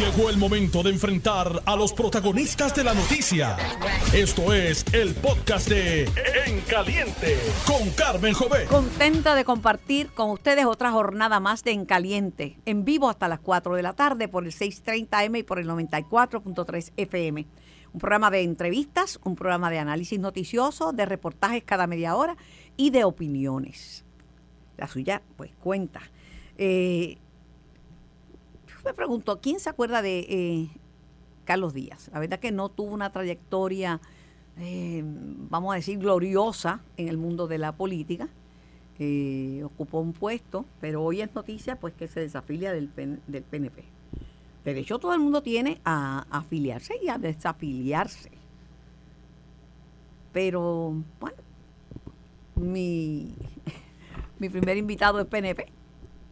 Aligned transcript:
Llegó 0.00 0.30
el 0.30 0.38
momento 0.38 0.82
de 0.82 0.88
enfrentar 0.88 1.62
a 1.66 1.76
los 1.76 1.92
protagonistas 1.92 2.74
de 2.74 2.84
la 2.84 2.94
noticia. 2.94 3.58
Esto 4.14 4.54
es 4.54 4.82
el 4.94 5.14
podcast 5.14 5.68
de 5.68 6.04
En 6.46 6.62
Caliente 6.62 7.36
con 7.66 7.90
Carmen 7.90 8.32
Jové. 8.32 8.64
Contenta 8.64 9.34
de 9.34 9.44
compartir 9.44 10.08
con 10.12 10.30
ustedes 10.30 10.64
otra 10.64 10.90
jornada 10.90 11.38
más 11.38 11.64
de 11.64 11.72
En 11.72 11.84
Caliente, 11.84 12.56
en 12.64 12.86
vivo 12.86 13.10
hasta 13.10 13.28
las 13.28 13.40
4 13.40 13.74
de 13.74 13.82
la 13.82 13.92
tarde 13.92 14.26
por 14.26 14.46
el 14.46 14.52
630M 14.52 15.40
y 15.40 15.42
por 15.42 15.58
el 15.58 15.68
94.3 15.68 16.92
FM. 16.96 17.46
Un 17.92 18.00
programa 18.00 18.30
de 18.30 18.40
entrevistas, 18.40 19.20
un 19.22 19.36
programa 19.36 19.68
de 19.68 19.80
análisis 19.80 20.18
noticioso, 20.18 20.94
de 20.94 21.04
reportajes 21.04 21.62
cada 21.62 21.86
media 21.86 22.16
hora 22.16 22.38
y 22.78 22.88
de 22.88 23.04
opiniones. 23.04 24.06
La 24.78 24.88
suya, 24.88 25.20
pues 25.36 25.50
cuenta. 25.60 26.00
Eh, 26.56 27.18
me 28.84 28.94
pregunto, 28.94 29.40
¿quién 29.40 29.60
se 29.60 29.70
acuerda 29.70 30.02
de 30.02 30.20
eh, 30.20 30.68
Carlos 31.44 31.74
Díaz? 31.74 32.10
La 32.12 32.20
verdad 32.20 32.38
que 32.38 32.52
no 32.52 32.68
tuvo 32.68 32.92
una 32.94 33.10
trayectoria, 33.12 34.00
eh, 34.58 35.02
vamos 35.04 35.72
a 35.72 35.76
decir, 35.76 35.98
gloriosa 35.98 36.80
en 36.96 37.08
el 37.08 37.16
mundo 37.16 37.46
de 37.46 37.58
la 37.58 37.72
política. 37.72 38.28
Eh, 38.98 39.62
ocupó 39.64 40.00
un 40.00 40.12
puesto, 40.12 40.66
pero 40.80 41.02
hoy 41.02 41.22
es 41.22 41.34
noticia 41.34 41.76
pues 41.76 41.94
que 41.94 42.06
se 42.06 42.20
desafilia 42.20 42.72
del, 42.72 42.90
del 42.94 43.42
PNP. 43.42 43.84
Derecho 44.64 44.98
todo 44.98 45.14
el 45.14 45.20
mundo 45.20 45.42
tiene 45.42 45.80
a, 45.84 46.26
afiliarse 46.30 46.94
y 47.02 47.08
a 47.08 47.16
desafiliarse. 47.16 48.30
Pero, 50.32 51.02
bueno, 51.18 51.38
mi, 52.56 53.34
mi 54.38 54.48
primer 54.50 54.76
invitado 54.76 55.18
es 55.18 55.26
PNP, 55.26 55.66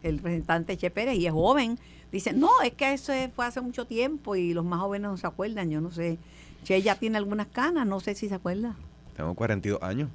el 0.03 0.17
representante 0.17 0.77
Che 0.77 0.91
Pérez, 0.91 1.17
y 1.17 1.25
es 1.25 1.33
joven 1.33 1.79
Dicen, 2.11 2.39
no, 2.39 2.49
es 2.63 2.73
que 2.73 2.93
eso 2.93 3.13
fue 3.35 3.45
hace 3.45 3.61
mucho 3.61 3.85
tiempo 3.85 4.35
y 4.35 4.53
los 4.53 4.65
más 4.65 4.79
jóvenes 4.79 5.11
no 5.11 5.17
se 5.17 5.27
acuerdan. 5.27 5.69
Yo 5.69 5.81
no 5.81 5.91
sé. 5.91 6.17
Si 6.63 6.73
ella 6.73 6.95
tiene 6.95 7.17
algunas 7.17 7.47
canas, 7.47 7.87
no 7.87 7.99
sé 7.99 8.15
si 8.15 8.27
se 8.27 8.35
acuerda. 8.35 8.75
Tengo 9.15 9.33
42 9.35 9.81
años. 9.81 10.09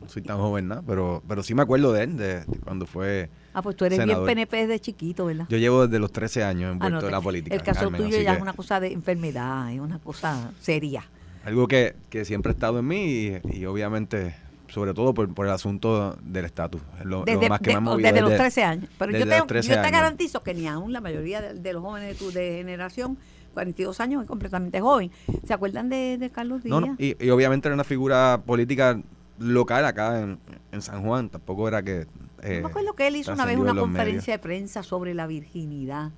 No 0.00 0.08
soy 0.08 0.22
tan 0.22 0.38
joven 0.38 0.68
nada, 0.68 0.82
pero, 0.86 1.22
pero 1.26 1.42
sí 1.42 1.54
me 1.54 1.62
acuerdo 1.62 1.92
de 1.92 2.04
él, 2.04 2.16
de, 2.16 2.44
cuando 2.64 2.86
fue. 2.86 3.28
Ah, 3.54 3.62
pues 3.62 3.76
tú 3.76 3.84
eres 3.84 4.04
bien 4.04 4.24
PNP 4.24 4.56
desde 4.56 4.78
chiquito, 4.78 5.26
¿verdad? 5.26 5.46
Yo 5.48 5.58
llevo 5.58 5.86
desde 5.86 5.98
los 5.98 6.12
13 6.12 6.44
años 6.44 6.72
envuelto 6.72 6.98
ah, 6.98 7.06
en 7.06 7.12
la 7.12 7.20
política. 7.20 7.56
El 7.56 7.62
caso 7.62 7.90
tuyo 7.90 8.20
ya 8.20 8.34
es 8.34 8.40
una 8.40 8.52
cosa 8.52 8.78
de 8.78 8.92
enfermedad, 8.92 9.72
es 9.72 9.80
una 9.80 9.98
cosa 9.98 10.52
seria. 10.60 11.04
Algo 11.44 11.66
que, 11.66 11.96
que 12.10 12.24
siempre 12.24 12.50
ha 12.50 12.54
estado 12.54 12.78
en 12.80 12.86
mí 12.86 13.32
y 13.52 13.64
obviamente 13.64 14.34
sobre 14.68 14.94
todo 14.94 15.14
por, 15.14 15.46
el 15.46 15.52
asunto 15.52 16.16
del 16.22 16.44
estatus. 16.44 16.80
Lo, 17.04 17.24
desde, 17.24 17.48
más 17.48 17.60
que 17.60 17.76
desde, 17.98 18.20
los 18.20 18.34
13 18.34 18.62
años. 18.62 18.90
Pero 18.98 19.12
yo, 19.12 19.26
te, 19.26 19.62
yo 19.62 19.82
te 19.82 19.90
garantizo 19.90 20.40
que 20.40 20.54
ni 20.54 20.66
aún 20.66 20.92
la 20.92 21.00
mayoría 21.00 21.40
de, 21.40 21.72
los 21.72 21.82
jóvenes 21.82 22.08
de 22.10 22.14
tu 22.14 22.32
de 22.32 22.58
generación, 22.58 23.18
42 23.54 24.00
años, 24.00 24.22
es 24.22 24.28
completamente 24.28 24.80
joven. 24.80 25.10
¿Se 25.46 25.54
acuerdan 25.54 25.88
de, 25.88 26.30
Carlos 26.32 26.62
Díaz? 26.62 26.80
No, 26.80 26.96
y, 26.98 27.30
obviamente 27.30 27.68
era 27.68 27.74
una 27.74 27.84
figura 27.84 28.42
política 28.44 29.00
local 29.38 29.84
acá 29.84 30.20
en, 30.20 30.82
San 30.82 31.02
Juan. 31.02 31.28
Tampoco 31.30 31.68
era 31.68 31.82
que... 31.82 32.06
Eh, 32.42 32.60
me 32.60 32.68
acuerdo 32.68 32.92
que 32.94 33.06
él 33.06 33.16
hizo 33.16 33.32
una 33.32 33.46
vez 33.46 33.56
una 33.56 33.74
conferencia 33.74 34.34
de 34.34 34.38
prensa 34.38 34.82
sobre 34.82 35.14
la 35.14 35.26
virginidad 35.26 36.12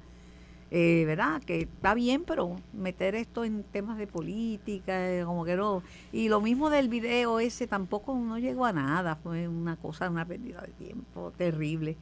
eh, 0.70 1.04
¿verdad? 1.06 1.42
Que 1.42 1.62
está 1.62 1.94
bien, 1.94 2.24
pero 2.24 2.56
meter 2.72 3.14
esto 3.14 3.44
en 3.44 3.62
temas 3.62 3.96
de 3.98 4.06
política, 4.06 5.10
eh, 5.10 5.24
como 5.24 5.44
que 5.44 5.56
no. 5.56 5.82
Y 6.12 6.28
lo 6.28 6.40
mismo 6.40 6.68
del 6.70 6.88
video 6.88 7.40
ese 7.40 7.66
tampoco 7.66 8.14
no 8.14 8.38
llegó 8.38 8.66
a 8.66 8.72
nada, 8.72 9.16
fue 9.16 9.48
una 9.48 9.76
cosa, 9.76 10.10
una 10.10 10.24
pérdida 10.24 10.60
de 10.60 10.72
tiempo 10.84 11.32
terrible. 11.36 11.96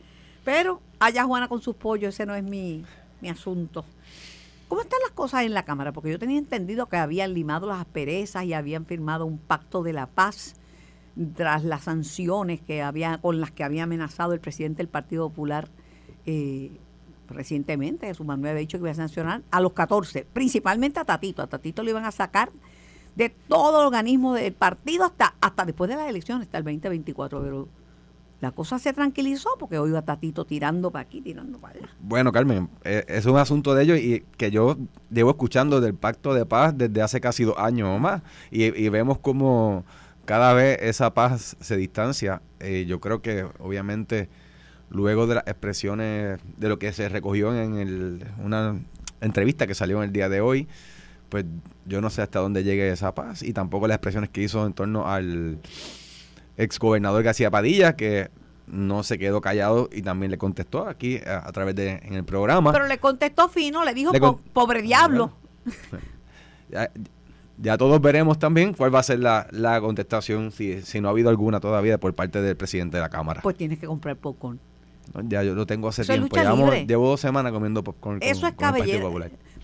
Pero 0.45 0.81
allá 0.99 1.25
Juana 1.25 1.49
con 1.49 1.61
sus 1.63 1.77
pollos, 1.77 2.15
ese 2.15 2.27
no 2.27 2.35
es 2.35 2.43
mi, 2.43 2.85
mi 3.21 3.29
asunto. 3.29 3.85
¿Cómo 4.69 4.81
están 4.81 4.99
las 5.03 5.13
cosas 5.13 5.45
en 5.45 5.55
la 5.55 5.65
Cámara? 5.65 5.93
Porque 5.93 6.11
yo 6.11 6.19
tenía 6.19 6.39
entendido 6.39 6.87
que 6.87 6.97
habían 6.97 7.35
limado 7.35 7.69
las 7.69 7.81
asperezas 7.81 8.45
y 8.45 8.53
habían 8.53 8.85
firmado 8.85 9.25
un 9.25 9.39
pacto 9.39 9.85
de 9.85 9.93
la 9.93 10.07
paz 10.07 10.57
tras 11.37 11.65
las 11.65 11.85
sanciones 11.85 12.61
que 12.61 12.83
había, 12.83 13.19
con 13.19 13.41
las 13.41 13.53
que 13.53 13.63
había 13.63 13.85
amenazado 13.85 14.33
el 14.33 14.41
presidente 14.41 14.79
del 14.79 14.89
Partido 14.89 15.29
Popular 15.29 15.69
eh, 16.27 16.73
recientemente, 17.29 18.13
su 18.15 18.25
Manuel 18.25 18.53
había 18.53 18.61
dicho 18.61 18.79
que 18.79 18.83
iba 18.83 18.91
a 18.91 18.95
sancionar 18.95 19.43
a 19.51 19.61
los 19.61 19.73
14, 19.73 20.27
principalmente 20.33 21.01
a 21.01 21.05
Tatito. 21.05 21.43
A 21.43 21.47
Tatito 21.47 21.83
lo 21.83 21.91
iban 21.91 22.05
a 22.05 22.13
sacar 22.13 22.51
de 23.15 23.31
todo 23.31 23.81
el 23.81 23.87
organismo 23.87 24.35
del 24.35 24.53
partido 24.53 25.05
hasta, 25.05 25.35
hasta 25.41 25.65
después 25.65 25.89
de 25.89 25.97
las 25.97 26.09
elecciones, 26.09 26.47
hasta 26.47 26.59
el 26.59 26.65
2024. 26.65 27.43
Pero 27.43 27.69
la 28.41 28.53
cosa 28.53 28.79
se 28.79 28.93
tranquilizó 28.93 29.49
porque 29.59 29.79
hoy 29.79 29.95
a 29.97 30.03
Tatito 30.03 30.45
tirando 30.45 30.91
para 30.91 31.03
aquí, 31.03 31.23
tirando 31.23 31.59
para 31.59 31.79
allá. 31.79 31.89
Bueno, 32.01 32.33
Carmen, 32.33 32.69
eh, 32.85 33.05
es 33.09 33.25
un 33.25 33.39
asunto 33.39 33.75
de 33.75 33.85
ellos 33.85 33.99
y 33.99 34.25
que 34.37 34.51
yo 34.51 34.77
llevo 35.11 35.31
escuchando 35.31 35.81
del 35.81 35.95
Pacto 35.95 36.35
de 36.35 36.45
Paz 36.45 36.77
desde 36.77 37.01
hace 37.01 37.21
casi 37.21 37.45
dos 37.45 37.57
años 37.59 37.89
o 37.89 37.99
más. 37.99 38.23
Y, 38.51 38.89
vemos 38.91 39.19
como 39.19 39.85
cada 40.27 40.53
vez 40.53 40.79
esa 40.83 41.15
paz 41.15 41.57
se 41.61 41.77
distancia. 41.77 42.43
Eh, 42.61 42.85
yo 42.87 43.01
creo 43.01 43.23
que 43.23 43.47
obviamente 43.59 44.29
luego 44.91 45.27
de 45.27 45.37
las 45.37 45.47
expresiones 45.47 46.39
de 46.57 46.69
lo 46.69 46.79
que 46.79 46.93
se 46.93 47.09
recogió 47.09 47.55
en 47.55 47.77
el, 47.77 48.25
una 48.43 48.77
entrevista 49.21 49.67
que 49.67 49.75
salió 49.75 49.99
en 49.99 50.05
el 50.05 50.13
día 50.13 50.29
de 50.29 50.41
hoy, 50.41 50.69
pues 51.29 51.45
yo 51.87 52.01
no 52.01 52.11
sé 52.11 52.23
hasta 52.23 52.39
dónde 52.39 52.65
llegue 52.65 52.91
esa 52.91 53.15
paz 53.15 53.43
y 53.43 53.53
tampoco 53.53 53.89
las 53.89 53.97
expresiones 53.97 54.31
que 54.31 54.43
hizo 54.43 54.65
en 54.67 54.73
torno 54.73 55.09
al 55.09 55.59
exgobernador 56.57 57.23
García 57.23 57.51
Padilla, 57.51 57.97
que 57.97 58.31
no 58.67 59.03
se 59.03 59.19
quedó 59.19 59.41
callado 59.41 59.89
y 59.93 60.03
también 60.03 60.31
le 60.31 60.39
contestó 60.39 60.89
aquí 60.89 61.21
a, 61.27 61.51
través 61.53 61.75
de 61.75 62.01
en 62.03 62.15
el 62.15 62.25
programa. 62.25 62.73
Pero 62.73 62.87
le 62.87 62.99
contestó 62.99 63.49
fino, 63.49 63.85
le 63.85 63.95
dijo 63.95 64.13
pobre 64.53 64.83
diablo. 64.83 65.33
Ya, 67.59 67.79
todos 67.79 68.03
veremos 68.03 68.39
también 68.39 68.75
cuál 68.75 68.95
va 68.95 68.99
a 68.99 69.03
ser 69.03 69.21
la, 69.21 69.47
la 69.51 69.81
contestación, 69.81 70.53
si, 70.53 70.83
si 70.83 71.01
no 71.01 71.09
ha 71.09 71.13
habido 71.13 71.31
alguna 71.31 71.59
todavía 71.59 71.97
por 71.97 72.15
parte 72.15 72.43
del 72.43 72.55
presidente 72.55 72.99
de 72.99 73.01
la 73.01 73.09
Cámara. 73.09 73.41
Pues 73.41 73.57
tienes 73.57 73.79
que 73.79 73.87
comprar 73.87 74.17
popcorn. 74.17 74.61
Ya 75.25 75.43
yo 75.43 75.55
lo 75.55 75.67
tengo 75.67 75.89
hace 75.89 76.05
tiempo. 76.05 76.37
llevo 76.87 77.09
dos 77.09 77.21
semanas 77.21 77.53
comiendo 77.53 77.83
popcorn 77.83 78.19
Eso 78.23 78.47
es 78.47 78.55
cabellera. 78.55 79.09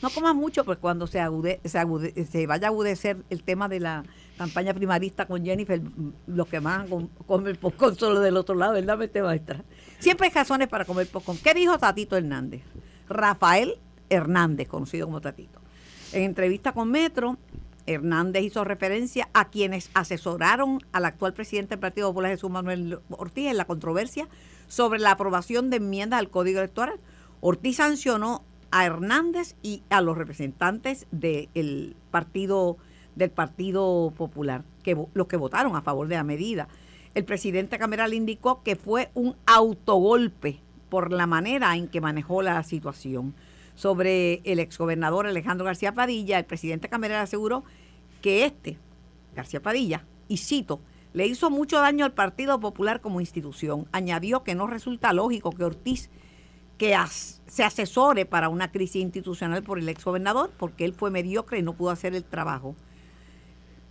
No 0.00 0.10
comas 0.10 0.34
mucho, 0.34 0.64
porque 0.64 0.80
cuando 0.80 1.06
se, 1.06 1.20
agude, 1.20 1.60
se, 1.64 2.24
se 2.26 2.46
vaya 2.46 2.66
a 2.66 2.70
agudecer 2.70 3.18
el 3.30 3.44
tema 3.44 3.68
de 3.68 3.78
la 3.78 4.02
campaña 4.36 4.74
primarista 4.74 5.26
con 5.26 5.44
Jennifer, 5.44 5.80
los 6.26 6.48
que 6.48 6.60
más 6.60 6.88
comer 7.26 7.58
popcorn 7.58 7.96
son 7.96 8.14
los 8.14 8.24
del 8.24 8.36
otro 8.36 8.56
lado, 8.56 8.72
¿verdad, 8.72 8.98
maestra? 9.22 9.62
Siempre 10.00 10.26
hay 10.26 10.32
razones 10.34 10.66
para 10.66 10.84
comer 10.84 11.06
popcorn. 11.06 11.38
¿Qué 11.38 11.54
dijo 11.54 11.78
Tatito 11.78 12.16
Hernández? 12.16 12.62
Rafael 13.08 13.78
Hernández, 14.08 14.66
conocido 14.66 15.06
como 15.06 15.20
Tatito. 15.20 15.60
En 16.12 16.22
entrevista 16.22 16.72
con 16.72 16.90
Metro, 16.90 17.38
Hernández 17.86 18.42
hizo 18.42 18.64
referencia 18.64 19.28
a 19.32 19.50
quienes 19.50 19.90
asesoraron 19.94 20.80
al 20.92 21.04
actual 21.04 21.34
presidente 21.34 21.70
del 21.70 21.80
Partido 21.80 22.08
Popular 22.08 22.30
Jesús 22.30 22.50
Manuel 22.50 23.00
Ortiz 23.10 23.48
en 23.48 23.56
la 23.56 23.64
controversia 23.64 24.28
sobre 24.68 25.00
la 25.00 25.12
aprobación 25.12 25.70
de 25.70 25.76
enmiendas 25.76 26.18
al 26.20 26.30
Código 26.30 26.60
Electoral. 26.60 26.98
Ortiz 27.40 27.76
sancionó 27.76 28.44
a 28.70 28.86
Hernández 28.86 29.56
y 29.62 29.82
a 29.90 30.00
los 30.00 30.16
representantes 30.16 31.06
del 31.10 31.96
partido 32.10 32.78
del 33.14 33.30
Partido 33.30 34.12
Popular, 34.16 34.64
que 34.82 34.96
los 35.12 35.26
que 35.26 35.36
votaron 35.36 35.76
a 35.76 35.82
favor 35.82 36.08
de 36.08 36.16
la 36.16 36.24
medida. 36.24 36.68
El 37.14 37.24
presidente 37.24 37.78
Cameral 37.78 38.14
indicó 38.14 38.62
que 38.62 38.76
fue 38.76 39.10
un 39.14 39.36
autogolpe 39.44 40.60
por 40.88 41.12
la 41.12 41.26
manera 41.26 41.76
en 41.76 41.88
que 41.88 42.00
manejó 42.00 42.42
la 42.42 42.62
situación. 42.62 43.34
Sobre 43.82 44.42
el 44.44 44.60
exgobernador 44.60 45.26
Alejandro 45.26 45.66
García 45.66 45.92
Padilla, 45.92 46.38
el 46.38 46.44
presidente 46.44 46.88
Cameral 46.88 47.20
aseguró 47.20 47.64
que 48.20 48.44
este, 48.44 48.78
García 49.34 49.60
Padilla, 49.60 50.06
y 50.28 50.36
cito, 50.36 50.80
le 51.12 51.26
hizo 51.26 51.50
mucho 51.50 51.80
daño 51.80 52.04
al 52.04 52.12
Partido 52.12 52.60
Popular 52.60 53.00
como 53.00 53.20
institución. 53.20 53.88
Añadió 53.90 54.44
que 54.44 54.54
no 54.54 54.68
resulta 54.68 55.12
lógico 55.12 55.50
que 55.50 55.64
Ortiz 55.64 56.10
que 56.78 56.96
se 57.48 57.64
asesore 57.64 58.24
para 58.24 58.50
una 58.50 58.70
crisis 58.70 59.02
institucional 59.02 59.64
por 59.64 59.80
el 59.80 59.88
exgobernador, 59.88 60.52
porque 60.56 60.84
él 60.84 60.94
fue 60.94 61.10
mediocre 61.10 61.58
y 61.58 61.62
no 61.62 61.72
pudo 61.72 61.90
hacer 61.90 62.14
el 62.14 62.22
trabajo. 62.22 62.76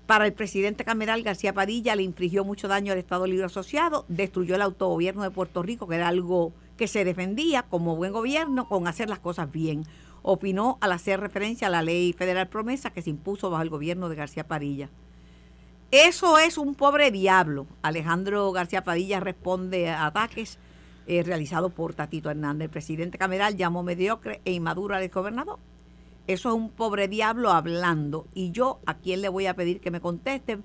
Para 0.05 0.25
el 0.25 0.31
presidente 0.31 0.85
cameral 0.85 1.21
García 1.21 1.53
Padilla 1.53 1.97
le 1.97 2.03
infligió 2.03 2.45
mucho 2.45 2.69
daño 2.69 2.93
al 2.93 2.99
Estado 2.99 3.27
Libre 3.27 3.43
Asociado, 3.43 4.05
destruyó 4.07 4.55
el 4.55 4.61
autogobierno 4.61 5.23
de 5.23 5.31
Puerto 5.31 5.61
Rico, 5.63 5.85
que 5.85 5.95
era 5.95 6.07
algo 6.07 6.53
que 6.81 6.87
se 6.87 7.05
defendía 7.05 7.61
como 7.61 7.95
buen 7.95 8.11
gobierno 8.11 8.67
con 8.67 8.87
hacer 8.87 9.07
las 9.07 9.19
cosas 9.19 9.51
bien. 9.51 9.83
Opinó 10.23 10.79
al 10.81 10.93
hacer 10.93 11.19
referencia 11.19 11.67
a 11.67 11.69
la 11.69 11.83
ley 11.83 12.11
federal 12.11 12.47
promesa 12.47 12.89
que 12.89 13.03
se 13.03 13.11
impuso 13.11 13.51
bajo 13.51 13.61
el 13.61 13.69
gobierno 13.69 14.09
de 14.09 14.15
García 14.15 14.47
Padilla. 14.47 14.89
Eso 15.91 16.39
es 16.39 16.57
un 16.57 16.73
pobre 16.73 17.11
diablo. 17.11 17.67
Alejandro 17.83 18.51
García 18.51 18.83
Padilla 18.83 19.19
responde 19.19 19.91
a 19.91 20.07
ataques 20.07 20.57
eh, 21.05 21.21
realizados 21.21 21.71
por 21.71 21.93
Tatito 21.93 22.31
Hernández. 22.31 22.65
El 22.65 22.71
presidente 22.71 23.19
Cameral 23.19 23.57
llamó 23.57 23.83
mediocre 23.83 24.41
e 24.43 24.51
inmaduro 24.51 24.95
al 24.95 25.07
gobernador. 25.09 25.59
Eso 26.25 26.49
es 26.49 26.55
un 26.55 26.71
pobre 26.71 27.07
diablo 27.07 27.51
hablando. 27.51 28.25
Y 28.33 28.49
yo 28.49 28.79
a 28.87 28.95
quién 28.95 29.21
le 29.21 29.29
voy 29.29 29.45
a 29.45 29.55
pedir 29.55 29.81
que 29.81 29.91
me 29.91 30.01
conteste 30.01 30.57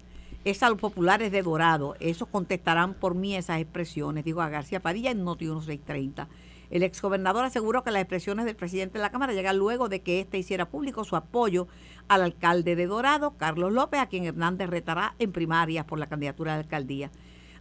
es 0.47 0.63
a 0.63 0.71
los 0.71 0.79
populares 0.79 1.33
de 1.33 1.43
Dorado. 1.43 1.97
Esos 1.99 2.29
contestarán 2.29 2.95
por 2.95 3.17
mí 3.17 3.35
esas 3.35 3.61
expresiones. 3.61 4.25
Digo 4.25 4.43
a 4.43 4.49
García 4.49 4.79
Padilla 4.79 5.11
en 5.11 5.25
Noti 5.25 5.47
1630. 5.47 6.29
El 6.71 6.85
exgobernador 6.85 7.45
aseguró 7.45 7.83
que 7.83 7.91
las 7.91 8.03
expresiones 8.03 8.47
del 8.47 8.55
presidente 8.55 8.99
de 8.99 9.03
la 9.03 9.11
Cámara 9.11 9.33
llegan 9.33 9.59
luego 9.59 9.89
de 9.89 10.03
que 10.03 10.21
éste 10.21 10.39
hiciera 10.39 10.69
público 10.69 11.03
su 11.03 11.17
apoyo 11.17 11.67
al 12.07 12.23
alcalde 12.23 12.77
de 12.77 12.87
Dorado, 12.87 13.33
Carlos 13.37 13.73
López, 13.73 13.99
a 13.99 14.07
quien 14.07 14.25
Hernández 14.25 14.71
retará 14.71 15.17
en 15.19 15.33
primarias 15.33 15.85
por 15.85 15.99
la 15.99 16.09
candidatura 16.09 16.53
de 16.55 16.61
alcaldía. 16.61 17.11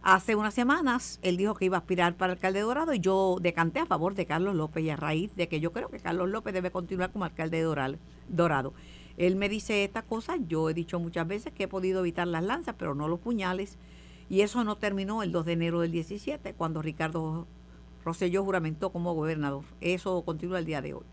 Hace 0.02 0.36
unas 0.36 0.54
semanas 0.54 1.18
él 1.22 1.36
dijo 1.36 1.54
que 1.54 1.64
iba 1.64 1.76
a 1.76 1.80
aspirar 1.80 2.14
para 2.14 2.34
alcalde 2.34 2.60
de 2.60 2.66
Dorado 2.66 2.94
y 2.94 3.00
yo 3.00 3.38
decanté 3.40 3.80
a 3.80 3.86
favor 3.86 4.14
de 4.14 4.26
Carlos 4.26 4.54
López 4.54 4.84
y 4.84 4.90
a 4.90 4.96
raíz 4.96 5.34
de 5.34 5.48
que 5.48 5.58
yo 5.58 5.72
creo 5.72 5.88
que 5.88 5.98
Carlos 5.98 6.28
López 6.28 6.54
debe 6.54 6.70
continuar 6.70 7.10
como 7.10 7.24
alcalde 7.24 7.56
de 7.56 7.98
Dorado. 8.28 8.74
Él 9.16 9.36
me 9.36 9.48
dice 9.48 9.84
estas 9.84 10.04
cosas, 10.04 10.38
yo 10.46 10.68
he 10.68 10.74
dicho 10.74 11.00
muchas 11.00 11.26
veces 11.26 11.52
que 11.52 11.64
he 11.64 11.68
podido 11.68 12.00
evitar 12.00 12.28
las 12.28 12.44
lanzas, 12.44 12.74
pero 12.78 12.94
no 12.94 13.08
los 13.08 13.20
puñales. 13.20 13.78
Y 14.28 14.40
eso 14.40 14.64
no 14.64 14.76
terminó 14.76 15.22
el 15.22 15.32
2 15.32 15.46
de 15.46 15.52
enero 15.52 15.80
del 15.80 15.92
17, 15.92 16.54
cuando 16.54 16.82
Ricardo 16.82 17.46
Rosselló 18.04 18.44
juramentó 18.44 18.90
como 18.90 19.14
gobernador. 19.14 19.64
Eso 19.80 20.22
continúa 20.22 20.58
el 20.58 20.66
día 20.66 20.82
de 20.82 20.94
hoy, 20.94 21.04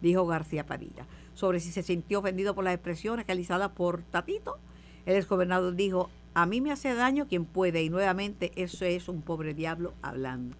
dijo 0.00 0.26
García 0.26 0.66
Padilla. 0.66 1.06
Sobre 1.34 1.60
si 1.60 1.70
se 1.70 1.82
sintió 1.82 2.20
ofendido 2.20 2.54
por 2.54 2.64
las 2.64 2.74
expresiones 2.74 3.26
realizadas 3.26 3.70
por 3.70 4.02
Tatito, 4.02 4.58
el 5.06 5.16
exgobernador 5.16 5.74
dijo, 5.74 6.10
a 6.34 6.46
mí 6.46 6.60
me 6.60 6.70
hace 6.70 6.94
daño 6.94 7.26
quien 7.26 7.44
puede, 7.44 7.82
y 7.82 7.90
nuevamente 7.90 8.52
eso 8.54 8.84
es 8.84 9.08
un 9.08 9.22
pobre 9.22 9.54
diablo 9.54 9.94
hablando. 10.02 10.56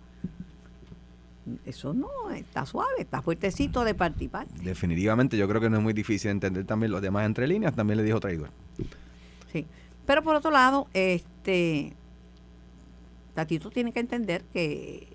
Eso 1.64 1.94
no, 1.94 2.30
está 2.34 2.66
suave, 2.66 2.94
está 2.98 3.22
fuertecito 3.22 3.84
de 3.84 3.94
parte 3.94 4.24
y 4.24 4.28
parte. 4.28 4.52
Definitivamente, 4.62 5.36
yo 5.36 5.48
creo 5.48 5.60
que 5.60 5.70
no 5.70 5.78
es 5.78 5.82
muy 5.82 5.92
difícil 5.92 6.30
entender 6.30 6.64
también 6.64 6.92
los 6.92 7.02
demás 7.02 7.26
entre 7.26 7.46
líneas, 7.46 7.74
también 7.74 7.96
le 7.96 8.02
dijo 8.02 8.20
traidor. 8.20 8.50
Sí, 9.52 9.66
pero 10.06 10.22
por 10.22 10.36
otro 10.36 10.50
lado, 10.50 10.88
este, 10.92 11.94
Tatito 13.34 13.70
tiene 13.70 13.92
que 13.92 14.00
entender 14.00 14.44
que 14.52 15.08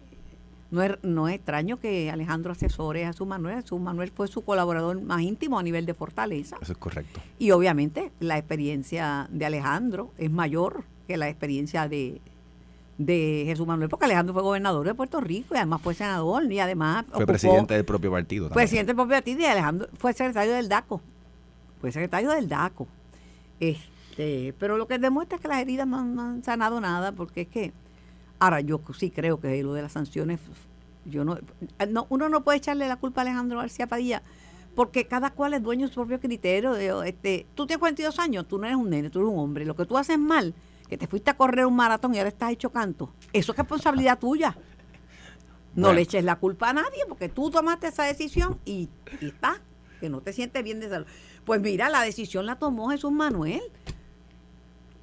no 0.71 0.81
es, 0.81 0.91
no 1.03 1.27
es 1.27 1.35
extraño 1.35 1.79
que 1.79 2.09
Alejandro 2.09 2.51
asesore 2.51 3.05
a 3.05 3.13
su 3.13 3.25
Manuel. 3.25 3.63
Su 3.63 3.77
Manuel 3.77 4.11
fue 4.11 4.27
su 4.27 4.43
colaborador 4.43 4.99
más 5.01 5.21
íntimo 5.21 5.59
a 5.59 5.63
nivel 5.63 5.85
de 5.85 5.93
fortaleza. 5.93 6.57
Eso 6.61 6.71
es 6.71 6.77
correcto. 6.79 7.21
Y 7.37 7.51
obviamente 7.51 8.11
la 8.19 8.39
experiencia 8.39 9.27
de 9.29 9.45
Alejandro 9.45 10.11
es 10.17 10.31
mayor 10.31 10.83
que 11.07 11.17
la 11.17 11.29
experiencia 11.29 11.87
de, 11.87 12.21
de 13.05 13.43
Jesús 13.45 13.65
Manuel, 13.67 13.89
porque 13.89 14.05
Alejandro 14.05 14.33
fue 14.33 14.43
gobernador 14.43 14.85
de 14.85 14.93
Puerto 14.93 15.21
Rico 15.21 15.53
y 15.55 15.57
además 15.57 15.81
fue 15.81 15.93
senador 15.93 16.51
y 16.51 16.59
además... 16.59 17.05
Fue 17.11 17.25
presidente 17.25 17.73
del 17.73 17.85
propio 17.85 18.11
partido. 18.11 18.47
También. 18.47 18.63
Presidente 18.63 18.87
del 18.87 18.95
propio 18.95 19.15
partido 19.15 19.39
y 19.41 19.45
Alejandro 19.45 19.87
fue 19.97 20.13
secretario 20.13 20.53
del 20.53 20.69
DACO. 20.69 21.01
Fue 21.79 21.91
secretario 21.91 22.31
del 22.31 22.47
DACO. 22.47 22.87
Este, 23.59 24.53
pero 24.59 24.77
lo 24.77 24.87
que 24.87 24.99
demuestra 24.99 25.35
es 25.37 25.41
que 25.41 25.47
las 25.47 25.59
heridas 25.59 25.87
no, 25.87 26.03
no 26.03 26.21
han 26.21 26.43
sanado 26.43 26.79
nada, 26.81 27.11
porque 27.11 27.41
es 27.41 27.47
que 27.47 27.73
Ahora, 28.43 28.59
yo 28.59 28.81
sí 28.99 29.09
creo 29.09 29.39
que 29.39 29.63
lo 29.63 29.73
de 29.73 29.81
las 29.81 29.93
sanciones, 29.93 30.41
yo 31.05 31.23
no, 31.23 31.37
no 31.87 32.07
uno 32.09 32.27
no 32.27 32.43
puede 32.43 32.57
echarle 32.57 32.89
la 32.89 32.97
culpa 32.97 33.21
a 33.21 33.23
Alejandro 33.23 33.59
García 33.59 33.87
Padilla, 33.87 34.21
porque 34.75 35.07
cada 35.07 35.29
cual 35.29 35.53
es 35.53 35.63
dueño 35.63 35.87
de 35.87 35.93
su 35.93 36.01
propio 36.01 36.19
criterio. 36.19 37.03
Este, 37.03 37.45
tú 37.55 37.65
tienes 37.65 37.79
42 37.79 38.19
años, 38.19 38.45
tú 38.45 38.57
no 38.57 38.65
eres 38.65 38.77
un 38.77 38.89
nene, 38.89 39.09
tú 39.09 39.19
eres 39.19 39.31
un 39.31 39.39
hombre. 39.39 39.65
Lo 39.65 39.77
que 39.77 39.85
tú 39.85 39.97
haces 39.97 40.19
mal, 40.19 40.53
que 40.93 40.97
te 40.99 41.07
fuiste 41.07 41.31
a 41.31 41.33
correr 41.35 41.65
un 41.65 41.75
maratón 41.75 42.13
y 42.13 42.19
ahora 42.19 42.29
estás 42.29 42.51
hecho 42.51 42.71
canto, 42.71 43.11
eso 43.33 43.51
es 43.51 43.57
responsabilidad 43.57 44.19
tuya. 44.19 44.55
No 45.73 45.91
le 45.91 46.01
eches 46.01 46.23
la 46.23 46.35
culpa 46.35 46.69
a 46.69 46.73
nadie, 46.73 47.03
porque 47.09 47.29
tú 47.29 47.49
tomaste 47.49 47.87
esa 47.87 48.03
decisión 48.03 48.59
y, 48.63 48.89
y 49.19 49.29
está, 49.29 49.59
que 49.99 50.07
no 50.07 50.21
te 50.21 50.33
sientes 50.33 50.63
bien 50.63 50.79
de 50.79 50.89
salud. 50.89 51.07
Pues 51.45 51.61
mira, 51.61 51.89
la 51.89 52.01
decisión 52.01 52.45
la 52.45 52.57
tomó 52.57 52.91
Jesús 52.91 53.11
Manuel. 53.11 53.63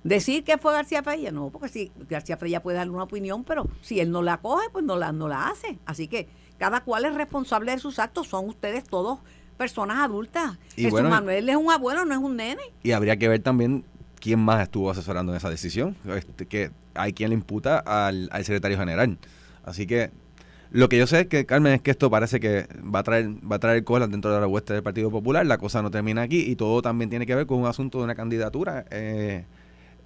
Decir 0.04 0.44
que 0.44 0.58
fue 0.58 0.72
García 0.72 1.02
Padilla, 1.02 1.32
no, 1.32 1.50
porque 1.50 1.68
si 1.68 1.90
García 2.08 2.38
Padilla 2.38 2.62
puede 2.62 2.76
dar 2.76 2.88
una 2.88 3.02
opinión, 3.02 3.42
pero 3.42 3.66
si 3.80 3.98
él 3.98 4.12
no 4.12 4.22
la 4.22 4.36
coge, 4.36 4.70
pues 4.70 4.84
no 4.84 4.94
la, 4.94 5.10
no 5.10 5.26
la 5.26 5.48
hace. 5.48 5.80
Así 5.86 6.06
que 6.06 6.28
cada 6.56 6.84
cual 6.84 7.04
es 7.04 7.14
responsable 7.14 7.72
de 7.72 7.78
sus 7.78 7.98
actos, 7.98 8.28
son 8.28 8.48
ustedes 8.48 8.84
todos 8.84 9.18
personas 9.56 9.98
adultas. 9.98 10.56
Y 10.76 10.84
Jesús 10.84 11.02
Manuel 11.02 11.48
es 11.48 11.56
un 11.56 11.72
abuelo, 11.72 12.04
no 12.04 12.14
es 12.14 12.20
un 12.20 12.36
nene. 12.36 12.62
Y 12.84 12.92
habría 12.92 13.16
que 13.16 13.28
ver 13.28 13.42
también 13.42 13.84
quién 14.20 14.38
más 14.40 14.62
estuvo 14.62 14.90
asesorando 14.90 15.32
en 15.32 15.36
esa 15.36 15.50
decisión, 15.50 15.96
este, 16.14 16.46
que 16.46 16.70
hay 16.94 17.12
quien 17.12 17.30
le 17.30 17.34
imputa 17.34 17.78
al, 17.78 18.28
al 18.32 18.44
secretario 18.44 18.78
general. 18.78 19.18
Así 19.64 19.86
que 19.86 20.10
lo 20.72 20.88
que 20.88 20.98
yo 20.98 21.06
sé 21.06 21.20
es 21.20 21.26
que, 21.26 21.46
Carmen, 21.46 21.72
es 21.72 21.82
que 21.82 21.90
esto 21.90 22.10
parece 22.10 22.38
que 22.38 22.68
va 22.82 23.00
a 23.00 23.02
traer, 23.02 23.28
va 23.28 23.56
a 23.56 23.58
traer 23.58 23.82
colas 23.82 24.08
dentro 24.10 24.32
de 24.32 24.40
la 24.40 24.46
hueste 24.46 24.72
del 24.72 24.82
Partido 24.82 25.10
Popular. 25.10 25.44
La 25.44 25.58
cosa 25.58 25.82
no 25.82 25.90
termina 25.90 26.22
aquí 26.22 26.40
y 26.40 26.54
todo 26.54 26.80
también 26.80 27.10
tiene 27.10 27.26
que 27.26 27.34
ver 27.34 27.46
con 27.46 27.58
un 27.58 27.66
asunto 27.66 27.98
de 27.98 28.04
una 28.04 28.14
candidatura. 28.14 28.84
Eh, 28.90 29.44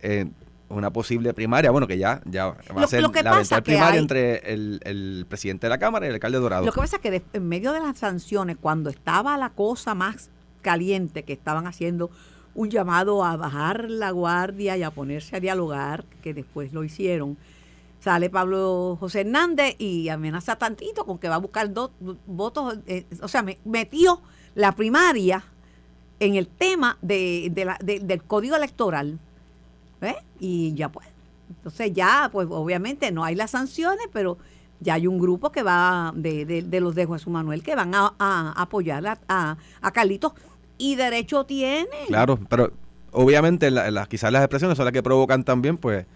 eh, 0.00 0.26
una 0.70 0.90
posible 0.90 1.34
primaria, 1.34 1.70
bueno, 1.70 1.86
que 1.86 1.98
ya, 1.98 2.22
ya 2.24 2.46
va 2.46 2.84
a 2.84 2.86
ser 2.86 3.02
la 3.02 3.08
eventual 3.08 3.62
primaria 3.62 4.00
entre 4.00 4.38
el, 4.52 5.26
presidente 5.28 5.66
de 5.66 5.68
la 5.68 5.78
Cámara 5.78 6.06
y 6.06 6.08
el 6.08 6.14
alcalde 6.14 6.38
Dorado. 6.38 6.64
Lo 6.64 6.72
que 6.72 6.80
pasa 6.80 6.96
es 6.96 7.02
que 7.02 7.22
en 7.32 7.48
medio 7.48 7.72
de 7.72 7.80
las 7.80 7.98
sanciones, 7.98 8.56
cuando 8.58 8.88
estaba 8.88 9.36
la 9.36 9.50
cosa 9.50 9.94
más 9.94 10.30
caliente, 10.62 11.22
que 11.22 11.34
estaban 11.34 11.66
haciendo 11.66 12.10
un 12.54 12.70
llamado 12.70 13.24
a 13.24 13.36
bajar 13.36 13.90
la 13.90 14.10
guardia 14.10 14.76
y 14.76 14.82
a 14.82 14.90
ponerse 14.90 15.36
a 15.36 15.40
dialogar, 15.40 16.04
que 16.22 16.34
después 16.34 16.72
lo 16.72 16.84
hicieron, 16.84 17.36
sale 18.00 18.30
Pablo 18.30 18.96
José 19.00 19.22
Hernández 19.22 19.76
y 19.78 20.08
amenaza 20.08 20.56
tantito 20.56 21.04
con 21.04 21.18
que 21.18 21.28
va 21.28 21.36
a 21.36 21.38
buscar 21.38 21.72
dos 21.72 21.90
votos, 22.26 22.78
eh, 22.86 23.06
o 23.22 23.28
sea, 23.28 23.44
metió 23.64 24.20
la 24.54 24.72
primaria 24.72 25.44
en 26.20 26.36
el 26.36 26.46
tema 26.46 26.98
de, 27.02 27.50
del 28.02 28.22
código 28.22 28.56
electoral 28.56 29.18
y 30.38 30.74
ya 30.74 30.90
pues. 30.90 31.08
Entonces 31.48 31.92
ya, 31.92 32.28
pues 32.32 32.48
obviamente 32.50 33.10
no 33.10 33.24
hay 33.24 33.34
las 33.34 33.52
sanciones, 33.52 34.06
pero 34.12 34.38
ya 34.80 34.94
hay 34.94 35.06
un 35.06 35.18
grupo 35.18 35.50
que 35.50 35.62
va 35.62 36.12
de, 36.14 36.44
de, 36.44 36.80
los 36.80 36.94
de 36.94 37.06
Jesús 37.06 37.28
Manuel 37.28 37.62
que 37.62 37.74
van 37.74 37.94
a, 37.94 38.52
apoyar 38.56 39.18
a, 39.28 39.56
a, 39.80 39.90
Carlitos 39.92 40.32
y 40.78 40.96
derecho 40.96 41.44
tiene. 41.44 41.88
Claro, 42.06 42.38
pero 42.48 42.72
obviamente 43.12 43.70
la, 43.70 44.06
quizás 44.06 44.32
las 44.32 44.42
expresiones 44.42 44.76
son 44.76 44.84
las 44.84 44.92
que 44.92 45.02
provocan 45.02 45.44
también 45.44 45.76
pues 45.76 46.06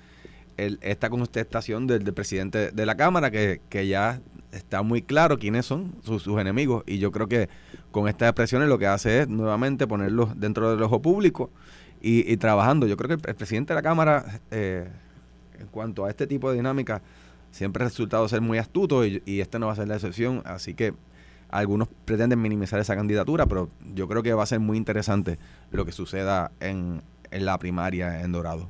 esta 0.57 1.09
contestación 1.09 1.87
del, 1.87 2.03
del, 2.03 2.15
presidente 2.15 2.73
de 2.73 2.87
la 2.87 2.97
Cámara 2.97 3.31
que, 3.31 3.61
que, 3.69 3.87
ya 3.87 4.21
está 4.51 4.83
muy 4.83 5.03
claro 5.03 5.39
quiénes 5.39 5.67
son 5.67 5.95
sus, 6.03 6.25
sus, 6.25 6.41
enemigos 6.41 6.83
y 6.85 6.99
yo 6.99 7.13
creo 7.13 7.29
que 7.29 7.49
con 7.93 8.09
estas 8.09 8.29
expresiones 8.29 8.69
lo 8.69 8.77
que 8.77 8.89
hace 8.89 9.21
es 9.21 9.29
nuevamente 9.29 9.87
ponerlos 9.87 10.39
dentro 10.41 10.71
del 10.73 10.83
ojo 10.83 11.01
público 11.01 11.51
y, 12.01 12.37
trabajando. 12.37 12.87
Yo 12.87 12.97
creo 12.97 13.17
que 13.17 13.31
el, 13.31 13.37
presidente 13.37 13.73
de 13.73 13.77
la 13.77 13.83
Cámara, 13.83 14.41
eh, 14.51 14.89
en 15.59 15.67
cuanto 15.69 16.05
a 16.05 16.11
este 16.11 16.27
tipo 16.27 16.51
de 16.51 16.57
dinámica, 16.57 17.03
siempre 17.51 17.85
ha 17.85 17.89
resultado 17.89 18.29
ser 18.29 18.41
muy 18.41 18.59
astuto 18.59 19.05
y, 19.05 19.23
y 19.27 19.41
este 19.41 19.59
no 19.59 19.67
va 19.67 19.73
a 19.73 19.77
ser 19.77 19.89
la 19.89 19.95
excepción. 19.95 20.43
Así 20.45 20.75
que 20.75 20.95
algunos 21.51 21.89
pretenden 22.05 22.41
minimizar 22.41 22.81
esa 22.81 22.95
candidatura, 22.95 23.47
pero 23.47 23.71
yo 23.95 24.09
creo 24.09 24.23
que 24.23 24.33
va 24.35 24.43
a 24.43 24.47
ser 24.47 24.61
muy 24.61 24.77
interesante 24.77 25.39
lo 25.71 25.85
que 25.85 25.93
suceda 25.93 26.51
en, 26.61 27.03
en 27.31 27.45
la 27.45 27.59
primaria 27.59 28.23
en 28.23 28.33
Dorado. 28.33 28.69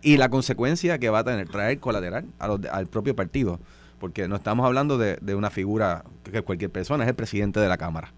Y 0.00 0.16
la 0.16 0.28
consecuencia 0.28 0.98
que 0.98 1.10
va 1.10 1.20
a 1.20 1.24
tener, 1.24 1.48
traer 1.48 1.78
colateral 1.78 2.26
al 2.38 2.86
propio 2.86 3.14
partido, 3.14 3.60
porque 4.00 4.26
no 4.26 4.36
estamos 4.36 4.66
hablando 4.66 4.98
de, 4.98 5.16
de 5.20 5.34
una 5.34 5.50
figura 5.50 6.04
que 6.24 6.42
cualquier 6.42 6.70
persona, 6.70 7.04
es 7.04 7.08
el 7.08 7.14
presidente 7.14 7.60
de 7.60 7.68
la 7.68 7.76
Cámara. 7.76 8.12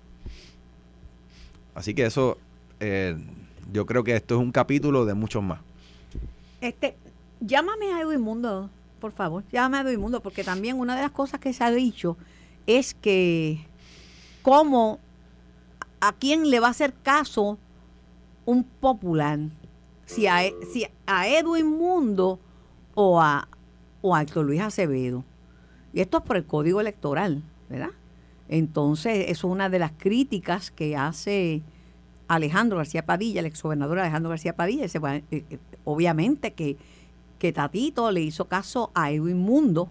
Así 1.74 1.92
que 1.92 2.06
eso 2.06 2.38
eh, 2.80 3.16
yo 3.72 3.86
creo 3.86 4.04
que 4.04 4.14
esto 4.14 4.36
es 4.36 4.40
un 4.40 4.52
capítulo 4.52 5.04
de 5.04 5.14
muchos 5.14 5.42
más. 5.42 5.60
Este, 6.60 6.96
llámame 7.40 7.92
a 7.92 8.00
Edwin 8.00 8.20
Mundo, 8.20 8.70
por 9.00 9.12
favor, 9.12 9.44
llámame 9.52 9.78
a 9.78 9.80
Edwin 9.82 10.00
Mundo, 10.00 10.20
porque 10.20 10.44
también 10.44 10.78
una 10.78 10.96
de 10.96 11.02
las 11.02 11.10
cosas 11.10 11.40
que 11.40 11.52
se 11.52 11.64
ha 11.64 11.70
dicho 11.70 12.16
es 12.66 12.94
que 12.94 13.66
cómo 14.42 14.98
a 16.00 16.12
quién 16.12 16.50
le 16.50 16.60
va 16.60 16.68
a 16.68 16.70
hacer 16.70 16.92
caso 16.92 17.58
un 18.44 18.64
popular, 18.64 19.38
si 20.04 20.26
a, 20.26 20.40
si 20.72 20.86
a 21.06 21.28
Edwin 21.28 21.66
Mundo 21.66 22.38
o 22.94 23.20
a, 23.20 23.48
o 24.02 24.14
a 24.14 24.22
Héctor 24.22 24.44
Luis 24.44 24.60
Acevedo. 24.60 25.24
Y 25.92 26.00
esto 26.00 26.18
es 26.18 26.24
por 26.24 26.36
el 26.36 26.44
código 26.44 26.80
electoral, 26.80 27.42
¿verdad? 27.68 27.92
Entonces, 28.48 29.30
eso 29.30 29.46
es 29.46 29.52
una 29.52 29.70
de 29.70 29.78
las 29.78 29.92
críticas 29.92 30.70
que 30.70 30.96
hace 30.96 31.62
Alejandro 32.28 32.78
García 32.78 33.06
Padilla, 33.06 33.40
el 33.40 33.46
exgobernador 33.46 33.98
Alejandro 33.98 34.30
García 34.30 34.54
Padilla, 34.54 34.84
eh, 34.84 35.22
eh, 35.30 35.58
obviamente 35.84 36.52
que, 36.52 36.76
que 37.38 37.52
Tatito 37.52 38.10
le 38.10 38.20
hizo 38.20 38.46
caso 38.46 38.90
a 38.94 39.10
Edwin 39.10 39.38
Mundo 39.38 39.88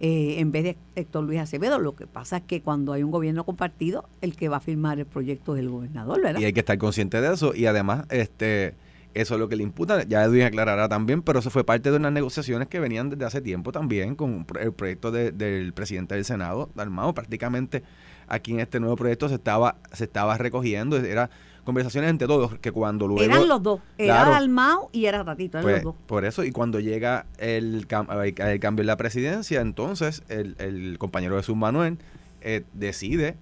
eh, 0.00 0.36
en 0.38 0.50
vez 0.50 0.64
de 0.64 0.76
Héctor 0.96 1.24
Luis 1.24 1.38
Acevedo. 1.38 1.78
Lo 1.78 1.94
que 1.94 2.06
pasa 2.06 2.38
es 2.38 2.42
que 2.44 2.62
cuando 2.62 2.92
hay 2.92 3.02
un 3.02 3.10
gobierno 3.10 3.44
compartido, 3.44 4.08
el 4.20 4.34
que 4.34 4.48
va 4.48 4.56
a 4.56 4.60
firmar 4.60 4.98
el 4.98 5.06
proyecto 5.06 5.54
es 5.54 5.60
el 5.60 5.68
gobernador, 5.68 6.22
¿verdad? 6.22 6.40
Y 6.40 6.44
hay 6.44 6.52
que 6.52 6.60
estar 6.60 6.78
consciente 6.78 7.20
de 7.20 7.34
eso 7.34 7.54
y 7.54 7.66
además 7.66 8.06
este 8.10 8.74
eso 9.12 9.34
es 9.34 9.40
lo 9.40 9.48
que 9.48 9.56
le 9.56 9.64
imputa, 9.64 10.04
ya 10.04 10.22
Edwin 10.22 10.42
aclarará 10.42 10.88
también, 10.88 11.22
pero 11.22 11.40
eso 11.40 11.50
fue 11.50 11.64
parte 11.64 11.90
de 11.90 11.96
unas 11.96 12.12
negociaciones 12.12 12.68
que 12.68 12.78
venían 12.78 13.10
desde 13.10 13.24
hace 13.24 13.40
tiempo 13.40 13.72
también 13.72 14.14
con 14.14 14.46
el 14.60 14.72
proyecto 14.72 15.10
del 15.10 15.72
presidente 15.72 16.14
del 16.14 16.24
Senado, 16.24 16.70
Dalmao, 16.76 17.12
prácticamente 17.12 17.82
aquí 18.28 18.52
en 18.52 18.60
este 18.60 18.78
nuevo 18.78 18.94
proyecto 18.94 19.28
se 19.28 19.34
estaba, 19.34 19.78
se 19.92 20.04
estaba 20.04 20.38
recogiendo, 20.38 20.96
era 20.96 21.28
conversaciones 21.70 22.10
entre 22.10 22.26
todos, 22.28 22.58
que 22.58 22.70
cuando 22.72 23.06
luego... 23.08 23.22
Eran 23.22 23.48
los 23.48 23.62
dos, 23.62 23.80
era 23.98 24.14
Claro. 24.16 24.34
Almao 24.34 24.90
y 24.92 25.06
era 25.06 25.24
Tatito, 25.24 25.58
eran 25.58 25.62
Pues, 25.70 25.84
los 25.84 25.94
dos. 25.94 26.02
por 26.06 26.24
eso, 26.24 26.44
y 26.44 26.50
cuando 26.52 26.78
llega 26.80 27.26
el, 27.38 27.86
cam- 27.88 28.08
el- 28.24 28.40
el 28.48 28.60
cambio 28.60 28.82
en 28.82 28.86
la 28.88 28.96
presidencia, 28.96 29.60
entonces 29.60 30.22
el, 30.28 30.56
el 30.58 30.96
compañero 30.98 31.36
Jesús 31.36 31.56
Manuel 31.56 31.98
eh, 32.42 32.64
decide 32.74 33.36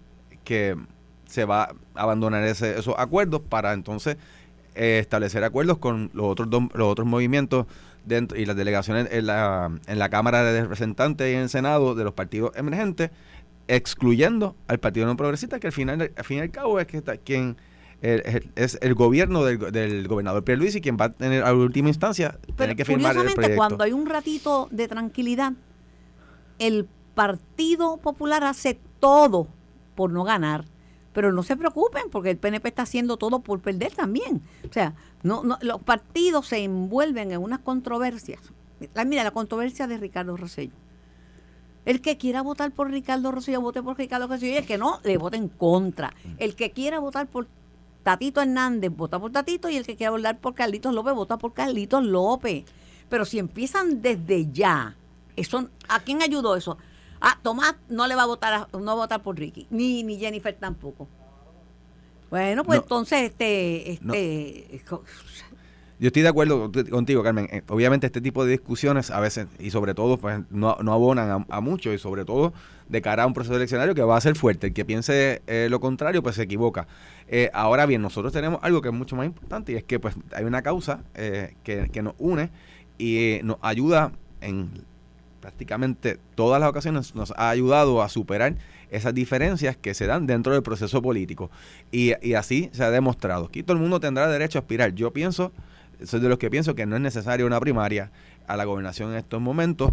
que 0.45 0.77
se 1.27 1.45
va 1.45 1.65
a 1.95 2.03
abandonar 2.03 2.43
ese- 2.45 2.79
esos 2.79 2.95
acuerdos 2.97 3.41
para 3.49 3.73
entonces 3.73 4.17
eh, 4.75 4.99
establecer 5.01 5.43
acuerdos 5.45 5.79
con 5.79 6.11
los 6.15 6.27
otros 6.27 6.49
dos- 6.49 6.65
los 6.75 6.89
otros 6.89 7.07
movimientos 7.07 7.67
dentro 8.05 8.39
y 8.39 8.47
las 8.47 8.57
delegaciones 8.57 9.09
en 9.11 9.27
la, 9.27 9.71
en 9.87 9.99
la 9.99 10.09
Cámara 10.09 10.43
de 10.43 10.63
Representantes 10.63 11.31
y 11.31 11.35
en 11.35 11.41
el 11.43 11.49
Senado 11.51 11.95
de 11.95 12.05
los 12.05 12.15
partidos 12.15 12.53
emergentes, 12.57 13.11
excluyendo 13.67 14.57
al 14.67 14.79
Partido 14.79 15.07
No 15.07 15.17
Progresista, 15.17 15.59
que 15.61 15.67
al 15.67 15.73
final, 15.75 16.11
al 16.17 16.25
fin 16.25 16.39
y 16.39 16.41
al 16.41 16.51
cabo 16.51 16.81
es 16.81 16.87
que 16.87 16.97
está, 16.97 17.17
quien 17.19 17.57
el- 18.03 18.51
es 18.55 18.79
el- 18.81 18.95
gobierno 18.95 19.45
del, 19.45 19.59
del 19.73 20.07
gobernador 20.09 20.45
Pierluisi 20.45 20.81
quien 20.81 20.97
va 21.01 21.07
a 21.07 21.13
tener 21.13 21.43
a 21.45 21.53
última 21.55 21.89
instancia 21.89 22.39
Pero 22.43 22.55
tener 22.57 22.77
que 22.77 22.85
firmar 22.85 23.17
el 23.17 23.33
proyecto. 23.35 23.57
cuando 23.57 23.85
hay 23.85 23.93
un 23.93 24.07
ratito 24.07 24.69
de 24.71 24.87
tranquilidad, 24.89 25.53
el 26.59 26.89
Partido 27.15 27.97
Popular 27.97 28.45
hace 28.45 28.79
todo 29.01 29.49
por 29.97 30.13
no 30.13 30.23
ganar. 30.25 30.65
Pero 31.13 31.33
no 31.33 31.43
se 31.43 31.57
preocupen, 31.57 32.05
porque 32.13 32.31
el 32.31 32.37
PNP 32.37 32.69
está 32.69 32.83
haciendo 32.83 33.17
todo 33.17 33.41
por 33.41 33.59
perder 33.61 33.93
también. 33.93 34.43
O 34.69 34.73
sea, 34.73 34.95
no, 35.25 35.43
no, 35.43 35.59
los 35.63 35.81
partidos 35.83 36.47
se 36.47 36.59
envuelven 36.63 37.33
en 37.33 37.41
unas 37.43 37.59
controversias. 37.61 38.41
La- 38.95 39.05
Mira, 39.05 39.25
la 39.25 39.33
controversia 39.33 39.89
de 39.89 39.97
Ricardo 39.99 40.37
Rosselló. 40.37 40.71
El 41.85 42.01
que 42.03 42.19
quiera 42.19 42.43
votar 42.43 42.71
por 42.71 42.89
Ricardo 42.91 43.33
Rosselló, 43.33 43.61
vote 43.63 43.83
por 43.83 43.99
Ricardo 43.99 44.29
Rosselló. 44.29 44.53
Y 44.53 44.57
el 44.59 44.67
que 44.67 44.79
no, 44.79 45.01
le 45.03 45.17
vote 45.17 45.37
en 45.39 45.49
contra. 45.49 46.15
El 46.37 46.55
que 46.55 46.71
quiera 46.71 47.01
votar 47.01 47.27
por 47.27 47.49
Tatito 48.09 48.41
Hernández, 48.41 48.91
vota 48.97 49.19
por 49.19 49.31
Tatito. 49.31 49.69
Y 49.69 49.77
el 49.77 49.85
que 49.85 49.95
quiera 49.95 50.11
votar 50.11 50.39
por 50.39 50.55
Carlitos 50.55 50.95
López, 50.95 51.13
vota 51.13 51.37
por 51.37 51.53
Carlitos 51.53 52.03
López. 52.03 52.65
Pero 53.11 53.27
si 53.27 53.39
empiezan 53.39 54.01
desde 54.01 54.51
ya, 54.51 54.97
eso, 55.37 55.69
¿a 55.91 56.01
quién 56.01 56.23
ayudó 56.23 56.57
eso? 56.57 56.79
Ah, 57.21 57.39
Tomás 57.43 57.75
no 57.91 58.07
le 58.07 58.15
va 58.15 58.23
a 58.23 58.27
votar 58.27 58.55
a- 58.55 58.69
no 58.73 58.85
va 58.87 58.93
a 58.93 58.95
votar 58.95 59.23
por 59.23 59.37
Ricky, 59.39 59.67
ni, 59.69 60.03
ni 60.05 60.17
Jennifer 60.19 60.55
tampoco. 60.59 61.07
Bueno, 62.31 62.65
pues 62.65 62.79
No. 62.79 62.83
entonces 62.85 63.23
este, 63.25 63.93
este 63.93 64.81
Yo 65.99 66.07
estoy 66.07 66.23
de 66.23 66.29
acuerdo 66.29 66.71
conti- 66.73 66.89
contigo, 66.89 67.23
Carmen. 67.23 67.47
Eh, 67.51 67.63
Obviamente 67.69 68.07
este 68.07 68.21
tipo 68.23 68.45
de 68.45 68.53
discusiones 68.53 69.11
a 69.11 69.21
veces, 69.21 69.49
y 69.59 69.71
sobre 69.71 69.93
todo, 69.95 70.17
pues 70.17 70.41
no, 70.51 70.77
no 70.83 70.93
abonan 70.95 71.31
a, 71.31 71.47
a 71.57 71.61
mucho, 71.61 71.93
y 71.93 71.99
sobre 71.99 72.25
todo 72.25 72.53
de 72.89 73.03
cara 73.03 73.25
a 73.25 73.27
un 73.27 73.35
proceso 73.35 73.57
eleccionario 73.57 73.95
que 73.95 74.03
va 74.03 74.17
a 74.17 74.21
ser 74.21 74.35
fuerte. 74.37 74.69
El 74.69 74.73
que 74.73 74.85
piense 74.85 75.43
eh, 75.47 75.69
lo 75.71 75.81
contrario, 75.81 76.23
pues 76.23 76.37
se 76.37 76.43
equivoca. 76.43 76.87
Eh, 77.29 77.51
ahora 77.53 77.87
bien, 77.87 78.03
nosotros 78.03 78.33
tenemos 78.33 78.61
algo 78.63 78.81
que 78.81 78.89
es 78.89 78.95
mucho 78.95 79.17
más 79.17 79.27
importante, 79.27 79.73
y 79.73 79.77
es 79.77 79.85
que 79.85 80.01
pues 80.01 80.15
hay 80.33 80.45
una 80.45 80.63
causa 80.63 81.03
eh, 81.15 81.55
que, 81.63 81.89
que 81.91 82.03
nos 82.03 82.15
une 82.19 82.51
y 82.99 83.41
nos 83.45 83.59
ayuda 83.61 84.13
en 84.41 84.71
prácticamente 85.41 86.19
todas 86.35 86.61
las 86.61 86.69
ocasiones, 86.69 87.15
nos 87.15 87.33
ha 87.37 87.51
ayudado 87.51 88.03
a 88.03 88.09
superar 88.09 88.57
esas 88.91 89.15
diferencias 89.15 89.77
que 89.77 89.95
se 89.95 90.07
dan 90.07 90.27
dentro 90.27 90.53
del 90.53 90.63
proceso 90.63 91.03
político. 91.03 91.51
Y, 91.93 92.13
y 92.27 92.35
así 92.35 92.71
se 92.73 92.83
ha 92.83 92.91
demostrado. 92.91 93.47
Aquí 93.47 93.63
todo 93.63 93.77
el 93.77 93.83
mundo 93.83 94.01
tendrá 94.01 94.29
derecho 94.29 94.59
a 94.59 94.61
aspirar. 94.61 94.95
Yo 94.95 95.13
pienso 95.13 95.53
soy 96.05 96.21
de 96.21 96.29
los 96.29 96.39
que 96.39 96.49
pienso 96.49 96.75
que 96.75 96.87
no 96.87 96.95
es 96.95 97.03
necesaria 97.03 97.45
una 97.45 97.59
primaria 97.59 98.13
a 98.47 98.57
la 98.57 98.65
gobernación 98.65 99.11
en 99.11 99.17
estos 99.19 99.41
momentos. 99.41 99.91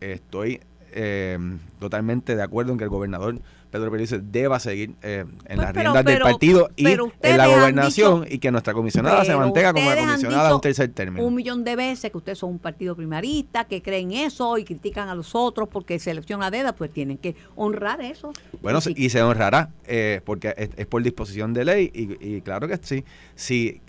Estoy 0.00 0.60
eh, 0.92 1.38
totalmente 1.78 2.36
de 2.36 2.42
acuerdo 2.42 2.72
en 2.72 2.78
que 2.78 2.84
el 2.84 2.90
gobernador 2.90 3.38
Pedro 3.70 3.90
Pérez 3.92 4.12
deba 4.32 4.58
seguir 4.58 4.94
eh, 5.02 5.20
en 5.24 5.28
Pues, 5.46 5.56
las 5.58 5.66
pero- 5.72 5.92
riendas 5.92 6.04
del 6.04 6.18
partido 6.20 6.70
y 6.74 6.86
en 6.88 7.36
la 7.36 7.46
gobernación 7.46 8.22
dicho- 8.22 8.34
y 8.34 8.38
que 8.40 8.50
nuestra 8.50 8.74
comisionada 8.74 9.24
se 9.24 9.36
mantenga 9.36 9.72
como 9.72 9.88
la 9.88 9.96
comisionada 9.96 10.44
dicho 10.48 10.54
un 10.56 10.60
tercer 10.60 10.88
término. 10.90 11.24
un 11.24 11.34
millón 11.36 11.62
de 11.62 11.76
veces 11.76 12.10
que 12.10 12.18
ustedes 12.18 12.38
son 12.38 12.50
un 12.50 12.58
partido 12.58 12.96
primarista, 12.96 13.64
que 13.66 13.80
creen 13.80 14.10
eso 14.10 14.58
y 14.58 14.64
critican 14.64 15.08
a 15.08 15.14
los 15.14 15.36
otros 15.36 15.68
porque 15.68 16.00
selección 16.00 16.42
a 16.42 16.50
dedo, 16.50 16.72
pues 16.74 16.90
tienen 16.90 17.16
que 17.16 17.36
honrar 17.54 18.00
eso. 18.00 18.32
Bueno, 18.60 18.80
Sí. 18.80 18.92
y 18.96 19.08
se 19.10 19.22
honrará, 19.22 19.70
eh, 19.86 20.20
porque 20.24 20.52
es, 20.56 20.70
es 20.76 20.86
por 20.86 21.02
disposición 21.04 21.52
de 21.54 21.64
ley 21.64 21.90
y, 21.94 22.36
y 22.36 22.40
claro 22.40 22.66
que 22.66 22.76
sí. 22.82 23.04
Si 23.36 23.80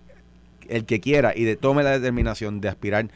el 0.70 0.86
que 0.86 1.00
quiera 1.00 1.36
y 1.36 1.43
de, 1.43 1.55
tome 1.55 1.81
la 1.81 1.89
determinación 1.91 2.62
de 2.62 2.70
aspirar 2.70 3.08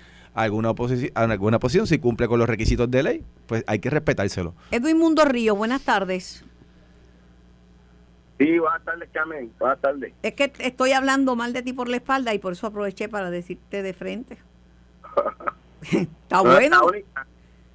alguna, 0.43 0.69
oposici- 0.71 1.11
a 1.15 1.21
alguna 1.23 1.59
posición, 1.59 1.87
si 1.87 1.97
cumple 1.99 2.27
con 2.27 2.39
los 2.39 2.47
requisitos 2.49 2.89
de 2.91 3.03
ley, 3.03 3.25
pues 3.47 3.63
hay 3.67 3.79
que 3.79 3.89
respetárselo. 3.89 4.53
Edwin 4.71 4.97
Mundo 4.97 5.23
Río, 5.25 5.55
buenas 5.55 5.81
tardes. 5.81 6.43
Sí, 8.37 8.59
buenas 8.59 8.83
tardes, 8.83 9.09
Carmen. 9.13 9.51
Buenas 9.59 9.79
tardes. 9.79 10.13
Es 10.21 10.33
que 10.33 10.51
estoy 10.59 10.91
hablando 10.91 11.35
mal 11.37 11.53
de 11.53 11.61
ti 11.61 11.71
por 11.71 11.87
la 11.87 11.97
espalda 11.97 12.33
y 12.33 12.39
por 12.39 12.51
eso 12.53 12.67
aproveché 12.67 13.07
para 13.07 13.29
decirte 13.31 13.81
de 13.81 13.93
frente. 13.93 14.37
Está 15.81 16.37
No 16.37 16.43
bueno. 16.43 16.81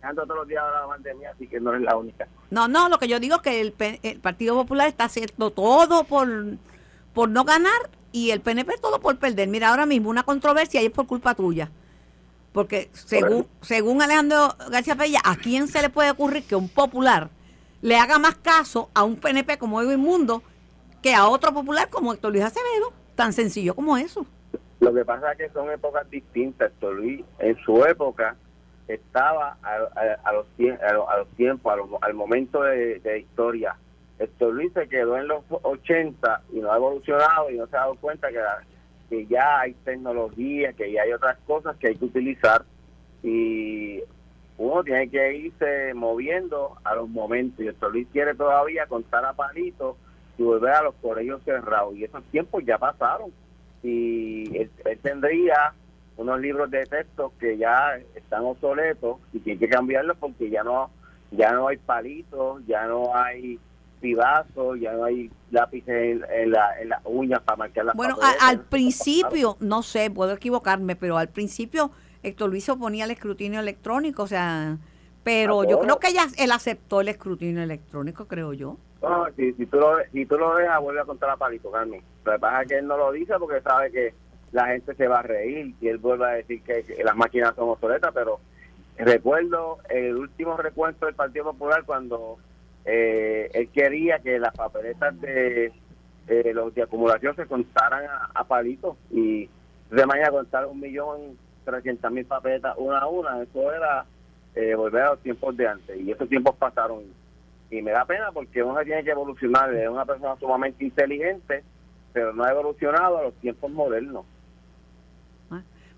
Ando 0.02 0.22
todos 0.24 0.36
los 0.38 0.48
días 0.48 0.62
hablando 0.62 0.88
mal 0.88 1.02
de 1.02 1.14
mí, 1.14 1.24
así 1.26 1.46
que 1.46 1.60
no 1.60 1.70
eres 1.70 1.82
la 1.82 1.96
única. 1.96 2.26
No, 2.50 2.68
no, 2.68 2.88
lo 2.88 2.98
que 2.98 3.06
yo 3.08 3.20
digo 3.20 3.36
es 3.36 3.42
que 3.42 3.60
el, 3.60 3.74
el 4.02 4.18
Partido 4.20 4.54
Popular 4.54 4.88
está 4.88 5.04
haciendo 5.04 5.50
todo 5.50 6.04
por, 6.04 6.28
por 7.12 7.28
no 7.28 7.44
ganar 7.44 7.90
y 8.12 8.30
el 8.30 8.40
PNP 8.40 8.78
todo 8.80 9.00
por 9.00 9.18
perder. 9.18 9.48
Mira, 9.48 9.68
ahora 9.70 9.84
mismo 9.86 10.08
una 10.10 10.22
controversia 10.22 10.80
y 10.82 10.86
es 10.86 10.90
por 10.92 11.06
culpa 11.06 11.34
tuya. 11.34 11.70
Porque 12.52 12.90
según, 12.92 13.46
según 13.60 14.02
Alejandro 14.02 14.54
García 14.70 14.96
Pella, 14.96 15.20
¿a 15.24 15.36
quién 15.36 15.68
se 15.68 15.82
le 15.82 15.90
puede 15.90 16.10
ocurrir 16.10 16.44
que 16.44 16.56
un 16.56 16.68
popular 16.68 17.28
le 17.82 17.96
haga 17.96 18.18
más 18.18 18.34
caso 18.36 18.90
a 18.94 19.04
un 19.04 19.16
PNP 19.16 19.56
como 19.58 19.80
Edwin 19.80 20.00
Mundo 20.00 20.42
que 21.02 21.14
a 21.14 21.28
otro 21.28 21.52
popular 21.54 21.88
como 21.90 22.12
Héctor 22.12 22.32
Luis 22.32 22.44
Acevedo? 22.44 22.92
Tan 23.14 23.32
sencillo 23.32 23.74
como 23.74 23.96
eso. 23.96 24.26
Lo 24.80 24.92
que 24.92 25.04
pasa 25.04 25.32
es 25.32 25.38
que 25.38 25.50
son 25.50 25.70
épocas 25.70 26.08
distintas. 26.10 26.72
Héctor 26.72 26.94
Luis, 26.96 27.24
en 27.38 27.56
su 27.64 27.84
época, 27.84 28.34
estaba 28.88 29.56
a, 29.62 29.68
a- 29.70 30.18
a 30.24 30.32
los, 30.32 30.46
a, 30.58 30.92
los, 30.92 31.08
a 31.08 31.16
los 31.18 31.28
tiempos, 31.36 31.72
a 31.72 31.76
los- 31.76 31.88
al 32.02 32.14
momento 32.14 32.62
de, 32.62 32.98
de 33.00 33.20
historia. 33.20 33.76
Héctor 34.18 34.54
Luis 34.54 34.72
se 34.74 34.88
quedó 34.88 35.16
en 35.16 35.28
los 35.28 35.44
80 35.62 36.42
y 36.52 36.58
no 36.60 36.72
ha 36.72 36.76
evolucionado 36.76 37.50
y 37.50 37.56
no 37.56 37.66
se 37.68 37.76
ha 37.76 37.80
dado 37.80 37.94
cuenta 37.96 38.28
que, 38.28 38.36
la- 38.38 38.62
que 39.10 39.26
ya 39.26 39.60
hay 39.60 39.74
tecnología, 39.84 40.72
que 40.72 40.92
ya 40.92 41.02
hay 41.02 41.12
otras 41.12 41.36
cosas 41.46 41.76
que 41.76 41.88
hay 41.88 41.96
que 41.96 42.04
utilizar 42.06 42.64
y 43.22 44.00
uno 44.56 44.84
tiene 44.84 45.10
que 45.10 45.36
irse 45.36 45.92
moviendo 45.94 46.76
a 46.84 46.94
los 46.94 47.08
momentos. 47.08 47.60
Y 47.60 47.68
Héctor 47.68 47.92
Luis 47.92 48.06
quiere 48.12 48.34
todavía 48.34 48.86
contar 48.86 49.24
a 49.24 49.32
palitos 49.32 49.96
y 50.38 50.42
volver 50.42 50.72
a 50.72 50.82
los 50.82 50.94
colegios 50.96 51.42
cerrados. 51.44 51.96
Y 51.96 52.04
esos 52.04 52.22
tiempos 52.24 52.64
ya 52.64 52.78
pasaron. 52.78 53.32
Y 53.82 54.56
él, 54.56 54.70
él 54.84 54.98
tendría 55.02 55.74
unos 56.16 56.38
libros 56.40 56.70
de 56.70 56.84
texto 56.86 57.32
que 57.40 57.56
ya 57.56 57.98
están 58.14 58.44
obsoletos 58.44 59.16
y 59.32 59.40
tiene 59.40 59.58
que 59.58 59.68
cambiarlos 59.68 60.18
porque 60.18 60.50
ya 60.50 60.62
no 60.62 60.90
ya 61.30 61.52
no 61.52 61.68
hay 61.68 61.76
palitos, 61.76 62.60
ya 62.66 62.86
no 62.86 63.14
hay 63.14 63.58
pibazos, 64.00 64.80
ya 64.80 64.92
no 64.92 65.04
hay 65.04 65.30
lápices 65.50 65.88
en, 65.88 66.24
en 66.32 66.50
la- 66.50 66.80
en 66.80 66.88
las 66.88 67.00
uñas 67.04 67.40
para 67.42 67.56
marcar 67.56 67.84
las 67.84 67.94
Bueno, 67.96 68.16
a- 68.22 68.48
al 68.48 68.60
principio, 68.60 69.56
no 69.60 69.82
sé, 69.82 70.10
puedo 70.10 70.32
equivocarme, 70.32 70.96
pero 70.96 71.18
al 71.18 71.28
principio 71.28 71.90
Héctor 72.22 72.50
Luis 72.50 72.68
oponía 72.68 73.04
al 73.04 73.10
escrutinio 73.10 73.60
electrónico, 73.60 74.24
o 74.24 74.26
sea, 74.26 74.76
pero 75.22 75.64
yo 75.64 75.78
creo 75.80 75.98
que 75.98 76.12
ya 76.12 76.26
él 76.38 76.50
aceptó 76.52 77.00
el 77.02 77.08
escrutinio 77.08 77.62
electrónico, 77.62 78.26
creo 78.26 78.52
yo. 78.52 78.76
No, 79.02 79.26
si, 79.36 79.52
si, 79.54 79.64
tú 79.66 79.78
lo, 79.78 79.96
si 80.12 80.26
tú 80.26 80.36
lo 80.36 80.54
dejas, 80.56 80.80
vuelve 80.80 81.00
a 81.00 81.04
contar 81.04 81.30
a 81.30 81.36
Palito, 81.36 81.70
Carmen. 81.70 82.02
Lo 82.24 82.32
que 82.32 82.38
pasa 82.38 82.62
es 82.62 82.68
que 82.68 82.78
él 82.78 82.86
no 82.86 82.96
lo 82.98 83.12
dice 83.12 83.32
porque 83.38 83.60
sabe 83.62 83.90
que 83.90 84.14
la 84.52 84.66
gente 84.66 84.94
se 84.94 85.06
va 85.08 85.20
a 85.20 85.22
reír 85.22 85.74
y 85.80 85.88
él 85.88 85.98
vuelve 85.98 86.26
a 86.26 86.30
decir 86.32 86.62
que, 86.62 86.82
que 86.84 87.02
las 87.04 87.16
máquinas 87.16 87.54
son 87.54 87.68
obsoletas, 87.70 88.10
pero 88.12 88.40
recuerdo 88.98 89.78
el 89.88 90.16
último 90.16 90.56
recuento 90.56 91.06
del 91.06 91.14
Partido 91.14 91.44
Popular 91.46 91.84
cuando 91.84 92.36
eh, 92.84 93.50
él 93.52 93.68
quería 93.70 94.18
que 94.18 94.38
las 94.38 94.54
papeletas 94.54 95.20
de 95.20 95.72
los 96.54 96.74
de 96.74 96.82
acumulación 96.82 97.34
se 97.34 97.46
contaran 97.46 98.04
a, 98.04 98.30
a 98.34 98.44
palitos 98.44 98.96
y 99.10 99.48
de 99.90 100.06
mañana 100.06 100.30
contar 100.30 100.66
un 100.66 100.78
millón 100.78 101.36
trescientas 101.64 102.12
mil 102.12 102.24
papeletas 102.24 102.74
una 102.78 102.98
a 102.98 103.08
una, 103.08 103.42
eso 103.42 103.72
era 103.72 104.06
eh, 104.54 104.74
volver 104.74 105.02
a 105.02 105.10
los 105.10 105.20
tiempos 105.20 105.56
de 105.56 105.66
antes 105.66 106.00
y 106.00 106.10
esos 106.10 106.28
tiempos 106.28 106.54
pasaron 106.56 107.02
y 107.70 107.82
me 107.82 107.92
da 107.92 108.04
pena 108.04 108.32
porque 108.32 108.62
uno 108.62 108.80
tiene 108.82 109.04
que 109.04 109.10
evolucionar, 109.10 109.72
es 109.74 109.88
una 109.88 110.04
persona 110.04 110.36
sumamente 110.40 110.84
inteligente, 110.84 111.62
pero 112.12 112.32
no 112.32 112.42
ha 112.42 112.50
evolucionado 112.50 113.18
a 113.18 113.22
los 113.22 113.34
tiempos 113.34 113.70
modernos. 113.70 114.24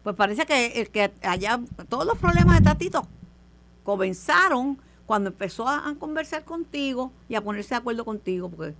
Pues 0.02 0.16
parece 0.16 0.44
que, 0.44 0.86
que 0.92 1.12
allá 1.22 1.60
todos 1.88 2.04
los 2.04 2.18
problemas 2.18 2.58
de 2.58 2.64
Tatito 2.64 3.06
comenzaron 3.84 4.76
cuando 5.12 5.28
empezó 5.28 5.68
a, 5.68 5.90
a 5.90 5.94
conversar 5.96 6.42
contigo 6.42 7.12
y 7.28 7.34
a 7.34 7.42
ponerse 7.42 7.74
de 7.74 7.80
acuerdo 7.80 8.02
contigo, 8.02 8.48
porque 8.48 8.72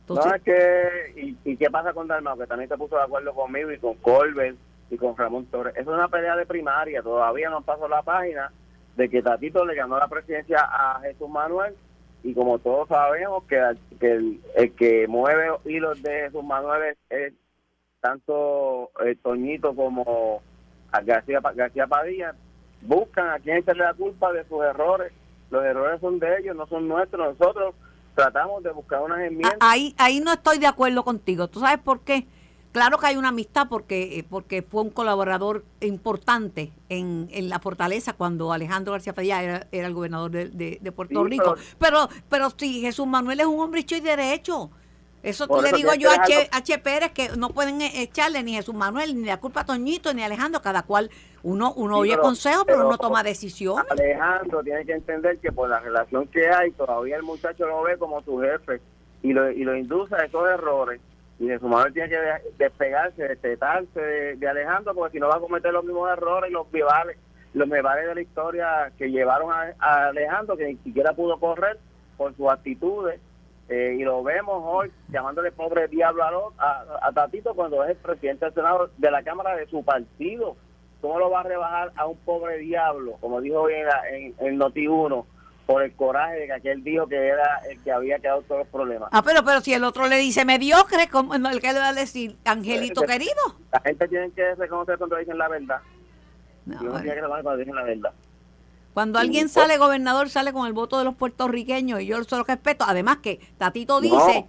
entonces, 0.00 0.26
no 0.26 0.34
es 0.34 0.42
que, 0.42 1.14
y, 1.16 1.50
y 1.50 1.56
qué 1.56 1.70
pasa 1.70 1.94
con 1.94 2.06
Dalmau, 2.06 2.36
que 2.36 2.46
también 2.46 2.68
se 2.68 2.76
puso 2.76 2.94
de 2.96 3.04
acuerdo 3.04 3.32
conmigo 3.32 3.72
y 3.72 3.78
con 3.78 3.94
Colbert 3.94 4.58
y 4.90 4.98
con 4.98 5.16
Ramón 5.16 5.46
Torres. 5.46 5.74
Es 5.78 5.86
una 5.86 6.06
pelea 6.08 6.36
de 6.36 6.44
primaria, 6.44 7.00
todavía 7.00 7.48
no 7.48 7.62
pasó 7.62 7.88
la 7.88 8.02
página 8.02 8.52
de 8.96 9.08
que 9.08 9.22
Tatito 9.22 9.64
le 9.64 9.76
ganó 9.76 9.98
la 9.98 10.08
presidencia 10.08 10.60
a 10.60 11.00
Jesús 11.00 11.30
Manuel 11.30 11.74
y 12.22 12.34
como 12.34 12.58
todos 12.58 12.86
sabemos 12.88 13.44
que, 13.44 13.58
que 13.98 14.12
el, 14.12 14.42
el 14.56 14.74
que 14.74 15.08
mueve 15.08 15.52
hilos 15.64 16.02
de 16.02 16.24
Jesús 16.24 16.44
Manuel 16.44 16.82
es, 16.82 16.98
es 17.08 17.32
tanto 18.02 18.90
eh, 19.06 19.16
Toñito 19.22 19.74
como 19.74 20.42
García, 21.02 21.40
García 21.54 21.86
Padilla, 21.86 22.34
buscan 22.82 23.30
a 23.30 23.38
quien 23.38 23.56
echarle 23.56 23.84
la 23.84 23.94
culpa 23.94 24.34
de 24.34 24.44
sus 24.44 24.62
errores. 24.62 25.14
Los 25.50 25.64
errores 25.64 26.00
son 26.00 26.18
de 26.18 26.38
ellos, 26.40 26.54
no 26.56 26.66
son 26.66 26.86
nuestros. 26.88 27.38
Nosotros 27.38 27.74
tratamos 28.14 28.62
de 28.62 28.70
buscar 28.72 29.00
unas 29.02 29.20
enmiendas. 29.20 29.56
Ahí, 29.60 29.94
ahí 29.98 30.20
no 30.20 30.32
estoy 30.32 30.58
de 30.58 30.66
acuerdo 30.66 31.04
contigo. 31.04 31.48
¿Tú 31.48 31.60
sabes 31.60 31.78
por 31.78 32.00
qué? 32.00 32.26
Claro 32.72 32.98
que 32.98 33.06
hay 33.06 33.16
una 33.16 33.28
amistad 33.30 33.66
porque, 33.68 34.18
eh, 34.18 34.24
porque 34.28 34.60
fue 34.62 34.82
un 34.82 34.90
colaborador 34.90 35.64
importante 35.80 36.70
en, 36.90 37.28
en 37.32 37.48
la 37.48 37.58
fortaleza 37.60 38.12
cuando 38.12 38.52
Alejandro 38.52 38.92
García 38.92 39.14
Padilla 39.14 39.42
era, 39.42 39.66
era 39.72 39.86
el 39.86 39.94
gobernador 39.94 40.30
de, 40.30 40.48
de- 40.50 40.78
de 40.80 40.92
Puerto 40.92 41.22
Sí, 41.24 41.30
Rico. 41.30 41.54
pero- 41.78 42.08
Pero, 42.28 42.50
si 42.56 42.80
Jesús 42.82 43.06
Manuel 43.06 43.40
es 43.40 43.46
un 43.46 43.58
hombre 43.60 43.80
hecho 43.80 43.96
y 43.96 44.00
derecho. 44.00 44.70
Eso 45.22 45.48
Por 45.48 45.62
le 45.64 45.72
digo 45.72 45.92
yo 45.94 46.10
a 46.10 46.14
H, 46.14 46.32
dejarlo- 46.32 46.48
H. 46.52 46.78
Pérez 46.78 47.12
que 47.12 47.30
no 47.36 47.50
pueden 47.50 47.80
e- 47.82 48.02
echarle 48.02 48.42
ni 48.44 48.54
Jesús 48.54 48.74
Manuel, 48.74 49.16
ni 49.20 49.26
la 49.26 49.38
culpa 49.38 49.60
a 49.62 49.66
Toñito, 49.66 50.14
ni 50.14 50.22
a 50.22 50.26
Alejandro. 50.26 50.62
Cada 50.62 50.82
cual, 50.84 51.10
uno, 51.42 51.72
uno 51.74 51.94
Sí, 51.96 52.00
oye 52.02 52.10
pero- 52.12 52.22
consejos, 52.22 52.64
pero, 52.66 52.78
pero- 52.78 52.88
uno 52.88 52.98
toma 52.98 53.22
decisiones. 53.24 53.90
Alejandro 53.90 54.62
tiene 54.62 54.84
que 54.86 54.92
entender 54.92 55.38
que 55.38 55.50
por 55.50 55.68
la 55.68 55.80
relación 55.80 56.28
que 56.28 56.48
hay, 56.48 56.70
todavía 56.72 57.16
el 57.16 57.24
muchacho 57.24 57.66
lo 57.66 57.82
ve 57.82 57.98
como 57.98 58.22
su 58.22 58.38
jefe 58.40 58.80
y 59.22 59.32
lo, 59.32 59.50
y 59.50 59.64
lo 59.64 59.74
induce 59.76 60.14
a 60.14 60.24
esos 60.24 60.48
errores. 60.48 61.00
Y 61.40 61.46
de 61.46 61.58
su 61.58 61.66
madre 61.68 61.92
tiene 61.92 62.08
que 62.08 62.16
de- 62.16 62.42
despegarse, 62.58 63.22
destetarse 63.28 64.00
de, 64.00 64.36
de 64.36 64.48
Alejandro, 64.48 64.94
porque 64.94 65.14
si 65.14 65.20
no 65.20 65.28
va 65.28 65.36
a 65.36 65.40
cometer 65.40 65.72
los 65.72 65.84
mismos 65.84 66.08
errores 66.10 66.50
y 66.50 66.52
los 66.52 66.70
vivales, 66.70 67.16
los 67.54 67.68
vivales 67.68 68.06
de 68.06 68.14
la 68.14 68.20
historia 68.20 68.92
que 68.96 69.08
llevaron 69.10 69.50
a, 69.52 69.74
a 69.80 70.08
Alejandro, 70.08 70.56
que 70.56 70.66
ni 70.66 70.76
siquiera 70.76 71.12
pudo 71.12 71.38
correr 71.40 71.78
por 72.16 72.36
sus 72.36 72.48
actitudes. 72.50 73.20
Eh, 73.68 73.96
y 73.98 74.02
lo 74.02 74.22
vemos 74.22 74.62
hoy 74.64 74.90
llamándole 75.08 75.52
pobre 75.52 75.88
diablo 75.88 76.54
a, 76.56 76.66
a, 77.02 77.08
a 77.08 77.12
Tatito 77.12 77.54
cuando 77.54 77.84
es 77.84 77.90
el 77.90 77.96
presidente 77.96 78.46
del 78.46 78.54
Senado 78.54 78.90
de 78.96 79.10
la 79.10 79.22
Cámara 79.22 79.56
de 79.56 79.66
su 79.66 79.84
partido. 79.84 80.56
¿Cómo 81.00 81.18
lo 81.18 81.30
va 81.30 81.40
a 81.40 81.44
rebajar 81.44 81.92
a 81.94 82.06
un 82.06 82.16
pobre 82.18 82.58
diablo, 82.58 83.18
como 83.20 83.40
dijo 83.40 83.60
hoy 83.60 83.74
en, 83.74 84.34
en, 84.38 84.46
en 84.46 84.58
Noti1, 84.58 85.24
por 85.66 85.82
el 85.82 85.94
coraje 85.94 86.40
de 86.40 86.46
que 86.46 86.52
aquel 86.54 86.82
dijo 86.82 87.06
que 87.06 87.28
era 87.28 87.60
el 87.70 87.80
que 87.84 87.92
había 87.92 88.18
quedado 88.18 88.42
todos 88.42 88.60
los 88.62 88.68
problemas? 88.68 89.10
Ah, 89.12 89.22
pero, 89.22 89.44
pero 89.44 89.60
si 89.60 89.74
el 89.74 89.84
otro 89.84 90.08
le 90.08 90.16
dice 90.16 90.44
mediocre, 90.44 91.08
¿cómo, 91.08 91.34
¿el 91.34 91.60
que 91.60 91.72
le 91.72 91.78
va 91.78 91.88
a 91.90 91.92
decir? 91.94 92.36
Angelito 92.44 93.02
Pues, 93.02 93.12
querido. 93.12 93.34
La 93.70 93.80
gente 93.80 94.08
tiene 94.08 94.30
que 94.32 94.54
reconocer 94.56 94.98
cuando 94.98 95.16
dicen 95.16 95.38
la 95.38 95.48
verdad. 95.48 95.80
No, 96.64 96.74
y 96.74 96.78
uno 96.80 96.90
bueno. 96.90 97.00
tiene 97.02 97.14
que 97.14 97.20
reconocer 97.20 97.42
cuando 97.44 97.58
dicen 97.58 97.74
la 97.76 97.82
verdad. 97.84 98.12
Cuando 98.98 99.20
alguien 99.20 99.48
sale 99.48 99.78
gobernador, 99.78 100.28
sale 100.28 100.52
con 100.52 100.66
el 100.66 100.72
voto 100.72 100.98
de 100.98 101.04
los 101.04 101.14
puertorriqueños 101.14 102.00
y 102.00 102.06
yo 102.06 102.24
se 102.24 102.36
lo 102.36 102.42
respeto. 102.42 102.84
Además 102.84 103.18
que 103.18 103.38
Tatito 103.56 104.00
dice, 104.00 104.48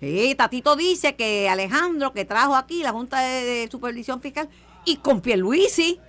sí, 0.00 0.34
Tatito 0.34 0.74
dice 0.74 1.14
que 1.14 1.48
Alejandro, 1.48 2.12
que 2.12 2.24
trajo 2.24 2.56
aquí 2.56 2.82
la 2.82 2.90
Junta 2.90 3.20
de, 3.20 3.44
de 3.44 3.68
Supervisión 3.70 4.20
Fiscal, 4.20 4.48
y 4.84 4.96
con 4.96 5.20
Pierluisi, 5.20 6.00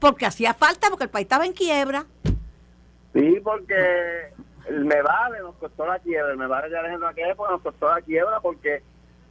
porque 0.00 0.26
hacía 0.26 0.54
falta, 0.54 0.88
porque 0.88 1.04
el 1.04 1.10
país 1.10 1.26
estaba 1.26 1.46
en 1.46 1.52
quiebra. 1.52 2.04
Sí, 3.14 3.38
porque 3.44 4.32
el 4.68 4.84
Me 4.84 5.00
Vale 5.00 5.38
nos 5.38 5.54
costó 5.54 5.86
la 5.86 6.00
quiebra. 6.00 6.32
El 6.32 6.36
Me 6.36 6.48
Vale 6.48 6.68
de 6.68 6.78
Alejandro 6.78 7.06
aquella 7.06 7.30
época 7.30 7.52
nos 7.52 7.62
costó 7.62 7.88
la 7.88 8.02
quiebra 8.02 8.40
porque 8.40 8.82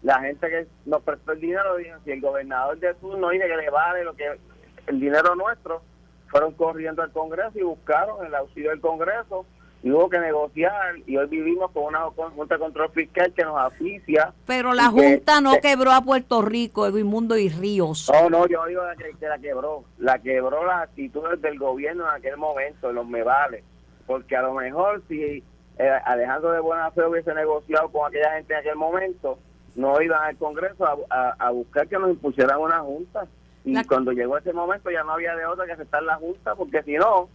la 0.04 0.22
gente 0.22 0.48
que 0.48 0.68
nos 0.86 1.04
prestó 1.04 1.34
el 1.34 1.42
dinero 1.42 1.76
dijo, 1.76 1.98
si 2.06 2.12
el 2.12 2.22
gobernador 2.22 2.80
de 2.80 2.94
turno 2.94 3.28
dice 3.28 3.46
que 3.46 3.58
le 3.58 3.70
vale 3.70 4.06
lo 4.06 4.16
que 4.16 4.40
el 4.88 5.00
dinero 5.02 5.36
nuestro, 5.36 5.82
fueron 6.30 6.54
corriendo 6.54 7.02
al 7.02 7.12
Congreso 7.12 7.52
y 7.56 7.64
buscaron 7.64 8.26
el 8.26 8.34
auxilio 8.36 8.70
del 8.72 8.82
Congreso 8.82 9.46
y 9.84 9.92
hubo 9.92 10.10
que 10.10 10.20
negociar 10.20 10.96
y 11.06 11.18
hoy 11.18 11.28
vivimos 11.28 11.72
con 11.72 11.84
una 11.86 12.02
junta 12.36 12.56
de 12.56 12.60
control 12.60 12.90
fiscal 12.92 13.32
que 13.34 13.44
nos 13.44 13.58
asfixia. 13.60 14.34
Pero 14.46 14.74
la 14.74 14.92
que- 14.94 15.12
Junta 15.14 15.40
no 15.40 15.54
que- 15.54 15.62
quebró 15.62 15.92
a 15.92 16.02
Puerto 16.02 16.42
Rico, 16.42 16.88
Edmundo 16.88 17.38
y 17.38 17.50
Ríos. 17.50 18.10
No, 18.12 18.30
no, 18.30 18.48
yo 18.48 18.66
digo 18.66 18.82
que, 18.98 19.16
que 19.20 19.28
la 19.28 19.38
quebró. 19.38 19.84
La 20.00 20.20
quebró 20.20 20.66
las 20.66 20.84
actitudes 20.84 21.42
del 21.42 21.60
gobierno 21.60 22.04
en 22.10 22.16
aquel 22.16 22.38
momento, 22.38 22.92
los 22.92 23.08
me 23.08 23.22
vale. 23.24 23.64
Porque 24.08 24.36
a 24.36 24.42
lo 24.42 24.54
mejor 24.54 25.04
si 25.08 25.44
eh, 25.80 25.90
Alejandro 26.06 26.52
de 26.54 26.60
Buena 26.60 26.90
Fe 26.92 27.06
hubiese 27.06 27.34
negociado 27.36 27.90
con 27.90 28.08
aquella 28.08 28.32
gente 28.34 28.54
en 28.54 28.60
aquel 28.62 28.76
momento, 28.78 29.38
no 29.76 30.02
iban 30.02 30.24
al 30.24 30.36
Congreso 30.38 30.86
a, 30.88 30.98
a- 31.12 31.36
a 31.38 31.52
buscar 31.52 31.88
que 31.88 32.00
nos 32.00 32.10
impusieran 32.10 32.60
una 32.60 32.80
junta. 32.80 33.28
Y 33.68 33.74
La- 33.74 33.84
cuando 33.84 34.14
llegó 34.14 34.38
ese 34.38 34.54
momento 34.54 34.90
ya 34.90 35.04
no 35.04 35.12
había 35.12 35.36
de 35.36 35.46
otra 35.46 35.66
que 35.66 35.74
aceptar 35.74 36.02
la 36.02 36.16
junta, 36.16 36.56
porque 36.56 36.82
si 36.84 36.94
no, 36.96 37.28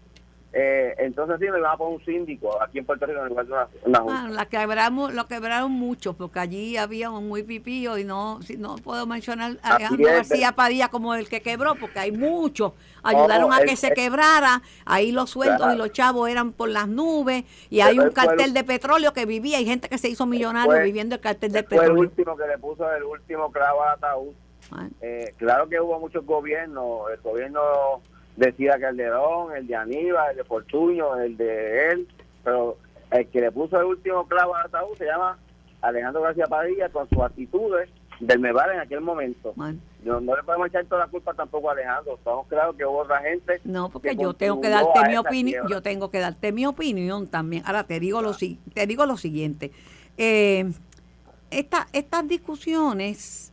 eh, 0.54 0.94
entonces 0.98 1.36
sí 1.40 1.46
me 1.50 1.58
iban 1.58 1.72
a 1.72 1.76
poner 1.76 1.98
un 1.98 2.04
síndico 2.06 2.62
aquí 2.62 2.78
en 2.78 2.86
Puerto 2.86 3.04
Rico 3.04 3.20
en 3.20 3.28
lugar 3.28 3.44
de 3.46 3.52
una, 3.52 3.68
una 3.84 3.98
junta. 4.00 4.22
Ah, 4.24 4.28
la 4.30 4.46
quebramos, 4.46 5.12
lo 5.12 5.26
quebraron 5.26 5.72
mucho, 5.72 6.14
porque 6.14 6.38
allí 6.38 6.78
había 6.78 7.10
un 7.10 7.28
muy 7.28 7.42
pipío 7.42 7.98
y 7.98 8.04
no, 8.04 8.40
si 8.40 8.56
no 8.56 8.76
puedo 8.76 9.06
mencionar 9.06 9.58
a 9.62 9.76
Alejandro. 9.76 10.06
García 10.10 10.52
Padilla 10.52 10.88
como 10.88 11.14
el 11.14 11.28
que 11.28 11.42
quebró, 11.42 11.74
porque 11.74 11.98
hay 11.98 12.12
muchos 12.12 12.72
ayudaron 13.02 13.48
No, 13.50 13.54
a 13.54 13.58
el- 13.60 13.68
que 13.68 13.76
se 13.76 13.88
el- 13.88 13.94
quebrara, 13.94 14.62
ahí 14.86 15.12
los 15.12 15.28
sueldos 15.28 15.58
Claro. 15.58 15.74
y 15.74 15.76
los 15.76 15.92
chavos 15.92 16.30
eran 16.30 16.52
por 16.52 16.70
las 16.70 16.88
nubes, 16.88 17.44
y 17.68 17.80
hay 17.80 17.98
un 17.98 18.10
cartel 18.10 18.54
de 18.54 18.64
petróleo 18.64 19.12
que 19.12 19.26
vivía, 19.26 19.58
hay 19.58 19.66
gente 19.66 19.88
que 19.90 19.98
se 19.98 20.08
hizo 20.08 20.24
millonario 20.24 20.70
fue- 20.72 20.82
viviendo 20.84 21.14
el 21.16 21.20
cartel 21.20 21.52
del 21.52 21.64
Fue 21.66 21.76
el 21.76 21.80
petróleo. 21.82 22.02
último 22.08 22.36
que 22.38 22.46
le 22.46 22.56
puso 22.58 22.90
el 22.90 23.02
último 23.04 23.52
clavo 23.52 23.82
al 23.82 23.94
ataúd. 23.96 24.32
Ah, 24.76 24.88
Eh, 25.00 25.34
claro 25.36 25.68
que 25.68 25.80
hubo 25.80 25.98
muchos 26.00 26.24
gobiernos, 26.26 27.10
el 27.12 27.20
gobierno 27.20 27.60
decía 28.36 28.78
Calderón, 28.80 29.54
el 29.56 29.66
de 29.66 29.76
Aníbal, 29.76 30.30
el 30.30 30.36
de 30.38 30.44
Fortuño, 30.44 31.16
el 31.20 31.36
de 31.36 31.88
él, 31.90 32.08
pero 32.44 32.76
el 33.10 33.28
que 33.28 33.40
le 33.40 33.52
puso 33.52 33.78
el 33.78 33.84
último 33.86 34.26
clavo 34.26 34.54
al 34.54 34.66
ataúd 34.66 34.96
se 34.96 35.04
llama 35.04 35.38
Alejandro 35.82 36.22
García 36.22 36.46
Padilla 36.46 36.88
con 36.88 37.08
sus 37.08 37.18
actitudes 37.20 37.90
del 38.20 38.38
Meval 38.38 38.70
en 38.72 38.80
aquel 38.80 39.00
momento. 39.00 39.52
bueno. 39.56 39.78
No, 40.04 40.20
no 40.20 40.34
le 40.34 40.42
podemos 40.42 40.66
echar 40.68 40.84
toda 40.86 41.02
la 41.04 41.10
culpa 41.10 41.32
tampoco 41.34 41.68
a 41.68 41.72
Alejandro, 41.74 42.14
estamos 42.16 42.46
claros 42.48 42.74
que 42.76 42.84
hubo 42.84 42.98
otra 42.98 43.18
gente. 43.20 43.60
No, 43.64 43.88
porque 43.88 44.10
que 44.10 44.16
yo 44.22 44.34
tengo 44.34 44.60
que 44.60 44.68
darte 44.68 45.00
mi 45.08 45.16
opinión, 45.16 45.68
yo 45.68 45.80
tengo 45.82 46.10
que 46.10 46.18
darte 46.18 46.50
mi 46.52 46.66
opinión 46.66 47.28
también. 47.28 47.62
Ahora 47.66 47.84
te 47.84 48.00
digo 48.00 48.20
lo 48.22 48.32
si- 48.32 48.58
te 48.74 48.86
digo 48.88 49.06
lo 49.06 49.16
siguiente. 49.16 49.70
Eh, 50.16 50.70
esta- 51.50 51.86
estas 51.92 52.26
discusiones 52.26 53.51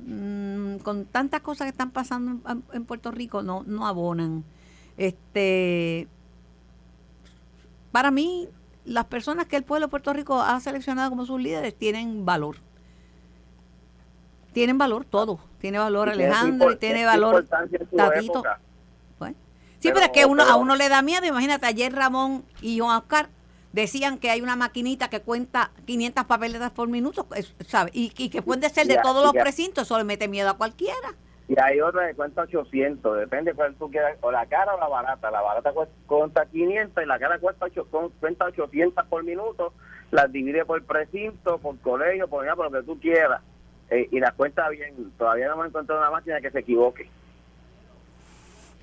mm, 0.00 0.76
con 0.78 1.04
tantas 1.06 1.40
cosas 1.40 1.66
que 1.66 1.70
están 1.70 1.90
pasando 1.90 2.50
en, 2.50 2.64
en 2.72 2.84
Puerto 2.84 3.10
Rico 3.10 3.42
no, 3.42 3.62
no 3.66 3.86
abonan. 3.86 4.44
Este 4.96 6.08
para 7.94 8.10
mí, 8.10 8.48
las 8.84 9.04
personas 9.04 9.46
que 9.46 9.54
el 9.54 9.62
pueblo 9.62 9.86
de 9.86 9.90
Puerto 9.92 10.12
Rico 10.12 10.42
ha 10.42 10.58
seleccionado 10.58 11.10
como 11.10 11.26
sus 11.26 11.40
líderes 11.40 11.76
tienen 11.76 12.24
valor. 12.24 12.56
Tienen 14.52 14.78
valor 14.78 15.04
todo. 15.04 15.38
Tiene 15.60 15.78
valor 15.78 16.08
Alejandro 16.08 16.72
y 16.72 16.76
tiene 16.76 17.04
valor 17.04 17.46
Tatito. 17.46 18.20
época. 18.20 18.58
Pues, 19.16 19.34
Sí, 19.78 19.90
pero, 19.90 19.94
Pero- 19.94 20.06
es 20.06 20.10
que 20.10 20.26
uno, 20.26 20.42
a 20.42 20.56
uno 20.56 20.74
le 20.74 20.88
da 20.88 21.02
miedo. 21.02 21.24
Imagínate, 21.24 21.66
ayer 21.66 21.94
Ramón 21.94 22.44
y 22.60 22.80
Juan 22.80 22.96
Oscar 22.98 23.28
decían 23.74 24.18
que 24.18 24.30
hay 24.30 24.40
una 24.40 24.54
maquinita 24.56 25.10
que 25.10 25.20
cuenta 25.20 25.72
500 25.84 26.24
papeletas 26.24 26.70
por 26.70 26.88
minuto, 26.88 27.26
es- 27.34 27.54
¿sabe? 27.66 27.90
Y, 27.92 28.12
y 28.16 28.30
que 28.30 28.40
puede 28.40 28.68
ser 28.70 28.86
de 28.86 28.94
Ya, 28.94 29.02
todos 29.02 29.22
los 29.24 29.32
precintos, 29.32 29.82
eso 29.84 29.98
le 29.98 30.04
mete 30.04 30.28
miedo 30.28 30.48
a 30.48 30.56
cualquiera. 30.56 31.14
Y 31.48 31.60
hay 31.60 31.80
otra 31.80 32.06
que 32.08 32.14
cuenta 32.14 32.42
800, 32.42 33.18
depende 33.18 33.52
cuál 33.52 33.74
tú 33.74 33.90
quieras, 33.90 34.16
o 34.22 34.30
la 34.30 34.46
cara 34.46 34.74
o 34.74 34.80
la 34.80 34.88
barata. 34.88 35.30
La 35.30 35.42
barata 35.42 35.72
cuesta 36.06 36.46
500 36.46 37.02
y 37.04 37.06
la 37.06 37.18
cara 37.18 37.38
cuesta, 37.38 37.66
cuenta 38.20 38.46
800 38.46 39.04
por 39.06 39.24
minuto. 39.24 39.72
Las 40.10 40.30
divide 40.32 40.64
por 40.64 40.82
precinto, 40.84 41.58
por 41.58 41.76
colegio, 41.80 42.28
por, 42.28 42.46
por 42.54 42.70
lo 42.72 42.80
que 42.80 42.86
tú 42.86 42.98
quieras. 43.00 43.42
Eh, 43.90 44.08
y 44.10 44.20
las 44.20 44.32
cuenta 44.34 44.68
bien. 44.70 44.94
Todavía 45.18 45.48
no 45.48 45.54
hemos 45.54 45.66
encontrado 45.66 46.00
una 46.00 46.10
máquina 46.12 46.40
que 46.40 46.50
se 46.50 46.60
equivoque. 46.60 47.10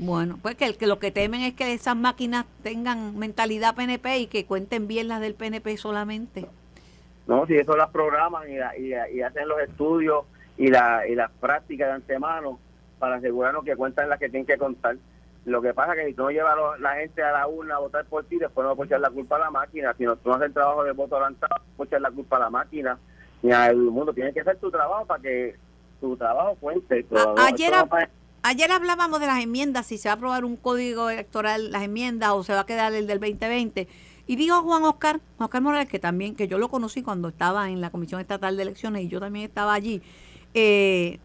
Bueno, 0.04 0.40
pues 0.42 0.56
que, 0.56 0.66
el- 0.66 0.78
que 0.78 0.88
lo 0.88 0.98
que 0.98 1.12
temen 1.12 1.42
es 1.42 1.54
que 1.54 1.74
esas 1.74 1.96
máquinas 1.96 2.46
tengan 2.64 3.18
mentalidad 3.20 3.76
PNP 3.76 4.18
y 4.18 4.26
que 4.28 4.48
cuenten 4.48 4.88
bien 4.88 5.08
las 5.08 5.22
del 5.22 5.36
PNP 5.36 5.78
solamente. 5.78 6.48
No, 7.28 7.46
si 7.46 7.56
eso 7.56 7.78
las 7.78 7.92
programan 7.92 8.50
y, 8.52 8.56
la- 8.58 8.76
y, 8.76 8.90
la- 8.90 9.08
y 9.12 9.22
hacen 9.22 9.48
los 9.48 9.60
estudios 9.62 10.26
y, 10.58 10.70
la, 10.70 11.08
y 11.08 11.14
las 11.14 11.30
prácticas 11.40 11.90
de 11.90 11.94
antemano 11.94 12.60
para 12.98 13.18
asegurarnos 13.18 13.64
que 13.64 13.76
cuentan 13.76 14.10
las 14.10 14.18
que 14.18 14.28
tienen 14.30 14.48
que 14.48 14.58
contar. 14.58 14.98
Lo 15.46 15.62
que 15.62 15.72
pasa 15.76 15.94
es 15.94 16.00
que 16.00 16.08
si 16.08 16.14
tú 16.16 16.24
no 16.24 16.32
llevas 16.32 16.56
a 16.56 16.78
la 16.80 16.96
gente 16.96 17.22
a 17.22 17.32
la 17.32 17.48
urna 17.48 17.76
a 17.76 17.80
votar 17.80 18.06
por 18.06 18.24
ti, 18.26 18.38
después 18.40 18.66
no 18.68 18.76
puedes 18.76 18.90
echar 18.90 19.02
la 19.02 19.12
culpa 19.12 19.36
a 19.36 19.40
la 19.40 19.52
máquina. 19.52 19.94
Si 20.00 20.04
no, 20.04 20.16
tú 20.16 20.30
no 20.30 20.36
haces 20.36 20.48
el 20.48 20.54
trabajo 20.54 20.84
de 20.84 20.94
voto 20.94 21.16
adelantado, 21.16 21.62
no 21.78 21.84
echar 21.84 22.02
la 22.02 22.10
culpa 22.12 22.38
a 22.38 22.40
la 22.40 22.50
máquina 22.50 22.98
ni 23.44 23.52
al 23.52 23.76
mundo. 23.78 24.14
Tienes 24.14 24.34
que 24.34 24.42
hacer 24.42 24.58
tu 24.58 24.72
trabajo 24.72 25.06
para 25.06 25.22
que 25.22 25.56
tu 26.00 26.18
trabajo 26.18 26.56
cuente. 26.60 27.06
Pero 27.08 27.36
no, 27.36 27.42
ayer, 27.44 27.72
no 27.72 27.88
ayer 28.44 28.72
hablábamos 28.72 29.20
de 29.20 29.28
las 29.28 29.42
enmiendas, 29.44 29.88
si 29.88 29.98
se 29.98 30.10
va 30.10 30.14
a 30.14 30.16
aprobar 30.16 30.46
un 30.46 30.56
código 30.56 31.10
electoral, 31.10 31.72
las 31.72 31.84
enmiendas, 31.84 32.32
o 32.32 32.44
se 32.44 32.54
va 32.54 32.62
a 32.62 32.66
quedar 32.66 32.94
el 32.94 33.08
del 33.08 33.20
2020. 33.20 33.88
Y 34.28 34.36
dijo 34.36 34.62
Juan 34.62 34.84
Oscar, 34.84 35.20
Juan 35.38 35.46
Oscar 35.46 35.62
Morales, 35.62 35.90
que 35.90 36.00
también, 36.00 36.36
que 36.36 36.48
yo 36.48 36.58
lo 36.58 36.70
conocí 36.70 37.02
cuando 37.02 37.30
estaba 37.30 37.70
en 37.70 37.82
la 37.82 37.90
Comisión 37.90 38.22
Estatal 38.22 38.56
de 38.56 38.64
Elecciones 38.64 39.04
y 39.04 39.08
yo 39.08 39.20
también 39.20 39.46
estaba 39.46 39.74
allí, 39.74 40.02
eh, 40.54 41.20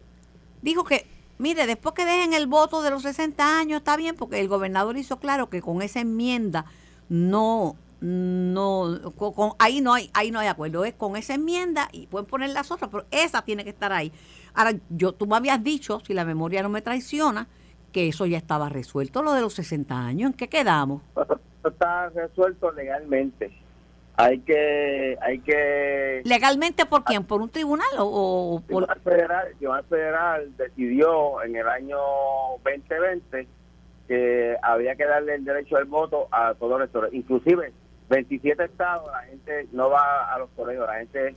dijo 0.61 0.83
que, 0.83 1.05
mire, 1.37 1.67
después 1.67 1.95
que 1.95 2.05
dejen 2.05 2.33
el 2.33 2.47
voto 2.47 2.81
de 2.81 2.89
los 2.89 3.03
60 3.03 3.59
años, 3.59 3.77
está 3.79 3.97
bien, 3.97 4.15
porque 4.15 4.39
el 4.39 4.47
gobernador 4.47 4.97
hizo 4.97 5.19
claro 5.19 5.49
que 5.49 5.61
con 5.61 5.81
esa 5.81 5.99
enmienda 5.99 6.65
no, 7.09 7.75
no, 7.99 9.13
con, 9.15 9.53
ahí 9.59 9.81
no 9.81 9.93
hay, 9.93 10.09
ahí 10.13 10.31
no 10.31 10.39
hay 10.39 10.47
acuerdo, 10.47 10.85
es 10.85 10.93
con 10.93 11.15
esa 11.15 11.33
enmienda 11.33 11.89
y 11.91 12.07
pueden 12.07 12.27
poner 12.27 12.51
las 12.51 12.71
otras, 12.71 12.89
pero 12.91 13.05
esa 13.11 13.41
tiene 13.43 13.63
que 13.63 13.69
estar 13.69 13.91
ahí. 13.91 14.11
Ahora, 14.57 14.71
yo, 14.89 15.13
tú 15.13 15.27
me 15.27 15.35
habías 15.35 15.63
dicho, 15.63 15.99
si 15.99 16.15
la 16.15 16.25
memoria 16.25 16.63
no 16.63 16.69
me 16.69 16.81
traiciona, 16.81 17.47
que 17.93 18.07
eso 18.07 18.25
ya 18.25 18.39
estaba 18.39 18.69
resuelto, 18.69 19.21
lo 19.21 19.33
de 19.33 19.41
los 19.41 19.53
60 19.53 19.95
años, 19.95 20.31
¿en 20.31 20.33
qué 20.33 20.49
quedamos? 20.49 21.03
Está 21.63 22.09
resuelto 22.09 22.71
legalmente. 22.71 23.51
Hay 24.15 24.39
que, 24.39 25.15
hay 25.21 25.39
que... 25.41 26.23
¿Legalmente 26.25 26.87
por 26.87 27.03
quién? 27.03 27.23
¿Por 27.23 27.39
un 27.39 27.49
tribunal 27.49 27.87
o, 27.99 28.63
por...? 28.67 28.87
El 28.89 29.01
Federal, 29.01 29.47
el 29.61 29.83
Federal 29.83 30.57
decidió 30.57 31.43
en 31.43 31.55
el 31.55 31.67
año 31.67 31.97
2020 32.63 33.47
que 34.07 34.57
había 34.63 34.95
que 34.95 35.05
darle 35.05 35.35
el 35.35 35.45
derecho 35.45 35.77
al 35.77 35.85
voto 35.85 36.29
a 36.31 36.55
todos 36.55 36.71
los 36.71 36.79
electores. 36.79 37.13
Inclusive, 37.13 37.73
27 38.09 38.63
estados, 38.63 39.11
la 39.11 39.21
gente 39.21 39.67
no 39.71 39.91
va 39.91 40.33
a 40.33 40.39
los 40.39 40.49
correos, 40.55 40.87
la 40.87 40.95
gente, 40.95 41.35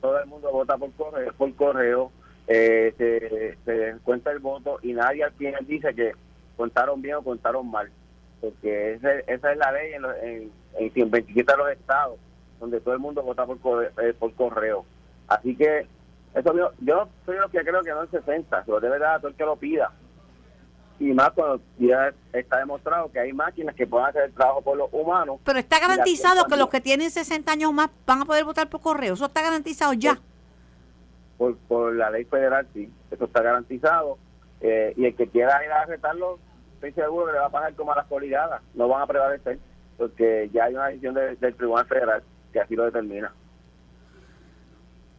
todo 0.00 0.18
el 0.18 0.26
mundo 0.26 0.50
vota 0.50 0.78
por 0.78 0.90
correo, 0.92 1.34
por 1.34 1.54
correo 1.54 2.12
eh, 2.48 2.94
se, 2.98 3.56
se 3.64 3.98
cuenta 4.02 4.30
el 4.30 4.38
voto 4.38 4.78
y 4.82 4.92
nadie 4.92 5.24
al 5.24 5.32
final 5.32 5.66
dice 5.66 5.94
que 5.94 6.12
contaron 6.56 7.00
bien 7.00 7.16
o 7.16 7.22
contaron 7.22 7.70
mal, 7.70 7.90
porque 8.40 8.94
esa 8.94 9.52
es 9.52 9.58
la 9.58 9.72
ley 9.72 9.92
en, 9.94 10.04
en, 10.22 10.92
en 10.94 11.10
27 11.10 11.52
de 11.52 11.58
los 11.58 11.70
estados, 11.70 12.18
donde 12.60 12.80
todo 12.80 12.94
el 12.94 13.00
mundo 13.00 13.22
vota 13.22 13.46
por 13.46 13.58
correo, 13.60 13.90
eh, 14.02 14.14
por 14.18 14.32
correo. 14.34 14.84
Así 15.28 15.56
que 15.56 15.86
eso 16.34 16.56
yo, 16.56 16.72
yo 16.80 17.08
soy 17.26 17.36
lo 17.38 17.48
que 17.48 17.60
creo 17.60 17.82
que 17.82 17.90
no 17.90 18.02
es 18.02 18.10
60, 18.10 18.64
se 18.64 18.70
lo 18.70 18.80
debe 18.80 18.98
dar 18.98 19.16
a 19.16 19.18
todo 19.18 19.28
el 19.28 19.34
que 19.34 19.44
lo 19.44 19.56
pida 19.56 19.92
y 21.02 21.12
más 21.12 21.30
cuando 21.32 21.60
ya 21.78 22.12
está 22.32 22.58
demostrado 22.58 23.10
que 23.10 23.18
hay 23.18 23.32
máquinas 23.32 23.74
que 23.74 23.86
pueden 23.86 24.06
hacer 24.06 24.22
el 24.24 24.32
trabajo 24.32 24.62
por 24.62 24.76
los 24.76 24.88
humanos. 24.92 25.40
Pero 25.44 25.58
está 25.58 25.80
garantizado 25.80 26.46
que 26.46 26.56
los 26.56 26.68
que 26.68 26.80
tienen 26.80 27.10
60 27.10 27.50
años 27.50 27.72
más 27.72 27.90
van 28.06 28.22
a 28.22 28.24
poder 28.24 28.44
votar 28.44 28.68
por 28.68 28.80
correo. 28.80 29.14
Eso 29.14 29.26
está 29.26 29.42
garantizado 29.42 29.92
ya. 29.94 30.20
Por, 31.38 31.56
por 31.56 31.94
la 31.94 32.10
ley 32.10 32.24
federal, 32.24 32.66
sí. 32.72 32.90
Eso 33.10 33.24
está 33.24 33.42
garantizado. 33.42 34.18
Eh, 34.60 34.94
y 34.96 35.06
el 35.06 35.16
que 35.16 35.28
quiera 35.28 35.64
ir 35.64 35.72
a 35.72 35.82
arrestarlo, 35.82 36.38
estoy 36.74 36.92
seguro 36.92 37.26
que 37.26 37.32
le 37.32 37.38
va 37.38 37.46
a 37.46 37.50
pasar 37.50 37.74
como 37.74 37.92
a 37.92 37.96
las 37.96 38.06
coligadas. 38.06 38.62
No 38.74 38.88
van 38.88 39.02
a 39.02 39.06
prevalecer 39.06 39.58
porque 39.96 40.50
ya 40.52 40.64
hay 40.64 40.74
una 40.74 40.86
decisión 40.86 41.14
del 41.14 41.54
Tribunal 41.54 41.86
Federal 41.86 42.22
que 42.52 42.60
así 42.60 42.74
lo 42.74 42.84
determina. 42.84 43.32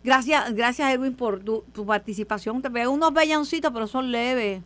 Gracias, 0.03 0.53
gracias 0.53 0.93
Edwin 0.93 1.15
por 1.15 1.39
tu, 1.39 1.63
tu 1.73 1.85
participación. 1.85 2.61
Te 2.61 2.69
veo 2.69 2.91
unos 2.91 3.13
bellancitos, 3.13 3.71
pero 3.71 3.87
son 3.87 4.11
leves. 4.11 4.61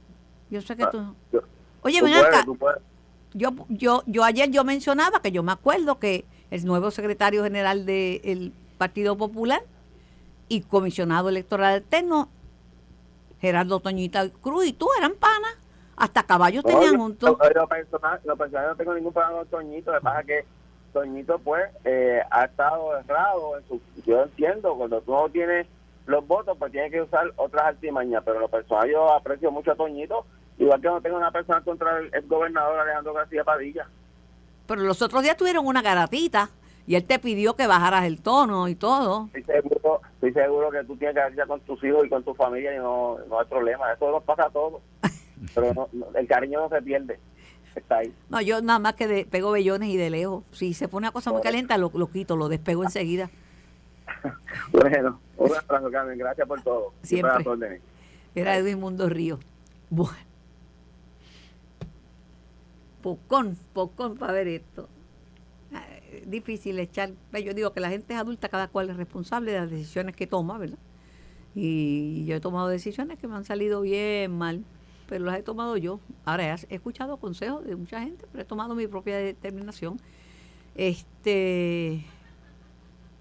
Yo 0.50 0.62
sé 0.62 0.76
que 0.76 0.84
ah, 0.84 0.92
tú... 0.92 1.16
Oye, 1.82 2.02
ven 2.02 2.16
acá. 2.16 2.44
Yo, 3.34 3.52
yo, 3.70 4.04
yo 4.08 4.24
ayer 4.24 4.50
yo 4.50 4.64
mencionaba 4.64 5.22
que 5.22 5.32
yo 5.32 5.44
me 5.44 5.52
acuerdo 5.52 6.00
que 6.00 6.26
el 6.50 6.66
nuevo 6.66 6.90
secretario 6.90 7.44
general 7.44 7.86
del 7.86 8.52
Partido 8.78 9.16
Popular 9.18 9.62
y 10.48 10.62
comisionado 10.62 11.30
electoral 11.30 11.76
alterno, 11.76 12.30
Gerardo 13.40 13.80
Toñita 13.80 14.30
Cruz 14.30 14.66
y 14.66 14.74
tú 14.74 14.88
eran 14.98 15.14
panas. 15.16 15.56
Hasta 15.96 16.24
caballos 16.24 16.64
tenían 16.64 17.00
un 17.00 17.18
Lo, 17.20 17.38
personal, 17.38 18.20
lo 18.24 18.38
personal 18.38 18.68
no 18.68 18.76
tengo 18.76 18.94
ningún 18.94 19.14
problema 19.14 19.40
con 19.40 19.48
Toñito. 19.48 19.92
Lo 19.92 19.98
que 19.98 20.04
pasa 20.04 20.24
que 20.24 20.46
Toñito, 20.94 21.40
pues, 21.40 21.64
eh, 21.86 22.22
ha 22.30 22.46
estado 22.46 22.98
errado. 23.00 23.58
En 23.58 23.68
su, 23.68 23.82
yo 24.06 24.24
entiendo, 24.24 24.76
cuando 24.76 25.02
tú 25.02 25.12
no 25.12 25.28
tienes 25.30 25.66
los 26.06 26.26
votos, 26.28 26.56
pues 26.60 26.72
tienes 26.72 26.92
que 26.92 27.02
usar 27.02 27.32
otras 27.36 27.66
artimañas. 27.66 28.22
Pero 28.24 28.40
lo 28.40 28.48
personal, 28.48 28.88
yo 28.90 29.12
aprecio 29.12 29.52
mucho 29.52 29.72
a 29.72 29.76
Toñito 29.76 30.26
Igual 30.60 30.82
que 30.82 30.88
no 30.88 31.02
tengo 31.02 31.18
una 31.18 31.32
persona 31.32 31.62
contra 31.62 32.00
el, 32.00 32.28
gobernador 32.28 32.80
Alejandro 32.80 33.14
García 33.14 33.44
Padilla. 33.44 33.88
Pero 34.66 34.82
los 34.82 35.02
otros 35.02 35.22
días 35.22 35.38
tuvieron 35.38 35.66
una 35.66 35.82
garatita 35.82 36.50
y 36.88 36.96
él 36.96 37.04
te 37.04 37.20
pidió 37.20 37.56
que 37.58 37.68
bajaras 37.68 38.06
el 38.06 38.22
tono 38.22 38.70
y 38.70 38.76
todo. 38.76 39.30
Estoy 39.34 39.44
seguro, 39.44 40.02
estoy 40.14 40.32
seguro 40.32 40.72
que 40.72 40.84
tú 40.86 40.96
tienes 40.96 41.16
que 41.16 41.42
ir 41.42 41.46
con 41.46 41.60
tus 41.60 41.84
hijos 41.84 42.06
y 42.06 42.10
con 42.10 42.24
tu 42.24 42.34
familia 42.34 42.74
y 42.74 42.78
no, 42.78 43.18
no 43.28 43.40
hay 43.42 43.46
problema. 43.46 43.92
Eso 43.92 44.10
nos 44.10 44.24
pasa 44.24 44.46
a 44.46 44.50
todos. 44.50 44.82
Pero 45.54 45.90
el 46.16 46.28
cariño 46.28 46.62
no 46.62 46.70
se 46.70 46.82
pierde. 46.82 47.20
Está 47.76 47.98
ahí. 47.98 48.14
No, 48.30 48.40
yo 48.40 48.62
nada 48.62 48.80
más 48.80 48.94
que 48.94 49.06
de, 49.06 49.26
pego 49.26 49.52
bellones 49.52 49.90
y 49.90 49.98
de 49.98 50.10
lejos. 50.10 50.46
Si 50.52 50.74
se 50.74 50.88
pone 50.88 51.08
una 51.08 51.12
cosa 51.12 51.34
muy 51.34 51.42
caliente, 51.42 51.78
lo, 51.78 51.92
lo 51.94 52.08
quito, 52.10 52.38
lo 52.38 52.48
despego 52.48 52.86
enseguida. 52.86 53.30
bueno, 54.72 55.20
un 55.36 55.52
abrazo, 55.54 55.92
Carmen. 55.92 56.18
Gracias 56.18 56.48
por 56.48 56.62
todo. 56.62 56.94
Siempre. 57.04 57.82
Era 58.34 58.56
Edwin 58.56 58.80
Mundo 58.80 59.10
Río. 59.10 59.40
Bueno. 59.90 60.18
Pocón, 63.02 63.58
pocón 63.74 64.18
para 64.18 64.32
ver 64.32 64.48
esto. 64.48 64.88
Difícil 66.26 66.80
echar. 66.80 67.12
Yo 67.44 67.54
digo 67.54 67.74
que 67.74 67.80
la 67.80 67.90
gente 67.90 68.14
es 68.14 68.20
adulta, 68.20 68.50
cada 68.50 68.68
cual 68.68 68.90
es 68.90 68.98
responsable 68.98 69.52
de 69.52 69.60
las 69.60 69.70
decisiones 69.70 70.16
que 70.16 70.28
toma, 70.28 70.58
¿verdad? 70.58 70.80
Y 71.56 72.26
yo 72.26 72.36
he 72.36 72.40
tomado 72.40 72.68
decisiones 72.68 73.18
que 73.18 73.28
me 73.28 73.36
han 73.36 73.46
salido 73.46 73.82
bien 73.82 74.38
mal, 74.38 74.64
pero 75.08 75.26
las 75.26 75.40
he 75.40 75.44
tomado 75.44 75.76
yo. 75.78 76.00
Ahora 76.26 76.54
he, 76.54 76.76
escuchado 76.76 77.18
consejos 77.18 77.66
de 77.66 77.76
mucha 77.76 78.02
gente, 78.02 78.26
pero 78.32 78.44
he 78.44 78.46
tomado 78.46 78.76
mi 78.76 78.88
propia 78.88 79.18
determinación. 79.18 80.00
Este, 80.76 82.06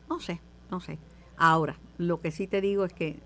no 0.09 0.21
sé, 0.21 0.41
no 0.71 0.81
sé. 0.81 0.99
Ahora, 1.39 1.79
lo 1.99 2.21
que 2.21 2.31
sí 2.31 2.47
te 2.47 2.61
digo 2.61 2.85
es 2.85 2.93
que 2.93 3.19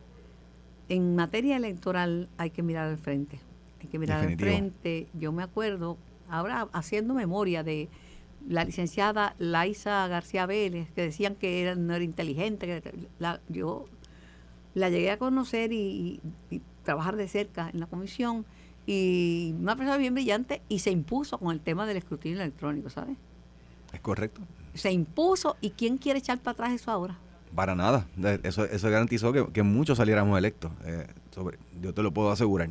en 0.89 1.17
materia 1.17 1.57
electoral 1.57 2.29
hay 2.37 2.51
que 2.51 2.63
mirar 2.63 2.89
al 2.89 2.99
frente. 2.99 3.41
Hay 3.81 3.89
que 3.89 3.99
mirar 3.99 4.27
al 4.27 4.37
frente. 4.37 5.09
Yo 5.15 5.33
me 5.33 5.43
acuerdo 5.43 5.97
ahora 6.29 6.69
haciendo 6.73 7.15
memoria 7.15 7.63
de 7.63 7.89
la 8.49 8.65
licenciada 8.65 9.35
Laisa 9.39 10.07
García 10.09 10.47
Vélez, 10.47 10.91
que 10.93 11.03
decían 11.03 11.35
que 11.35 11.63
era, 11.63 11.75
no 11.75 11.95
era 11.95 12.05
inteligente, 12.05 12.67
que 12.67 13.09
la, 13.19 13.41
yo 13.49 13.87
la 14.75 14.91
llegué 14.91 15.11
a 15.11 15.19
conocer 15.19 15.73
y, 15.73 16.21
trabajar 16.85 17.17
de 17.17 17.29
cerca 17.29 17.71
en 17.73 17.81
la 17.81 17.87
comisión, 17.87 18.47
y 18.87 19.55
una 19.61 19.77
persona 19.77 19.99
bien 19.99 20.15
brillante, 20.15 20.63
y 20.69 20.81
se 20.81 20.91
impuso 20.91 21.39
con 21.39 21.53
el 21.53 21.61
tema 21.61 21.87
del 21.87 21.99
escrutinio 21.99 22.41
electrónico, 22.41 22.89
¿sabes? 22.89 23.17
Es 23.93 24.01
correcto. 24.01 24.41
Se 24.75 24.91
impuso, 24.91 25.57
¿y 25.61 25.71
quién 25.71 25.99
quiere 25.99 26.19
echar 26.19 26.39
para 26.39 26.53
atrás 26.53 26.73
eso 26.73 26.91
ahora? 26.91 27.19
Para 27.55 27.75
nada. 27.75 28.07
Eso, 28.43 28.65
eso 28.65 28.91
garantizó 28.91 29.33
que, 29.53 29.63
muchos 29.63 29.99
saliéramos 29.99 30.39
electos. 30.39 30.73
Eh, 30.85 31.07
sobre, 31.31 31.59
yo 31.81 31.93
te 31.93 32.03
lo 32.03 32.13
puedo 32.13 32.31
asegurar. 32.31 32.71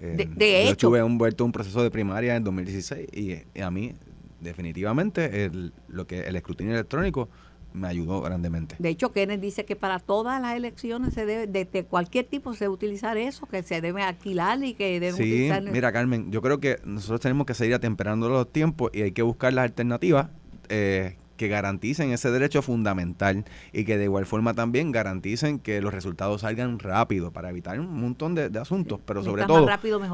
Eh, 0.00 0.28
de, 0.36 0.64
yo 0.64 0.70
estuve 0.70 1.00
envuelto 1.00 1.44
en 1.44 1.46
un 1.46 1.52
proceso 1.52 1.82
de 1.82 1.90
primaria 1.90 2.36
en 2.36 2.44
2016 2.44 3.08
y, 3.12 3.60
a 3.60 3.70
mí 3.70 3.94
definitivamente 4.40 5.44
el, 5.44 5.72
lo 5.88 6.06
que 6.06 6.20
el 6.20 6.36
escrutinio 6.36 6.74
electrónico 6.74 7.28
me 7.72 7.88
ayudó 7.88 8.20
grandemente. 8.20 8.76
De 8.78 8.88
hecho, 8.88 9.12
Kenneth 9.12 9.40
dice 9.40 9.64
que 9.64 9.76
para 9.76 9.98
todas 9.98 10.40
las 10.40 10.56
elecciones 10.56 11.14
se 11.14 11.24
debe, 11.26 11.46
de, 11.46 11.84
cualquier 11.84 12.26
tipo 12.26 12.52
se 12.52 12.64
debe 12.64 12.74
utilizar 12.74 13.16
eso, 13.16 13.46
que 13.46 13.62
se 13.62 13.80
debe 13.80 14.02
alquilar 14.02 14.62
y 14.64 14.74
que 14.74 14.98
debe 15.00 15.16
sí, 15.16 15.50
mira 15.72 15.92
Carmen, 15.92 16.30
yo 16.32 16.42
creo 16.42 16.58
que 16.60 16.80
nosotros 16.84 17.20
tenemos 17.20 17.46
que 17.46 17.54
seguir 17.54 17.74
atemperando 17.74 18.28
los 18.28 18.50
tiempos 18.50 18.90
y 18.92 19.02
hay 19.02 19.12
que 19.12 19.22
buscar 19.22 19.52
las 19.52 19.64
alternativas 19.64 20.28
eh, 20.68 21.16
que 21.36 21.48
garanticen 21.48 22.12
ese 22.12 22.30
derecho 22.30 22.60
fundamental 22.60 23.44
y 23.72 23.84
que 23.84 23.96
de 23.96 24.04
igual 24.04 24.26
forma 24.26 24.52
también 24.52 24.92
garanticen 24.92 25.58
que 25.58 25.80
los 25.80 25.94
resultados 25.94 26.42
salgan 26.42 26.78
rápido 26.78 27.30
para 27.30 27.48
evitar 27.48 27.80
un 27.80 27.98
montón 27.98 28.34
de, 28.34 28.50
asuntos, 28.58 29.00
pero 29.06 29.22
sobre 29.24 29.46
todo 29.46 29.66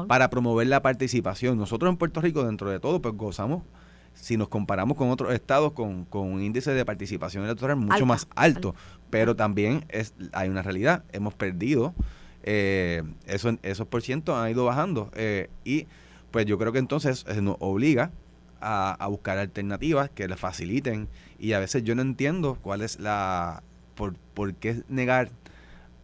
para 0.07 0.29
promover 0.29 0.67
la 0.67 0.81
participación. 0.81 1.57
Nosotros 1.57 1.91
en 1.91 1.97
Puerto 1.97 2.21
Rico, 2.21 2.45
dentro 2.45 2.69
de 2.69 2.79
todo, 2.79 3.01
pues 3.01 3.13
gozamos 3.15 3.63
si 4.19 4.37
nos 4.37 4.47
comparamos 4.47 4.97
con 4.97 5.09
otros 5.09 5.33
estados 5.33 5.73
con, 5.73 6.05
con 6.05 6.31
un 6.31 6.41
índice 6.41 6.71
de 6.71 6.85
participación 6.85 7.43
electoral 7.43 7.77
mucho 7.77 8.05
más 8.05 8.27
alto, 8.35 8.75
pero 9.09 9.35
también 9.35 9.85
es 9.89 10.13
hay 10.33 10.49
una 10.49 10.61
realidad, 10.61 11.03
hemos 11.11 11.33
perdido 11.33 11.93
eh, 12.43 13.03
eso, 13.25 13.57
esos 13.63 13.87
por 13.87 14.01
ciento 14.01 14.35
han 14.35 14.49
ido 14.51 14.65
bajando 14.65 15.11
eh, 15.15 15.49
y 15.63 15.87
pues 16.31 16.45
yo 16.45 16.57
creo 16.57 16.71
que 16.71 16.79
entonces 16.79 17.25
nos 17.41 17.57
obliga 17.59 18.11
a, 18.59 19.07
buscar 19.09 19.37
alternativas 19.37 20.09
que 20.09 20.27
le 20.27 20.35
faciliten 20.35 21.07
y 21.39 21.53
a 21.53 21.59
veces 21.59 21.83
yo 21.83 21.95
no 21.95 22.01
entiendo 22.01 22.57
cuál 22.61 22.81
es 22.81 22.99
la 22.99 23.63
por, 23.95 24.15
por 24.33 24.53
qué 24.55 24.83
negar 24.89 25.29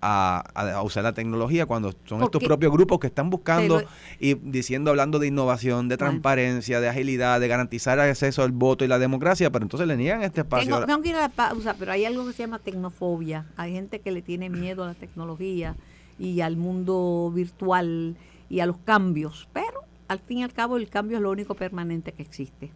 a, 0.04 0.44
a, 0.54 0.84
usar 0.84 1.04
la 1.04 1.14
tecnología 1.14 1.66
cuando 1.66 1.94
son 2.06 2.22
estos 2.24 2.44
propios 2.44 2.72
grupos 2.72 3.00
que 3.00 3.08
están 3.08 3.30
buscando 3.30 3.82
y 4.20 4.36
diciendo, 4.36 4.92
hablando 4.92 5.20
de 5.20 5.28
innovación, 5.28 5.88
de 5.88 5.98
transparencia, 5.98 6.82
de 6.82 6.90
agilidad, 6.90 7.40
de 7.40 7.48
garantizar 7.48 8.00
acceso 8.00 8.44
al 8.44 8.52
voto 8.52 8.84
y 8.84 8.88
la 8.88 9.00
democracia, 9.00 9.50
pero 9.52 9.64
entonces 9.64 9.88
le 9.88 9.96
niegan 9.96 10.24
este 10.24 10.42
espacio. 10.42 10.70
Tengo, 10.70 10.86
tengo 10.86 11.02
que 11.02 11.10
ir 11.10 11.16
a 11.16 11.22
la 11.22 11.30
pausa, 11.30 11.76
pero 11.80 11.92
hay 11.92 12.06
algo 12.06 12.26
que 12.28 12.34
se 12.34 12.44
llama 12.44 12.60
tecnofobia. 12.60 13.46
Hay 13.56 13.72
gente 13.72 14.00
que 14.00 14.12
le 14.12 14.22
tiene 14.22 14.50
miedo 14.50 14.84
a 14.84 14.88
la 14.88 14.94
tecnología 14.94 15.76
y 16.20 16.42
al 16.42 16.58
mundo 16.58 17.32
virtual 17.34 18.16
y 18.50 18.60
a 18.60 18.66
los 18.66 18.78
cambios, 18.78 19.48
pero 19.54 19.93
al 20.08 20.20
fin 20.20 20.40
y 20.40 20.44
al 20.44 20.54
cabo 20.54 20.78
el 20.78 20.90
cambio 20.90 21.18
es 21.18 21.24
lo 21.24 21.32
único 21.32 21.56
permanente 21.56 22.12
que 22.12 22.24
existe. 22.24 22.72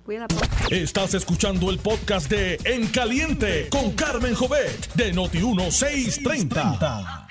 Estás 0.71 1.13
escuchando 1.13 1.69
el 1.69 1.79
podcast 1.79 2.29
de 2.29 2.57
En 2.65 2.87
Caliente 2.87 3.67
con 3.69 3.93
Carmen 3.93 4.33
Jovet 4.33 4.93
de 4.93 5.13
Noti 5.13 5.39
1630. 5.39 7.27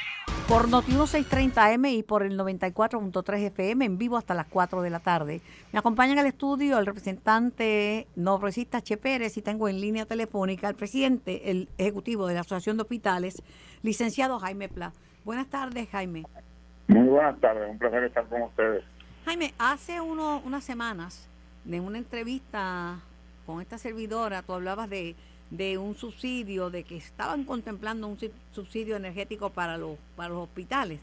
por 0.49 0.69
Noti 0.69 0.93
1630M 0.93 1.99
y 1.99 2.03
por 2.03 2.23
el 2.23 2.39
94.3 2.39 3.47
FM 3.47 3.85
en 3.85 3.99
vivo 3.99 4.17
hasta 4.17 4.35
las 4.35 4.47
4 4.47 4.83
de 4.83 4.91
la 4.91 5.01
tarde. 5.01 5.41
Me 5.73 5.79
acompaña 5.79 6.13
en 6.13 6.19
el 6.19 6.27
estudio 6.27 6.79
el 6.79 6.87
representante 6.87 8.07
no 8.15 8.37
progresista 8.37 8.81
Che 8.81 8.97
Pérez 8.97 9.37
y 9.37 9.43
tengo 9.43 9.69
en 9.69 9.81
línea 9.81 10.07
telefónica 10.07 10.69
al 10.69 10.75
presidente, 10.75 11.51
el 11.51 11.69
ejecutivo 11.79 12.27
de 12.27 12.35
la 12.35 12.41
Asociación 12.41 12.77
de 12.77 12.83
Hospitales, 12.83 13.43
licenciado 13.83 14.39
Jaime 14.39 14.69
Pla. 14.69 14.93
Buenas 15.25 15.49
tardes, 15.49 15.89
Jaime. 15.91 16.25
Muy 16.89 17.09
buenas 17.09 17.41
tardes, 17.41 17.69
un 17.69 17.79
placer 17.79 18.05
estar 18.05 18.27
con 18.29 18.43
ustedes. 18.43 18.85
Jaime, 19.27 19.53
hace 19.59 20.01
unas 20.01 20.63
semanas, 20.63 21.27
en 21.69 21.83
una 21.83 21.99
entrevista 21.99 23.01
con 23.45 23.61
esta 23.61 23.77
servidora, 23.77 24.43
tú 24.43 24.53
hablabas 24.53 24.89
de 24.89 25.79
un 25.79 25.97
subsidio, 25.97 26.71
de 26.71 26.85
que 26.85 26.97
estaban 26.97 27.43
contemplando 27.43 28.07
un 28.07 28.17
subsidio 28.53 28.95
energético 28.95 29.51
para 29.51 29.79
los, 29.79 29.99
para 30.15 30.29
los 30.29 30.45
hospitales. 30.45 31.01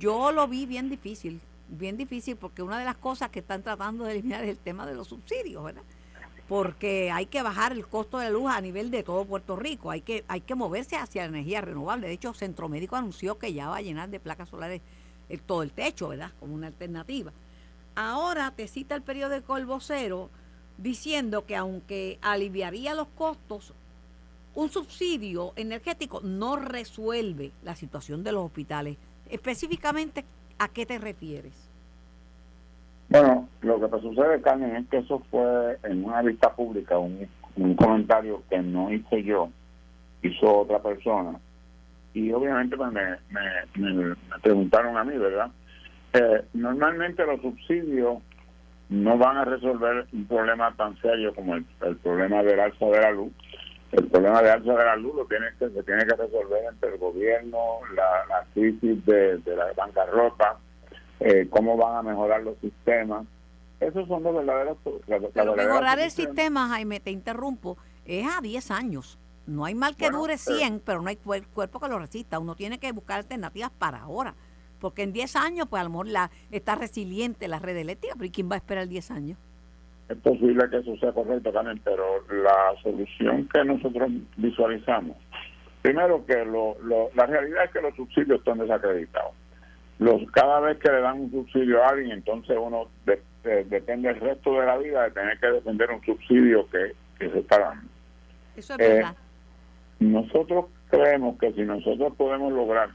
Yo 0.00 0.32
lo 0.32 0.48
vi 0.48 0.66
bien 0.66 0.90
difícil, 0.90 1.40
bien 1.68 1.96
difícil, 1.96 2.34
porque 2.34 2.60
una 2.60 2.76
de 2.76 2.86
las 2.86 2.96
cosas 2.96 3.30
que 3.30 3.38
están 3.38 3.62
tratando 3.62 4.02
de 4.02 4.14
eliminar 4.14 4.42
es 4.42 4.50
el 4.50 4.58
tema 4.58 4.84
de 4.84 4.94
los 4.94 5.06
subsidios, 5.06 5.62
¿verdad? 5.62 5.84
Porque 6.48 7.12
hay 7.12 7.26
que 7.26 7.40
bajar 7.40 7.70
el 7.70 7.86
costo 7.86 8.18
de 8.18 8.24
la 8.24 8.30
luz 8.32 8.50
a 8.50 8.60
nivel 8.60 8.90
de 8.90 9.04
todo 9.04 9.24
Puerto 9.26 9.54
Rico, 9.54 9.92
hay 9.92 10.00
que, 10.00 10.24
hay 10.26 10.40
que 10.40 10.56
moverse 10.56 10.96
hacia 10.96 11.22
la 11.22 11.28
energía 11.28 11.60
renovable. 11.60 12.08
De 12.08 12.14
hecho, 12.14 12.34
Centro 12.34 12.68
Médico 12.68 12.96
anunció 12.96 13.38
que 13.38 13.52
ya 13.52 13.68
va 13.68 13.76
a 13.76 13.80
llenar 13.80 14.08
de 14.08 14.18
placas 14.18 14.48
solares 14.48 14.80
todo 15.46 15.62
el 15.62 15.70
techo, 15.70 16.08
¿verdad? 16.08 16.32
Como 16.40 16.52
una 16.52 16.66
alternativa. 16.66 17.32
Ahora 17.96 18.52
te 18.56 18.66
cita 18.66 18.94
el 18.94 19.02
periódico 19.02 19.56
El 19.56 19.66
Vocero 19.66 20.30
diciendo 20.78 21.46
que 21.46 21.56
aunque 21.56 22.18
aliviaría 22.22 22.94
los 22.94 23.08
costos, 23.08 23.72
un 24.54 24.70
subsidio 24.70 25.52
energético 25.56 26.20
no 26.22 26.56
resuelve 26.56 27.52
la 27.62 27.74
situación 27.74 28.24
de 28.24 28.32
los 28.32 28.44
hospitales. 28.44 28.96
Específicamente, 29.28 30.24
¿a 30.58 30.68
qué 30.68 30.86
te 30.86 30.98
refieres? 30.98 31.52
Bueno, 33.08 33.48
lo 33.62 33.80
que 33.80 34.00
sucede, 34.00 34.40
Carmen, 34.40 34.76
es 34.76 34.88
que 34.88 34.98
eso 34.98 35.22
fue 35.30 35.78
en 35.82 36.04
una 36.04 36.22
vista 36.22 36.52
pública, 36.52 36.98
un, 36.98 37.28
comentario 37.76 38.42
que 38.48 38.58
no 38.58 38.92
hice 38.92 39.22
yo, 39.22 39.50
hizo 40.22 40.60
otra 40.60 40.82
persona. 40.82 41.38
Y 42.12 42.32
obviamente 42.32 42.76
pues, 42.76 42.92
me, 42.92 43.18
me, 43.30 44.16
preguntaron 44.42 44.96
a 44.96 45.04
mí, 45.04 45.16
¿verdad? 45.16 45.50
Eh, 46.14 46.44
normalmente 46.52 47.26
los 47.26 47.40
subsidios 47.40 48.22
no 48.88 49.18
van 49.18 49.36
a 49.36 49.44
resolver 49.44 50.06
un 50.12 50.26
problema 50.26 50.72
tan 50.76 50.96
serio 51.00 51.34
como 51.34 51.56
el, 51.56 51.64
problema 52.02 52.42
del 52.44 52.60
alza 52.60 52.86
de 52.86 53.00
la 53.00 53.10
luz. 53.10 53.32
El 53.90 54.06
problema 54.06 54.40
del 54.40 54.52
alza 54.52 54.72
de 54.74 54.84
la 54.84 54.96
luz 54.96 55.16
lo 55.16 55.24
tiene 55.26 55.46
que, 55.58 55.68
se 55.70 55.82
tiene 55.82 56.06
que 56.06 56.14
resolver 56.14 56.64
entre 56.70 56.90
el 56.90 56.98
gobierno, 56.98 57.58
la, 57.96 58.44
crisis 58.54 59.04
de, 59.04 59.40
la 59.44 59.72
bancarrota, 59.76 60.56
eh, 61.18 61.48
cómo 61.50 61.76
van 61.76 61.96
a 61.96 62.02
mejorar 62.02 62.42
los 62.42 62.56
sistemas. 62.58 63.26
Esos 63.80 64.06
son 64.06 64.22
los 64.22 64.36
verdaderos... 64.36 64.78
Pero 65.34 65.56
mejorar 65.56 65.98
el 65.98 66.12
sistema, 66.12 66.68
Jaime, 66.68 67.00
te 67.00 67.10
interrumpo, 67.10 67.76
es 68.04 68.24
a 68.26 68.40
10 68.40 68.70
años. 68.70 69.18
No 69.46 69.64
hay 69.64 69.74
mal 69.74 69.96
que 69.96 70.10
dure 70.10 70.38
100, 70.38 70.80
pero 70.80 71.02
no 71.02 71.08
hay 71.08 71.16
cuerpo 71.16 71.80
que 71.80 71.88
lo 71.88 71.98
resista. 71.98 72.38
Uno 72.38 72.54
tiene 72.54 72.78
que 72.78 72.92
buscar 72.92 73.18
alternativas 73.18 73.70
para 73.70 73.98
ahora. 73.98 74.34
Porque 74.84 75.02
en 75.02 75.14
10 75.14 75.36
años, 75.36 75.66
pues 75.70 75.80
a 75.80 75.84
lo 75.84 75.88
mejor 75.88 76.08
la, 76.08 76.30
está 76.50 76.74
resiliente 76.74 77.48
la 77.48 77.58
red 77.58 77.74
eléctrica, 77.74 78.16
pero 78.18 78.26
¿y 78.26 78.30
quién 78.30 78.50
va 78.50 78.56
a 78.56 78.58
esperar 78.58 78.86
10 78.86 79.12
años? 79.12 79.38
Es 80.10 80.18
posible 80.18 80.68
que 80.68 80.76
eso 80.76 80.94
sea 80.98 81.10
correcto, 81.10 81.50
también, 81.52 81.80
pero 81.82 82.04
la 82.28 82.74
solución 82.82 83.48
que 83.48 83.64
nosotros 83.64 84.12
visualizamos, 84.36 85.16
primero 85.80 86.26
que 86.26 86.44
lo, 86.44 86.76
la 87.14 87.24
realidad 87.24 87.64
es 87.64 87.70
que 87.70 87.80
los 87.80 87.96
subsidios 87.96 88.40
están 88.40 88.58
desacreditados. 88.58 89.32
Los, 90.00 90.30
cada 90.32 90.60
vez 90.60 90.76
que 90.76 90.92
le 90.92 91.00
dan 91.00 91.18
un 91.18 91.30
subsidio 91.30 91.82
a 91.82 91.88
alguien, 91.88 92.10
entonces 92.10 92.54
uno 92.60 92.88
depende 93.42 94.10
el 94.10 94.20
resto 94.20 94.52
de 94.60 94.66
la 94.66 94.76
vida 94.76 95.04
de 95.04 95.12
tener 95.12 95.40
que 95.40 95.46
defender 95.46 95.90
un 95.92 96.04
subsidio 96.04 96.68
que, 96.68 96.92
se 97.18 97.38
está 97.38 97.58
dando. 97.58 97.88
Eso 98.54 98.74
es 98.74 98.78
verdad. 98.78 99.16
Eh, 99.18 100.04
nosotros 100.04 100.66
creemos 100.90 101.38
que 101.38 101.54
si 101.54 101.62
nosotros 101.62 102.12
podemos 102.18 102.52
lograr 102.52 102.90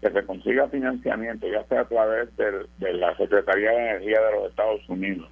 que 0.00 0.10
se 0.10 0.24
consiga 0.24 0.68
financiamiento, 0.68 1.46
ya 1.48 1.64
sea 1.64 1.82
a 1.82 1.88
través 1.88 2.28
de 2.36 2.92
la 2.94 3.16
Secretaría 3.16 3.70
de 3.70 3.90
Energía 3.90 4.20
de 4.20 4.32
los 4.32 4.50
Estados 4.50 4.88
Unidos, 4.88 5.28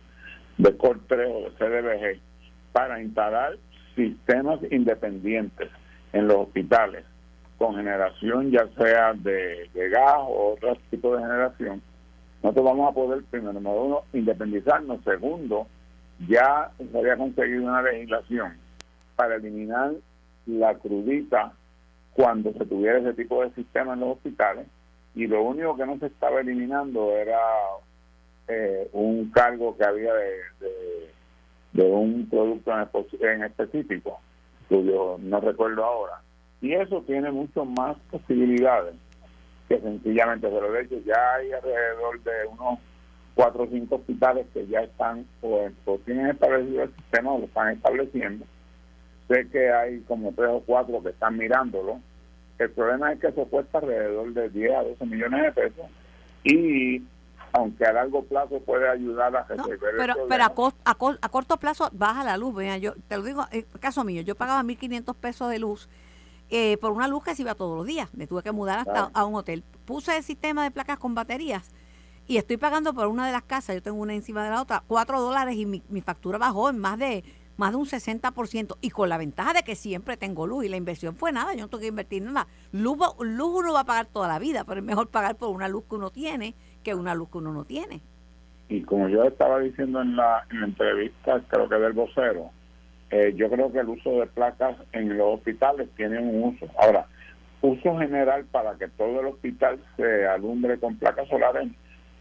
de 0.59 0.77
Cortrejo, 0.77 1.41
de 1.41 1.51
CDBG, 1.53 2.21
para 2.73 3.01
instalar 3.01 3.57
sistemas 3.95 4.61
independientes 4.71 5.69
en 6.13 6.29
los 6.29 6.37
hospitales 6.37 7.05
con 7.59 7.75
generación 7.75 8.51
ya 8.53 8.67
sea 8.79 9.13
de, 9.15 9.69
gas 9.75 10.17
o 10.19 10.55
otro 10.55 10.79
tipo 10.91 11.15
de 11.15 11.23
generación, 11.23 11.83
nosotros 12.43 12.65
vamos 12.65 12.91
a 12.91 12.95
poder, 12.95 13.25
primero, 13.25 13.59
uno, 13.59 14.03
independizarnos. 14.13 15.03
Segundo, 15.03 15.67
ya 16.29 16.71
se 16.79 16.99
había 16.99 17.17
conseguido 17.17 17.65
una 17.65 17.83
legislación 17.83 18.57
para 19.17 19.35
eliminar 19.35 19.93
la 20.47 20.75
crudita 20.77 21.53
cuando 22.19 22.53
se 22.53 22.67
tuviera 22.67 22.99
ese 22.99 23.15
tipo 23.15 23.45
de 23.45 23.53
sistema 23.53 23.95
en 23.95 24.01
los 24.01 24.17
hospitales 24.17 24.67
y 25.15 25.29
lo 25.29 25.41
único 25.45 25.77
que 25.77 25.87
no 25.87 26.01
se 26.01 26.07
estaba 26.07 26.41
eliminando 26.41 27.13
era 27.13 27.39
eh, 28.49 28.89
un 28.93 29.31
cargo 29.31 29.77
que 29.77 29.85
había 29.85 30.13
de, 30.13 31.13
de, 31.75 31.85
un 31.85 32.29
producto 32.29 32.73
en, 33.21 33.45
específico, 33.45 34.19
cuyo 34.69 35.17
no 35.21 35.41
recuerdo 35.41 35.85
ahora. 35.85 36.21
Y 36.61 36.73
eso 36.73 37.05
tiene 37.07 37.31
mucho 37.31 37.65
más 37.65 37.97
posibilidades 38.11 38.97
que 39.69 39.79
sencillamente 39.79 40.51
se 40.51 40.61
lo 40.61 40.77
hecho 40.77 40.97
ya 41.07 41.35
hay 41.35 41.53
alrededor 41.53 42.21
de 42.25 42.49
unos 42.51 42.81
cuatro 43.37 43.63
o 43.63 43.69
cinco 43.69 43.95
hospitales 43.95 44.45
que 44.53 44.67
ya 44.67 44.81
están 44.81 45.25
o, 45.41 45.69
o 45.85 45.99
tienen 45.99 46.27
establecido 46.27 46.83
el 46.83 46.95
sistema 46.97 47.33
o 47.33 47.39
lo 47.39 47.45
están 47.45 47.69
estableciendo 47.69 48.45
sé 49.29 49.47
que 49.51 49.71
hay 49.71 50.01
como 50.01 50.33
tres 50.33 50.49
o 50.51 50.63
cuatro 50.65 51.03
que 51.03 51.11
están 51.11 51.37
mirándolo 51.37 52.01
el 52.59 52.71
problema 52.71 53.13
es 53.13 53.21
que 53.21 53.29
eso 53.29 53.45
cuesta 53.47 53.79
alrededor 53.79 54.33
de 54.33 54.49
10 54.51 54.75
a 54.75 54.83
12 54.83 55.07
millones 55.07 55.43
de 55.43 55.53
pesos 55.53 55.87
y 56.45 57.03
aunque 57.53 57.85
a 57.85 57.93
largo 57.93 58.25
plazo 58.25 58.61
puede 58.61 58.89
ayudar 58.89 59.35
a 59.35 59.45
resolver 59.45 59.79
pero, 59.97 60.15
pero 60.29 60.45
a, 60.45 60.53
a, 60.85 61.29
corto 61.29 61.57
plazo 61.57 61.89
baja 61.93 62.25
la 62.25 62.37
luz. 62.37 62.55
Vea, 62.55 62.77
yo 62.79 62.95
te 63.09 63.17
lo 63.17 63.23
digo, 63.23 63.47
en 63.51 63.63
caso 63.81 64.05
mío, 64.05 64.23
yo 64.23 64.35
pagaba 64.35 64.63
1.500 64.63 65.15
pesos 65.15 65.51
de 65.51 65.59
luz 65.59 65.89
eh, 66.51 66.77
por 66.79 66.93
una 66.93 67.09
luz 67.09 67.25
que 67.25 67.35
se 67.35 67.43
iba 67.43 67.55
todos 67.55 67.77
los 67.77 67.87
días. 67.87 68.09
Me 68.15 68.27
tuve 68.27 68.43
que 68.43 68.53
mudar 68.53 68.81
hasta 68.81 69.11
a 69.13 69.25
un 69.25 69.35
hotel. 69.35 69.65
Puse 69.85 70.17
el 70.17 70.23
sistema 70.23 70.63
de 70.63 70.71
placas 70.71 70.99
con 70.99 71.15
baterías 71.15 71.73
y 72.27 72.37
estoy 72.37 72.59
pagando 72.59 72.93
por 72.93 73.07
una 73.07 73.27
de 73.27 73.33
las 73.33 73.43
casas, 73.43 73.75
yo 73.75 73.83
tengo 73.83 73.99
una 73.99 74.15
encima 74.15 74.45
de 74.45 74.51
la 74.51 74.61
otra, 74.61 74.83
4 74.87 75.21
dólares 75.21 75.57
y 75.57 75.65
mi, 75.65 75.83
mi 75.89 76.03
factura 76.03 76.37
bajó 76.37 76.69
en 76.69 76.79
más 76.79 76.99
de 76.99 77.25
más 77.59 77.73
de 77.73 77.77
un 77.77 77.85
60% 77.85 78.77
y 78.81 78.91
con 78.91 79.09
la 79.11 79.19
ventaja 79.19 79.53
de 79.53 79.63
que 79.63 79.75
siempre 79.75 80.17
tengo 80.17 80.47
luz 80.47 80.65
y 80.65 80.69
la 80.69 80.77
inversión 80.77 81.17
fue 81.17 81.33
nada, 81.33 81.53
yo 81.55 81.63
no 81.63 81.69
tengo 81.69 81.83
que 81.83 81.89
invertir 81.89 82.23
nada. 82.23 82.47
Luz, 82.73 82.99
luz 83.21 83.51
uno 83.53 83.75
va 83.75 83.81
a 83.81 83.85
pagar 83.85 84.07
toda 84.07 84.29
la 84.29 84.39
vida, 84.39 84.65
pero 84.65 84.81
es 84.81 84.87
mejor 84.87 85.09
pagar 85.09 85.37
por 85.37 85.51
una 85.51 85.69
luz 85.69 85.85
que 85.89 85.97
uno 85.97 86.11
tiene 86.11 86.55
que 86.83 86.95
una 86.95 87.15
luz 87.15 87.29
que 87.31 87.39
uno 87.39 87.53
no 87.53 87.65
tiene. 87.65 88.01
Y 88.69 88.83
como 88.83 89.09
yo 89.09 89.25
estaba 89.25 89.59
diciendo 89.61 90.01
en 90.01 90.17
la, 90.17 90.47
entrevista, 90.51 91.43
creo 91.49 91.69
que 91.69 91.75
del 91.75 91.93
vocero, 91.93 92.51
eh, 93.11 93.35
yo 93.35 93.51
creo 93.51 93.73
que 93.73 93.81
el 93.81 93.89
uso 93.89 94.11
de 94.21 94.27
placas 94.27 94.77
en 94.93 95.17
los 95.17 95.37
hospitales 95.37 95.89
tiene 95.97 96.19
un 96.21 96.55
uso. 96.55 96.67
Ahora, 96.79 97.07
uso 97.61 97.99
general 97.99 98.45
para 98.45 98.77
que 98.77 98.89
todo 98.89 99.21
el 99.21 99.27
hospital 99.27 99.81
se 99.97 100.27
alumbre 100.27 100.79
con 100.79 100.97
placas 100.97 101.29
solares 101.29 101.69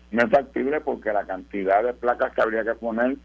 no 0.09 0.23
es 0.23 0.31
factible 0.31 0.79
porque 0.81 1.11
la 1.11 1.25
cantidad 1.25 1.83
de 1.83 1.93
placas 1.93 2.33
que 2.33 2.41
habría 2.41 2.63
que 2.63 2.75
poner 2.75 3.17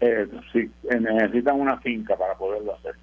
eh, 0.00 0.28
si, 0.52 0.60
eh, 0.60 1.00
necesitan 1.00 1.60
una 1.60 1.78
finca 1.78 2.16
para 2.16 2.34
poderlo 2.34 2.74
hacer. 2.74 2.94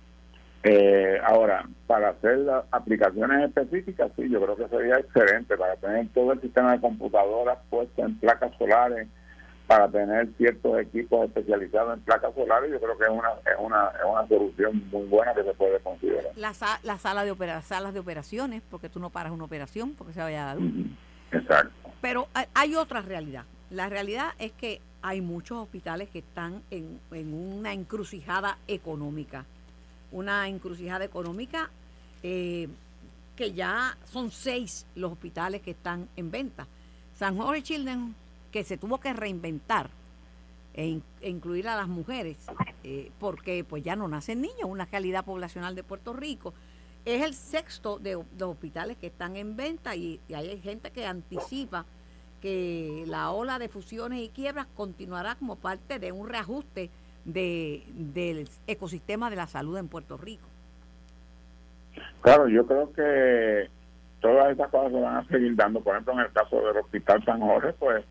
Eh, 0.63 1.19
ahora, 1.23 1.67
para 1.85 2.09
hacer 2.09 2.39
las 2.39 2.65
aplicaciones 2.71 3.49
específicas, 3.49 4.11
sí, 4.15 4.27
yo 4.29 4.41
creo 4.41 4.55
que 4.55 4.67
sería 4.67 4.97
excelente 4.97 5.55
para 5.57 5.75
tener 5.75 6.07
todo 6.09 6.31
el 6.31 6.41
sistema 6.41 6.71
de 6.71 6.81
computadoras 6.81 7.59
puesto 7.69 8.03
en 8.03 8.17
placas 8.19 8.51
solares, 8.57 9.07
para 9.67 9.87
tener 9.89 10.27
ciertos 10.37 10.79
equipos 10.79 11.25
especializados 11.25 11.95
en 11.95 12.03
placas 12.03 12.33
solares, 12.35 12.71
yo 12.71 12.79
creo 12.79 12.97
que 12.97 13.03
es 13.03 13.09
una, 13.09 13.29
es 13.29 13.59
una, 13.59 13.91
es 13.99 14.05
una 14.11 14.27
solución 14.27 14.89
muy 14.91 15.05
buena 15.07 15.33
que 15.33 15.43
se 15.43 15.53
puede 15.53 15.79
considerar. 15.79 16.31
La, 16.35 16.53
la 16.83 16.97
sala 16.97 17.25
de 17.25 17.31
opera, 17.31 17.61
salas 17.61 17.93
de 17.93 17.99
operaciones, 17.99 18.61
porque 18.69 18.89
tú 18.89 18.99
no 18.99 19.09
paras 19.09 19.31
una 19.31 19.43
operación 19.43 19.93
porque 19.95 20.13
se 20.13 20.19
vaya 20.19 20.51
a 20.51 20.55
dar 20.55 20.63
Exacto. 21.31 21.91
Pero 22.01 22.27
hay 22.53 22.75
otra 22.75 23.01
realidad. 23.01 23.45
La 23.71 23.89
realidad 23.89 24.27
es 24.37 24.51
que 24.51 24.81
hay 25.05 25.21
muchos 25.21 25.59
hospitales 25.59 26.09
que 26.09 26.19
están 26.19 26.63
en, 26.71 26.99
una 27.11 27.73
encrucijada 27.73 28.57
económica. 28.67 29.45
Una 30.11 30.47
encrucijada 30.47 31.05
económica 31.05 31.69
eh, 32.23 32.67
que 33.35 33.53
ya 33.53 33.95
son 34.11 34.31
seis 34.31 34.87
los 34.95 35.11
hospitales 35.11 35.61
que 35.61 35.71
están 35.71 36.09
en 36.15 36.31
venta. 36.31 36.65
San 37.19 37.37
Jorge 37.37 37.61
Children, 37.61 38.15
que 38.51 38.63
se 38.63 38.77
tuvo 38.77 38.99
que 38.99 39.13
reinventar 39.13 39.91
e, 40.73 40.99
e 41.21 41.29
incluir 41.29 41.67
a 41.67 41.75
las 41.75 41.87
mujeres, 41.87 42.37
eh, 42.83 43.11
porque 43.19 43.63
pues 43.63 43.83
ya 43.83 43.95
no 43.95 44.07
nacen 44.07 44.41
niños, 44.41 44.63
una 44.63 44.87
calidad 44.87 45.23
poblacional 45.23 45.75
de 45.75 45.83
Puerto 45.83 46.13
Rico. 46.13 46.55
es 47.05 47.21
el 47.21 47.35
sexto 47.35 47.99
de 47.99 48.13
los 48.13 48.49
hospitales 48.49 48.97
que 48.97 49.07
están 49.07 49.35
en 49.35 49.55
venta 49.55 49.95
y, 49.95 50.19
hay 50.33 50.59
gente 50.61 50.89
que 50.89 51.05
anticipa 51.05 51.85
que 52.45 53.05
la 53.07 53.31
ola 53.31 53.57
de 53.57 53.69
fusiones 53.69 54.19
y 54.21 54.29
quiebras 54.29 54.67
continuará 54.75 55.33
como 55.33 55.55
parte 55.55 55.97
de 55.97 56.11
un 56.11 56.29
reajuste 56.29 56.91
de, 57.23 57.81
del 57.95 58.47
ecosistema 58.67 59.31
de 59.31 59.35
la 59.35 59.47
salud 59.47 59.79
en 59.79 59.87
Puerto 59.87 60.15
Rico. 60.15 60.45
Claro, 62.21 62.47
yo 62.47 62.67
creo 62.67 62.93
que 62.93 63.67
todas 64.19 64.51
estas 64.51 64.69
cosas 64.69 64.91
se 64.91 65.01
van 65.01 65.15
a 65.17 65.27
seguir 65.27 65.55
dando. 65.55 65.81
Por 65.81 65.95
ejemplo, 65.95 66.13
en 66.13 66.19
el 66.19 66.31
caso 66.33 66.61
del 66.61 66.77
Hospital 66.77 67.25
San 67.25 67.39
Jorge, 67.41 67.73
pues 67.79 68.05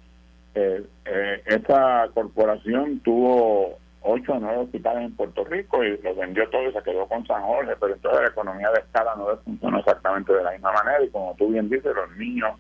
eh, 0.57 0.85
eh, 1.05 1.43
esta 1.47 2.09
corporación 2.13 2.99
tuvo 3.05 3.79
ocho 4.03 4.33
o 4.33 4.41
nueve 4.41 4.65
hospitales 4.65 5.05
en 5.05 5.15
Puerto 5.15 5.45
Rico 5.45 5.85
y 5.85 5.97
los 6.03 6.17
vendió 6.17 6.51
todo 6.51 6.69
y 6.69 6.73
se 6.73 6.83
quedó 6.83 7.07
con 7.07 7.25
San 7.25 7.43
Jorge, 7.43 7.77
pero 7.79 7.95
entonces 7.95 8.21
la 8.21 8.31
economía 8.31 8.73
de 8.73 8.81
escala 8.81 9.15
no 9.15 9.29
funcionó 9.45 9.79
exactamente 9.79 10.33
de 10.33 10.43
la 10.43 10.51
misma 10.51 10.73
manera 10.73 11.05
y 11.05 11.11
como 11.11 11.37
tú 11.39 11.51
bien 11.51 11.71
dices, 11.71 11.95
los 11.95 12.17
niños 12.17 12.59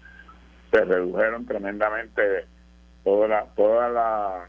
se 0.74 0.84
redujeron 0.84 1.46
tremendamente, 1.46 2.46
toda 3.04 3.28
la, 3.28 3.44
toda 3.54 3.88
la, 3.88 4.48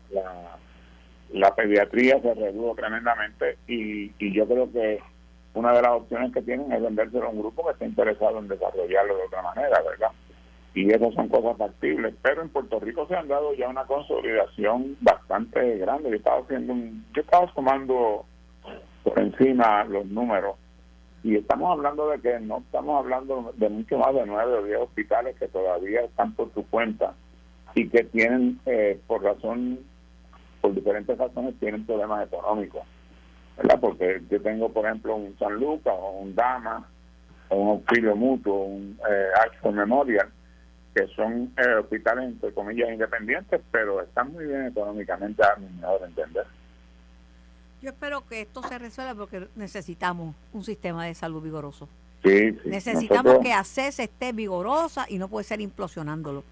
la, 1.31 1.55
pediatría 1.55 2.19
se 2.21 2.33
redujo 2.33 2.75
tremendamente 2.75 3.57
y, 3.67 4.11
y 4.17 4.33
yo 4.33 4.47
creo 4.47 4.71
que 4.71 4.99
una 5.53 5.71
de 5.73 5.81
las 5.83 5.91
opciones 5.91 6.33
que 6.33 6.41
tienen 6.41 6.71
es 6.71 6.81
vendérselo 6.81 7.27
a 7.27 7.29
un 7.29 7.39
grupo 7.39 7.65
que 7.65 7.73
esté 7.73 7.85
interesado 7.85 8.39
en 8.39 8.47
desarrollarlo 8.47 9.17
de 9.17 9.23
otra 9.23 9.41
manera, 9.43 9.81
¿verdad? 9.81 10.11
y 10.73 10.91
esas 10.91 11.13
son 11.13 11.29
cosas 11.29 11.57
factibles. 11.57 12.13
Pero 12.21 12.41
en 12.41 12.49
Puerto 12.49 12.79
Rico 12.79 13.07
se 13.07 13.15
han 13.15 13.29
dado 13.29 13.53
ya 13.53 13.69
una 13.69 13.85
consolidación 13.85 14.97
bastante 14.99 15.77
grande. 15.77 16.09
Yo 16.09 16.17
estaba 16.17 16.41
haciendo 16.41 16.73
un, 16.73 17.05
yo 17.13 17.21
estaba 17.21 17.51
sumando 17.53 18.25
por 19.03 19.17
encima 19.17 19.85
los 19.85 20.05
números 20.07 20.57
y 21.25 21.37
estamos 21.37 21.71
hablando 21.71 22.07
de 22.09 22.19
que 22.19 22.39
no 22.39 22.59
estamos 22.59 23.03
hablando 23.03 23.51
de 23.57 23.67
mucho 23.67 23.97
más 23.97 24.13
de 24.13 24.27
nueve 24.27 24.59
o 24.59 24.63
diez 24.63 24.77
hospitales 24.77 25.35
que 25.39 25.47
todavía 25.47 26.01
están 26.01 26.33
por 26.33 26.53
su 26.53 26.63
cuenta 26.67 27.15
y 27.73 27.89
que 27.89 28.03
tienen 28.03 28.59
eh, 28.67 28.99
por 29.07 29.23
razón 29.23 29.79
por 30.61 30.75
diferentes 30.75 31.17
razones 31.17 31.55
tienen 31.59 31.83
problemas 31.83 32.27
económicos 32.27 32.83
verdad 33.57 33.79
porque 33.81 34.21
yo 34.29 34.39
tengo 34.39 34.71
por 34.71 34.85
ejemplo 34.85 35.15
un 35.15 35.35
San 35.39 35.55
Lucas 35.55 35.95
o 35.97 36.11
un 36.11 36.35
Dama 36.35 36.87
o 37.49 37.55
un 37.57 37.69
auxilio 37.69 38.15
mutuo 38.15 38.65
un 38.65 38.95
eh, 39.09 39.71
Memorial 39.71 40.29
que 40.93 41.07
son 41.07 41.51
eh, 41.57 41.73
hospitales, 41.81 42.23
entre 42.23 42.53
comillas, 42.53 42.89
independientes, 42.89 43.59
pero 43.69 44.01
están 44.01 44.31
muy 44.31 44.45
bien 44.45 44.67
económicamente, 44.67 45.43
a 45.43 45.57
mi 45.57 45.67
mejor 45.81 46.03
entender. 46.05 46.45
Yo 47.85 47.91
espero 47.91 48.25
que 48.25 48.41
esto 48.41 48.63
se 48.63 48.79
resuelva 48.79 49.13
porque 49.13 49.47
necesitamos 49.55 50.33
un 50.53 50.63
sistema 50.63 51.05
de 51.05 51.13
salud 51.13 51.39
vigoroso. 51.39 51.87
Sí, 52.23 52.57
Necesitamos 52.65 53.37
que 53.43 53.53
ACES 53.53 53.99
esté 53.99 54.33
vigorosa 54.33 55.05
y 55.07 55.19
no 55.19 55.27
puede 55.27 55.43
ser 55.43 55.61
implosionándolo. 55.61 56.43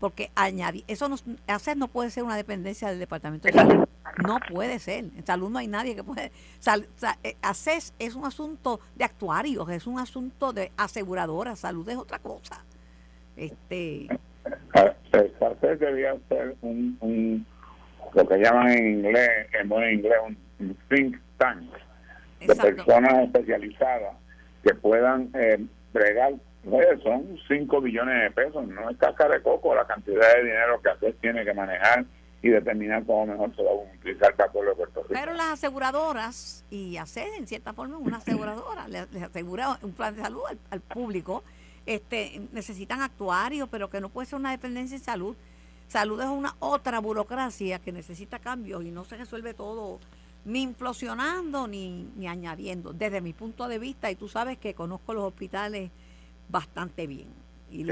Porque 0.00 0.32
añadir, 0.34 0.82
eso 0.88 1.08
no, 1.08 1.14
ACES 1.46 1.76
no 1.76 1.86
puede 1.86 2.10
ser 2.10 2.24
una 2.24 2.36
dependencia 2.36 2.88
del 2.88 2.98
Departamento 2.98 3.46
de 3.46 3.54
Salud. 3.54 3.84
No 4.26 4.40
puede 4.52 4.80
ser. 4.80 5.04
En 5.04 5.24
salud 5.24 5.48
no 5.48 5.60
hay 5.60 5.68
nadie 5.68 5.94
que 5.94 6.02
puede. 6.02 6.32
Sal, 6.58 6.88
eh, 7.22 7.36
ACES 7.40 7.94
es 8.00 8.16
un 8.16 8.24
asunto 8.24 8.80
de 8.96 9.04
actuarios, 9.04 9.70
es 9.70 9.86
un 9.86 10.00
asunto 10.00 10.52
de 10.52 10.72
aseguradoras. 10.76 11.60
Salud 11.60 11.88
es 11.88 11.98
otra 11.98 12.18
cosa. 12.18 12.64
Este... 13.36 14.08
El 14.74 15.78
debía 15.78 16.16
ser 16.28 16.56
un, 16.62 16.98
un, 17.00 17.46
lo 18.12 18.26
que 18.26 18.38
llaman 18.38 18.70
en 18.70 18.90
inglés, 18.90 19.30
en 19.52 19.68
buen 19.68 19.92
inglés, 19.92 20.18
un, 20.26 20.49
think 20.88 21.16
tank 21.38 21.70
de 22.40 22.54
personas 22.54 23.24
especializadas 23.24 24.16
que 24.62 24.74
puedan 24.74 25.30
eh, 25.34 25.58
bregar 25.92 26.34
son 27.02 27.38
5 27.48 27.80
billones 27.80 28.22
de 28.22 28.30
pesos, 28.30 28.66
no 28.68 28.90
es 28.90 28.96
caca 28.98 29.28
de 29.28 29.42
coco 29.42 29.74
la 29.74 29.86
cantidad 29.86 30.34
de 30.34 30.44
dinero 30.44 30.80
que 30.82 30.90
ACES 30.90 31.16
tiene 31.20 31.44
que 31.44 31.54
manejar 31.54 32.04
y 32.42 32.48
determinar 32.48 33.04
cómo 33.04 33.26
mejor 33.26 33.54
se 33.56 33.62
va 33.62 33.70
a 33.70 33.74
utilizar 33.74 34.34
para 34.34 34.52
todo 34.52 34.74
Puerto 34.74 35.02
Rico. 35.02 35.14
Pero 35.14 35.34
las 35.34 35.52
aseguradoras, 35.52 36.64
y 36.70 36.96
ACES 36.96 37.38
en 37.38 37.46
cierta 37.46 37.72
forma 37.72 37.98
una 37.98 38.18
aseguradora, 38.18 38.88
les, 38.88 39.06
asegura 39.22 39.78
un 39.82 39.92
plan 39.92 40.14
de 40.14 40.22
salud 40.22 40.42
al 40.70 40.80
público 40.80 41.42
este, 41.86 42.42
necesitan 42.52 43.00
actuarios, 43.00 43.68
pero 43.70 43.90
que 43.90 44.00
no 44.00 44.10
puede 44.10 44.26
ser 44.26 44.38
una 44.38 44.50
dependencia 44.50 44.96
en 44.96 45.02
salud. 45.02 45.36
Salud 45.88 46.20
es 46.20 46.28
una 46.28 46.54
otra 46.60 47.00
burocracia 47.00 47.80
que 47.80 47.90
necesita 47.90 48.38
cambios 48.38 48.84
y 48.84 48.90
no 48.90 49.04
se 49.04 49.16
resuelve 49.16 49.54
todo 49.54 49.98
ni 50.44 50.62
implosionando 50.62 51.66
ni, 51.66 52.08
ni 52.16 52.26
añadiendo. 52.26 52.92
Desde 52.92 53.20
mi 53.20 53.32
punto 53.32 53.68
de 53.68 53.78
vista, 53.78 54.10
y 54.10 54.16
tú 54.16 54.28
sabes 54.28 54.58
que 54.58 54.74
conozco 54.74 55.14
los 55.14 55.24
hospitales 55.24 55.90
bastante 56.48 57.06
bien. 57.06 57.28
Y 57.70 57.84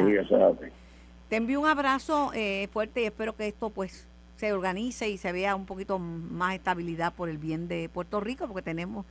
te 1.29 1.37
envío 1.37 1.61
un 1.61 1.67
abrazo 1.67 2.33
eh, 2.35 2.69
fuerte 2.73 3.03
y 3.03 3.05
espero 3.05 3.37
que 3.37 3.47
esto 3.49 3.71
pues 3.71 4.07
se 4.37 4.53
organice 4.53 5.11
y 5.11 5.19
se 5.19 5.31
vea 5.31 5.55
un 5.55 5.67
poquito 5.67 5.99
más 5.99 6.55
estabilidad 6.55 7.13
por 7.13 7.29
el 7.29 7.39
bien 7.39 7.69
de 7.69 7.89
Puerto 7.89 8.21
Rico, 8.21 8.47
porque 8.47 8.63
tenemos 8.63 9.05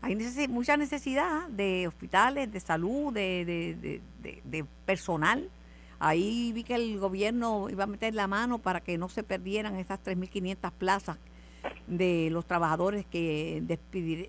hay 0.00 0.16
mucha 0.48 0.76
necesidad 0.76 1.46
de 1.48 1.86
hospitales, 1.86 2.50
de 2.52 2.58
salud, 2.58 3.12
de, 3.12 4.00
de, 4.20 4.64
personal. 4.84 5.48
Ahí 6.00 6.50
vi 6.52 6.64
que 6.64 6.74
el 6.74 6.98
gobierno 6.98 7.70
iba 7.70 7.84
a 7.84 7.86
meter 7.86 8.12
la 8.12 8.26
mano 8.26 8.58
para 8.58 8.80
que 8.80 8.98
no 8.98 9.08
se 9.08 9.22
perdieran 9.22 9.76
esas 9.76 10.02
3.500 10.02 10.72
plazas 10.72 11.18
de 11.86 12.28
los 12.30 12.46
trabajadores 12.46 13.06
que 13.06 13.62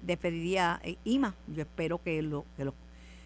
despediría 0.01 0.79
eh, 0.83 0.97
IMA. 1.03 1.35
Yo 1.47 1.61
espero 1.61 2.01
que 2.01 2.21
lo, 2.21 2.45
que 2.57 2.65
los 2.65 2.73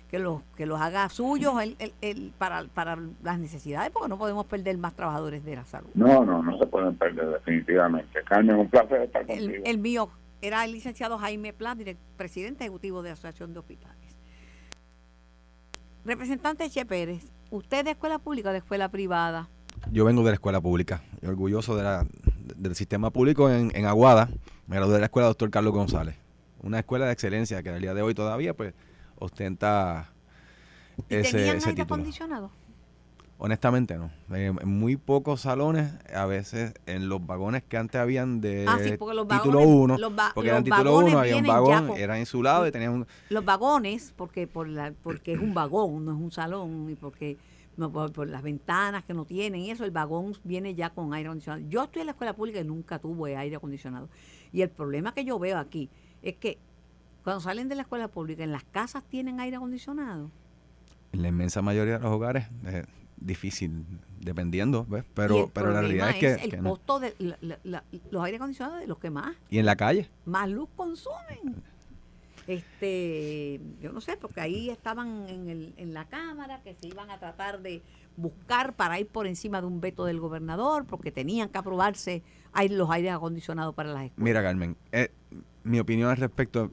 que 0.10 0.20
los 0.20 0.42
que 0.56 0.66
los 0.66 0.80
haga 0.80 1.10
suyos 1.10 1.62
el, 1.62 1.76
el, 2.02 2.34
para, 2.38 2.64
para 2.66 2.98
las 3.24 3.40
necesidades, 3.40 3.92
porque 3.92 4.08
no 4.08 4.18
podemos 4.18 4.46
perder 4.46 4.78
más 4.78 4.94
trabajadores 4.94 5.44
de 5.44 5.56
la 5.56 5.66
salud. 5.66 5.90
No, 5.94 6.24
no, 6.24 6.42
no 6.42 6.58
se 6.58 6.66
pueden 6.66 6.96
perder 6.96 7.28
definitivamente. 7.28 8.24
Carmen, 8.24 8.56
un 8.56 8.70
placer 8.70 9.02
estar 9.02 9.26
contigo. 9.26 9.64
El, 9.66 9.78
mío, 9.78 10.10
era 10.42 10.64
el 10.64 10.72
licenciado 10.72 11.18
Jaime 11.18 11.52
Pla, 11.52 11.76
presidente 12.16 12.64
ejecutivo 12.64 13.02
de 13.02 13.10
la 13.10 13.14
Asociación 13.14 13.54
de 13.54 13.60
Hospitales. 13.60 13.98
Representante 16.06 16.70
Che 16.70 16.86
Pérez, 16.86 17.30
¿usted 17.52 17.84
de 17.84 17.92
escuela 17.92 18.18
pública 18.18 18.50
o 18.50 18.52
de 18.54 18.60
escuela 18.60 18.88
privada? 18.88 19.50
Yo 19.92 20.06
vengo 20.06 20.24
de 20.24 20.30
la 20.30 20.36
escuela 20.36 20.62
pública, 20.62 21.02
orgulloso 21.22 21.76
de 21.76 21.84
la, 21.84 22.06
del 22.56 22.76
sistema 22.76 23.12
público 23.12 23.50
en, 23.50 23.72
en 23.76 23.86
Aguada. 23.86 24.30
Me 24.68 24.76
gradué 24.76 24.94
de 24.96 25.00
la 25.00 25.06
escuela 25.06 25.28
doctor 25.28 25.50
Carlos 25.50 25.74
González, 25.74 26.16
una 26.62 26.80
escuela 26.80 27.06
de 27.06 27.14
excelencia 27.14 27.64
que 27.64 27.70
al 27.70 27.82
día 27.82 27.94
de 27.94 28.02
hoy 28.02 28.14
todavía 28.14 28.54
pues 28.54 28.74
ostenta 29.20 30.12
ese, 31.10 31.38
¿Tenían 31.38 31.58
ese 31.58 31.70
aire 31.70 31.82
acondicionado? 31.84 32.52
Honestamente 33.40 33.98
no. 33.98 34.10
en 34.36 34.56
muy 34.68 34.96
pocos 34.96 35.42
salones, 35.42 35.94
a 36.12 36.26
veces 36.26 36.74
en 36.88 37.08
los 37.08 37.24
vagones 37.24 37.64
que 37.64 37.78
antes 37.78 38.02
habían 38.02 38.42
de 38.42 38.66
ah, 38.68 38.80
título 38.82 39.62
1, 39.62 39.98
porque 40.34 40.50
eran 40.50 40.64
título 40.64 40.98
1, 40.98 41.20
había 41.20 41.38
un 41.38 41.46
vagón, 41.46 41.92
era 41.98 42.20
insulado 42.20 42.66
y 42.68 42.72
tenía 42.72 42.90
un... 42.90 43.06
Los 43.30 43.46
vagones, 43.46 44.12
porque 44.16 44.48
por 44.48 44.68
la, 44.68 44.92
porque 45.04 45.34
es 45.34 45.40
un 45.40 45.54
vagón, 45.54 46.06
no 46.06 46.14
es 46.14 46.18
un 46.18 46.32
salón, 46.32 46.90
y 46.90 46.96
porque 46.96 47.38
por, 47.78 48.28
las 48.28 48.42
ventanas 48.42 49.04
que 49.04 49.14
no 49.14 49.26
tienen 49.26 49.62
y 49.62 49.72
eso, 49.72 49.86
el 49.86 49.92
vagón 49.92 50.36
viene 50.44 50.76
ya 50.76 50.90
con 50.90 51.14
aire 51.14 51.30
acondicionado. 51.30 51.68
Yo 51.70 51.84
estoy 51.84 52.02
en 52.02 52.08
la 52.08 52.12
escuela 52.12 52.34
pública 52.34 52.60
y 52.60 52.64
nunca 52.64 53.00
tuve 53.00 53.38
aire 53.38 53.56
acondicionado. 53.56 54.10
Y 54.52 54.62
el 54.62 54.70
problema 54.70 55.14
que 55.14 55.24
yo 55.24 55.38
veo 55.40 55.58
aquí 55.58 55.90
es 56.22 56.36
que 56.36 56.58
cuando 57.24 57.42
salen 57.42 57.70
de 57.70 57.76
la 57.76 57.84
escuela 57.84 58.08
pública, 58.08 58.44
¿en 58.44 58.52
las 58.52 58.64
casas 58.64 59.04
tienen 59.04 59.40
aire 59.40 59.58
acondicionado? 59.58 60.32
En 61.12 61.22
la 61.22 61.28
inmensa 61.28 61.62
mayoría 61.62 61.98
de 61.98 62.04
los 62.04 62.12
hogares... 62.12 62.48
Eh, 62.66 62.84
difícil, 63.20 63.84
dependiendo, 64.20 64.86
¿ves? 64.88 65.04
Pero, 65.16 65.50
pero 65.52 65.72
la 65.72 65.82
realidad 65.82 66.12
es 66.12 66.18
que... 66.18 66.34
el 66.34 66.64
costo 66.64 67.00
de 67.00 67.16
los 68.12 68.24
aire 68.24 68.38
acondicionados 68.38 68.80
de 68.80 68.88
los 68.88 69.00
que 69.00 69.10
más. 69.10 69.36
¿Y 69.50 69.58
en 69.58 69.66
la 69.66 69.76
calle? 69.76 70.10
Más 70.26 70.48
luz 70.50 70.70
consumen. 70.76 71.64
Este, 72.48 73.60
yo 73.82 73.92
no 73.92 74.00
sé, 74.00 74.16
porque 74.18 74.40
ahí 74.40 74.70
estaban 74.70 75.28
en, 75.28 75.50
el, 75.50 75.74
en 75.78 75.94
la 75.94 76.06
Cámara 76.06 76.62
que 76.64 76.74
se 76.76 76.88
iban 76.88 77.12
a 77.12 77.20
tratar 77.20 77.62
de 77.62 77.82
buscar 78.16 78.74
para 78.74 79.00
ir 79.00 79.08
por 79.08 79.28
encima 79.28 79.60
de 79.62 79.68
un 79.68 79.82
veto 79.82 80.06
del 80.06 80.20
gobernador, 80.20 80.86
porque 80.86 81.12
tenían 81.12 81.50
que 81.50 81.58
aprobarse 81.58 82.24
los 82.70 82.90
aires 82.90 83.12
acondicionados 83.12 83.76
para 83.76 83.90
las 83.90 84.06
escuelas. 84.06 84.24
Mira, 84.24 84.42
Carmen, 84.42 84.76
eh, 84.92 85.12
mi 85.64 85.80
opinión 85.80 86.10
al 86.10 86.18
respecto 86.18 86.72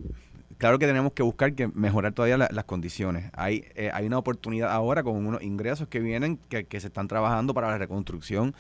claro 0.59 0.79
que 0.79 0.87
tenemos 0.87 1.13
que 1.13 1.23
buscar 1.23 1.55
que 1.55 1.69
mejorar 1.69 2.13
todavía 2.13 2.39
las 2.39 2.65
condiciones. 2.65 3.31
Hay, 3.35 3.65
eh, 3.75 3.91
hay 3.93 4.07
una 4.07 4.19
oportunidad 4.19 4.71
ahora 4.71 5.03
con 5.03 5.17
unos 5.27 5.43
ingresos 5.43 5.89
que 5.89 6.01
vienen, 6.01 6.39
que, 6.49 6.65
que 6.65 6.81
se 6.81 6.87
están 6.87 7.09
trabajando 7.09 7.53
para 7.53 7.69
la 7.69 7.79
reconstrucción 7.79 8.55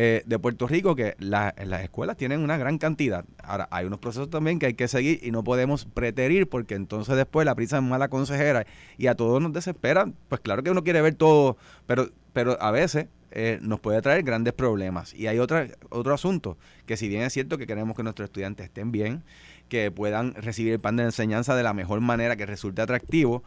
eh, 0.00 0.22
de 0.26 0.38
Puerto 0.38 0.68
Rico, 0.68 0.94
que 0.94 1.16
las 1.18 1.82
escuelas 1.82 2.16
tienen 2.16 2.38
una 2.38 2.56
gran 2.56 2.78
cantidad. 2.78 3.24
Ahora, 3.42 3.66
hay 3.72 3.84
unos 3.84 3.98
procesos 3.98 4.30
también 4.30 4.60
que 4.60 4.66
hay 4.66 4.74
que 4.74 4.86
seguir 4.86 5.18
y 5.24 5.32
no 5.32 5.42
podemos 5.42 5.86
preterir 5.86 6.48
porque 6.48 6.76
entonces 6.76 7.16
después 7.16 7.44
la 7.44 7.56
prisa 7.56 7.78
es 7.78 7.82
mala 7.82 8.06
consejera 8.06 8.64
y 8.96 9.08
a 9.08 9.16
todos 9.16 9.42
nos 9.42 9.52
desespera. 9.52 10.08
Pues 10.28 10.40
claro 10.40 10.62
que 10.62 10.70
uno 10.70 10.84
quiere 10.84 11.02
ver 11.02 11.16
todo, 11.16 11.56
pero, 11.86 12.10
pero 12.32 12.56
a 12.62 12.70
veces 12.70 13.06
eh, 13.32 13.58
nos 13.60 13.80
puede 13.80 14.00
traer 14.00 14.22
grandes 14.22 14.54
problemas. 14.54 15.14
Y 15.14 15.26
hay 15.26 15.40
otra, 15.40 15.66
otro 15.88 16.14
asunto, 16.14 16.58
que 16.86 16.96
si 16.96 17.08
bien 17.08 17.22
es 17.22 17.32
cierto 17.32 17.58
que 17.58 17.66
queremos 17.66 17.96
que 17.96 18.04
nuestros 18.04 18.26
estudiantes 18.26 18.66
estén 18.66 18.92
bien, 18.92 19.24
que 19.68 19.90
puedan 19.90 20.34
recibir 20.34 20.74
el 20.74 20.78
plan 20.78 20.94
de 20.94 21.02
enseñanza 21.02 21.56
de 21.56 21.64
la 21.64 21.74
mejor 21.74 22.00
manera, 22.02 22.36
que 22.36 22.46
resulte 22.46 22.82
atractivo, 22.82 23.42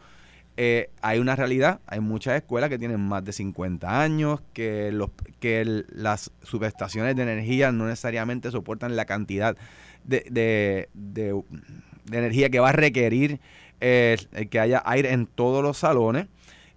eh, 0.56 0.90
hay 1.00 1.18
una 1.18 1.34
realidad, 1.34 1.80
hay 1.86 2.00
muchas 2.00 2.36
escuelas 2.36 2.68
que 2.68 2.78
tienen 2.78 3.00
más 3.00 3.24
de 3.24 3.32
50 3.32 4.02
años, 4.02 4.40
que, 4.52 4.92
los, 4.92 5.10
que 5.40 5.84
las 5.88 6.30
subestaciones 6.42 7.16
de 7.16 7.22
energía 7.22 7.72
no 7.72 7.86
necesariamente 7.86 8.50
soportan 8.50 8.94
la 8.94 9.06
cantidad 9.06 9.56
de, 10.04 10.26
de, 10.30 10.88
de, 10.92 11.42
energía 12.10 12.50
que 12.50 12.60
va 12.60 12.70
a 12.70 12.72
requerir 12.72 13.40
eh, 13.80 14.18
que 14.50 14.60
haya 14.60 14.82
aire 14.84 15.12
en 15.12 15.26
todos 15.26 15.62
los 15.62 15.78
salones 15.78 16.26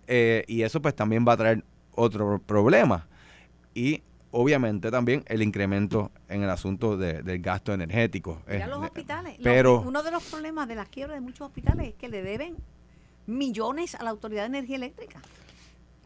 eh, 0.07 0.43
y 0.47 0.61
eso 0.61 0.81
pues 0.81 0.95
también 0.95 1.25
va 1.27 1.33
a 1.33 1.37
traer 1.37 1.63
otro 1.91 2.39
problema. 2.39 3.07
Y 3.73 4.03
obviamente 4.31 4.89
también 4.91 5.23
el 5.27 5.41
incremento 5.41 6.11
en 6.29 6.43
el 6.43 6.49
asunto 6.49 6.97
del 6.97 7.41
gasto 7.41 7.73
energético. 7.73 8.41
Mira 8.47 8.67
los 8.67 8.83
hospitales. 8.83 9.37
Pero, 9.43 9.81
uno 9.81 10.01
de 10.03 10.11
los 10.11 10.23
problemas 10.23 10.67
de 10.67 10.75
la 10.75 10.85
quiebra 10.85 11.15
de 11.15 11.21
muchos 11.21 11.47
hospitales 11.47 11.89
es 11.89 11.93
que 11.95 12.09
le 12.09 12.21
deben 12.21 12.55
millones 13.27 13.95
a 13.95 14.03
la 14.03 14.09
Autoridad 14.11 14.43
de 14.43 14.47
Energía 14.47 14.75
Eléctrica. 14.77 15.19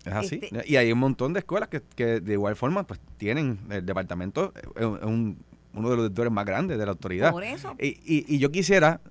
Es 0.06 0.14
así. 0.14 0.40
Este 0.42 0.64
y 0.66 0.76
hay 0.78 0.92
un 0.92 1.00
montón 1.00 1.34
de 1.34 1.40
escuelas 1.40 1.70
que, 1.70 1.82
que 1.96 2.20
de 2.20 2.34
igual 2.34 2.56
forma 2.56 2.84
pues 2.84 3.00
tienen 3.18 3.60
el 3.70 3.86
departamento, 3.86 4.54
es 4.76 4.86
un, 4.86 5.38
uno 5.74 5.90
de 5.90 5.96
los 5.96 6.06
directores 6.06 6.32
más 6.32 6.46
grandes 6.46 6.78
de 6.78 6.86
la 6.86 6.92
autoridad. 6.92 7.32
Por 7.32 7.44
eso. 7.44 7.76
Y, 7.80 7.88
y, 8.06 8.26
y, 8.28 8.40
yo 8.40 8.52
quisiera 8.52 9.02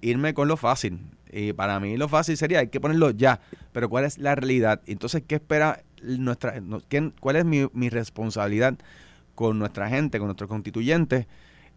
irme 0.00 0.34
con 0.34 0.48
lo 0.48 0.56
fácil. 0.56 1.00
Y 1.30 1.52
para 1.52 1.80
mí 1.80 1.96
lo 1.96 2.08
fácil 2.08 2.36
sería, 2.36 2.60
hay 2.60 2.68
que 2.68 2.80
ponerlo 2.80 3.10
ya. 3.10 3.40
Pero 3.72 3.88
¿cuál 3.88 4.04
es 4.04 4.18
la 4.18 4.34
realidad? 4.34 4.80
Entonces, 4.86 5.22
¿qué 5.26 5.36
espera 5.36 5.82
nuestra... 6.02 6.62
¿Cuál 7.20 7.36
es 7.36 7.44
mi, 7.44 7.66
mi 7.72 7.88
responsabilidad 7.90 8.78
con 9.34 9.58
nuestra 9.58 9.88
gente, 9.88 10.18
con 10.18 10.28
nuestros 10.28 10.48
constituyentes? 10.48 11.26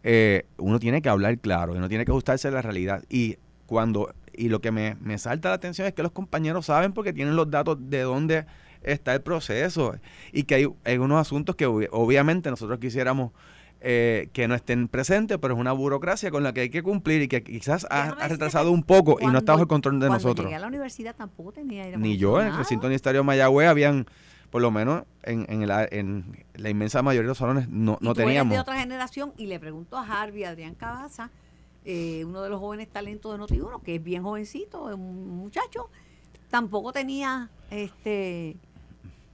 Eh, 0.03 0.45
uno 0.57 0.79
tiene 0.79 1.01
que 1.01 1.09
hablar 1.09 1.37
claro, 1.39 1.73
uno 1.73 1.89
tiene 1.89 2.05
que 2.05 2.11
ajustarse 2.11 2.47
a 2.47 2.51
la 2.51 2.61
realidad. 2.61 3.03
Y 3.09 3.37
cuando 3.65 4.13
y 4.39 4.47
lo 4.47 4.61
que 4.61 4.71
me, 4.71 4.95
me 5.01 5.17
salta 5.17 5.49
la 5.49 5.55
atención 5.55 5.85
es 5.85 5.93
que 5.93 6.01
los 6.01 6.13
compañeros 6.13 6.67
saben 6.67 6.93
porque 6.93 7.11
tienen 7.11 7.35
los 7.35 7.51
datos 7.51 7.77
de 7.89 8.01
dónde 8.01 8.45
está 8.83 9.13
el 9.13 9.21
proceso 9.21 9.97
y 10.31 10.43
que 10.43 10.55
hay, 10.55 10.67
hay 10.85 10.97
unos 10.97 11.19
asuntos 11.19 11.57
que 11.57 11.65
obviamente 11.65 12.49
nosotros 12.49 12.79
quisiéramos 12.79 13.31
eh, 13.81 14.29
que 14.31 14.47
no 14.47 14.55
estén 14.55 14.87
presentes, 14.87 15.37
pero 15.41 15.55
es 15.55 15.59
una 15.59 15.73
burocracia 15.73 16.31
con 16.31 16.43
la 16.43 16.53
que 16.53 16.61
hay 16.61 16.69
que 16.69 16.81
cumplir 16.81 17.21
y 17.21 17.27
que 17.27 17.43
quizás 17.43 17.85
ha, 17.89 18.11
retrasado 18.27 18.71
un 18.71 18.83
poco 18.83 19.17
y 19.19 19.25
no 19.27 19.39
está 19.39 19.51
bajo 19.53 19.63
el 19.63 19.67
control 19.67 19.99
de 19.99 20.09
nosotros. 20.09 20.45
Llegué 20.45 20.55
a 20.55 20.59
la 20.59 20.67
universidad 20.67 21.15
tampoco 21.15 21.51
tenía 21.51 21.83
aire 21.83 21.97
Ni 21.97 22.17
yo, 22.17 22.39
en 22.39 22.47
el 22.47 22.57
recinto 22.57 22.87
universitario 22.87 23.21
de 23.21 23.25
Mayagüez 23.25 23.67
habían, 23.67 24.05
por 24.51 24.61
lo 24.61 24.71
menos 24.71 25.03
en, 25.23 25.45
en, 25.49 25.69
en 25.91 26.45
la 26.55 26.69
inmensa 26.69 27.01
mayoría 27.01 27.25
de 27.25 27.29
los 27.29 27.37
salones, 27.37 27.67
no, 27.67 27.97
no 27.99 28.13
teníamos. 28.13 28.53
de 28.53 28.59
otra 28.61 28.79
generación 28.79 29.33
y 29.37 29.47
le 29.47 29.59
pregunto 29.59 29.97
a 29.97 30.05
Harvey, 30.05 30.45
Adrián 30.45 30.75
Cabaza, 30.75 31.29
eh, 31.91 32.23
uno 32.23 32.43
de 32.43 32.49
los 32.49 32.59
jóvenes 32.59 32.87
talentos 32.87 33.31
de 33.31 33.39
noti 33.39 33.59
que 33.83 33.95
es 33.95 34.03
bien 34.03 34.21
jovencito, 34.21 34.89
es 34.89 34.95
un 34.95 35.37
muchacho, 35.37 35.89
tampoco 36.51 36.93
tenía 36.93 37.49
este 37.71 38.57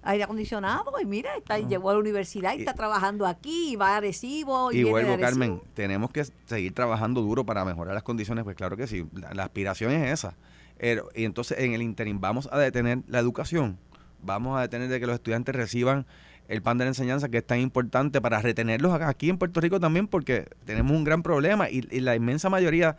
aire 0.04 0.24
acondicionado 0.24 0.94
y 1.02 1.06
mira, 1.06 1.36
está, 1.36 1.60
llegó 1.60 1.90
a 1.90 1.94
la 1.96 2.00
universidad 2.00 2.54
y, 2.56 2.60
está 2.60 2.74
trabajando 2.74 3.26
aquí 3.26 3.74
y 3.74 3.76
va 3.76 3.90
a 3.90 3.98
Arecibo. 3.98 4.72
Y, 4.72 4.86
vuelvo, 4.86 5.20
Carmen, 5.20 5.62
tenemos 5.74 6.12
que 6.12 6.24
seguir 6.46 6.74
trabajando 6.74 7.22
duro 7.22 7.46
para 7.46 7.66
mejorar 7.66 7.94
las 7.94 8.04
condiciones, 8.04 8.46
pues 8.46 8.56
claro 8.56 8.78
que 8.78 8.88
sí, 8.88 9.06
la, 9.34 9.44
aspiración 9.44 9.92
es 9.92 10.14
esa. 10.14 10.38
Pero, 10.78 11.10
y 11.14 11.26
entonces 11.26 11.60
en 11.60 11.74
el 11.74 11.82
interim 11.82 12.22
vamos 12.22 12.48
a 12.54 12.58
detener 12.58 13.00
la 13.08 13.20
educación, 13.20 13.78
vamos 14.22 14.58
a 14.58 14.62
detener 14.62 14.88
de 14.88 15.02
que 15.02 15.08
los 15.08 15.16
estudiantes 15.16 15.54
reciban 15.54 16.06
el 16.48 16.62
pan 16.62 16.78
de 16.78 16.86
la 16.86 16.90
enseñanza 16.90 17.30
que 17.30 17.40
es 17.40 17.46
tan 17.46 17.60
importante 17.60 18.22
para 18.22 18.42
retenerlos 18.42 18.94
aquí 19.02 19.30
en 19.30 19.38
Puerto 19.38 19.62
Rico 19.62 19.80
también 19.80 20.08
porque 20.08 20.48
tenemos 20.66 20.92
un 20.92 21.04
gran 21.04 21.24
problema 21.24 21.70
y, 21.70 21.82
la 22.00 22.16
inmensa 22.16 22.50
mayoría 22.50 22.98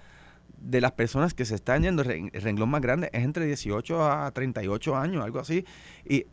de 0.59 0.81
las 0.81 0.93
personas 0.93 1.35
que 1.35 1.45
se 1.45 1.55
están 1.55 1.83
yendo, 1.83 2.03
el 2.03 2.31
renglón 2.43 2.71
más 2.71 2.81
grande 2.81 3.11
es 3.13 3.23
entre 3.23 3.47
18 3.47 4.11
a 4.11 4.31
38 4.31 4.97
años, 4.97 5.25
algo 5.25 5.39
así, 5.39 5.65
y 6.05 6.27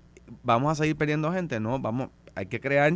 vamos 0.43 0.71
a 0.71 0.75
seguir 0.75 0.95
perdiendo 0.95 1.31
gente, 1.31 1.59
no, 1.59 1.79
vamos, 1.79 2.09
hay 2.35 2.45
que 2.47 2.59
crear 2.59 2.93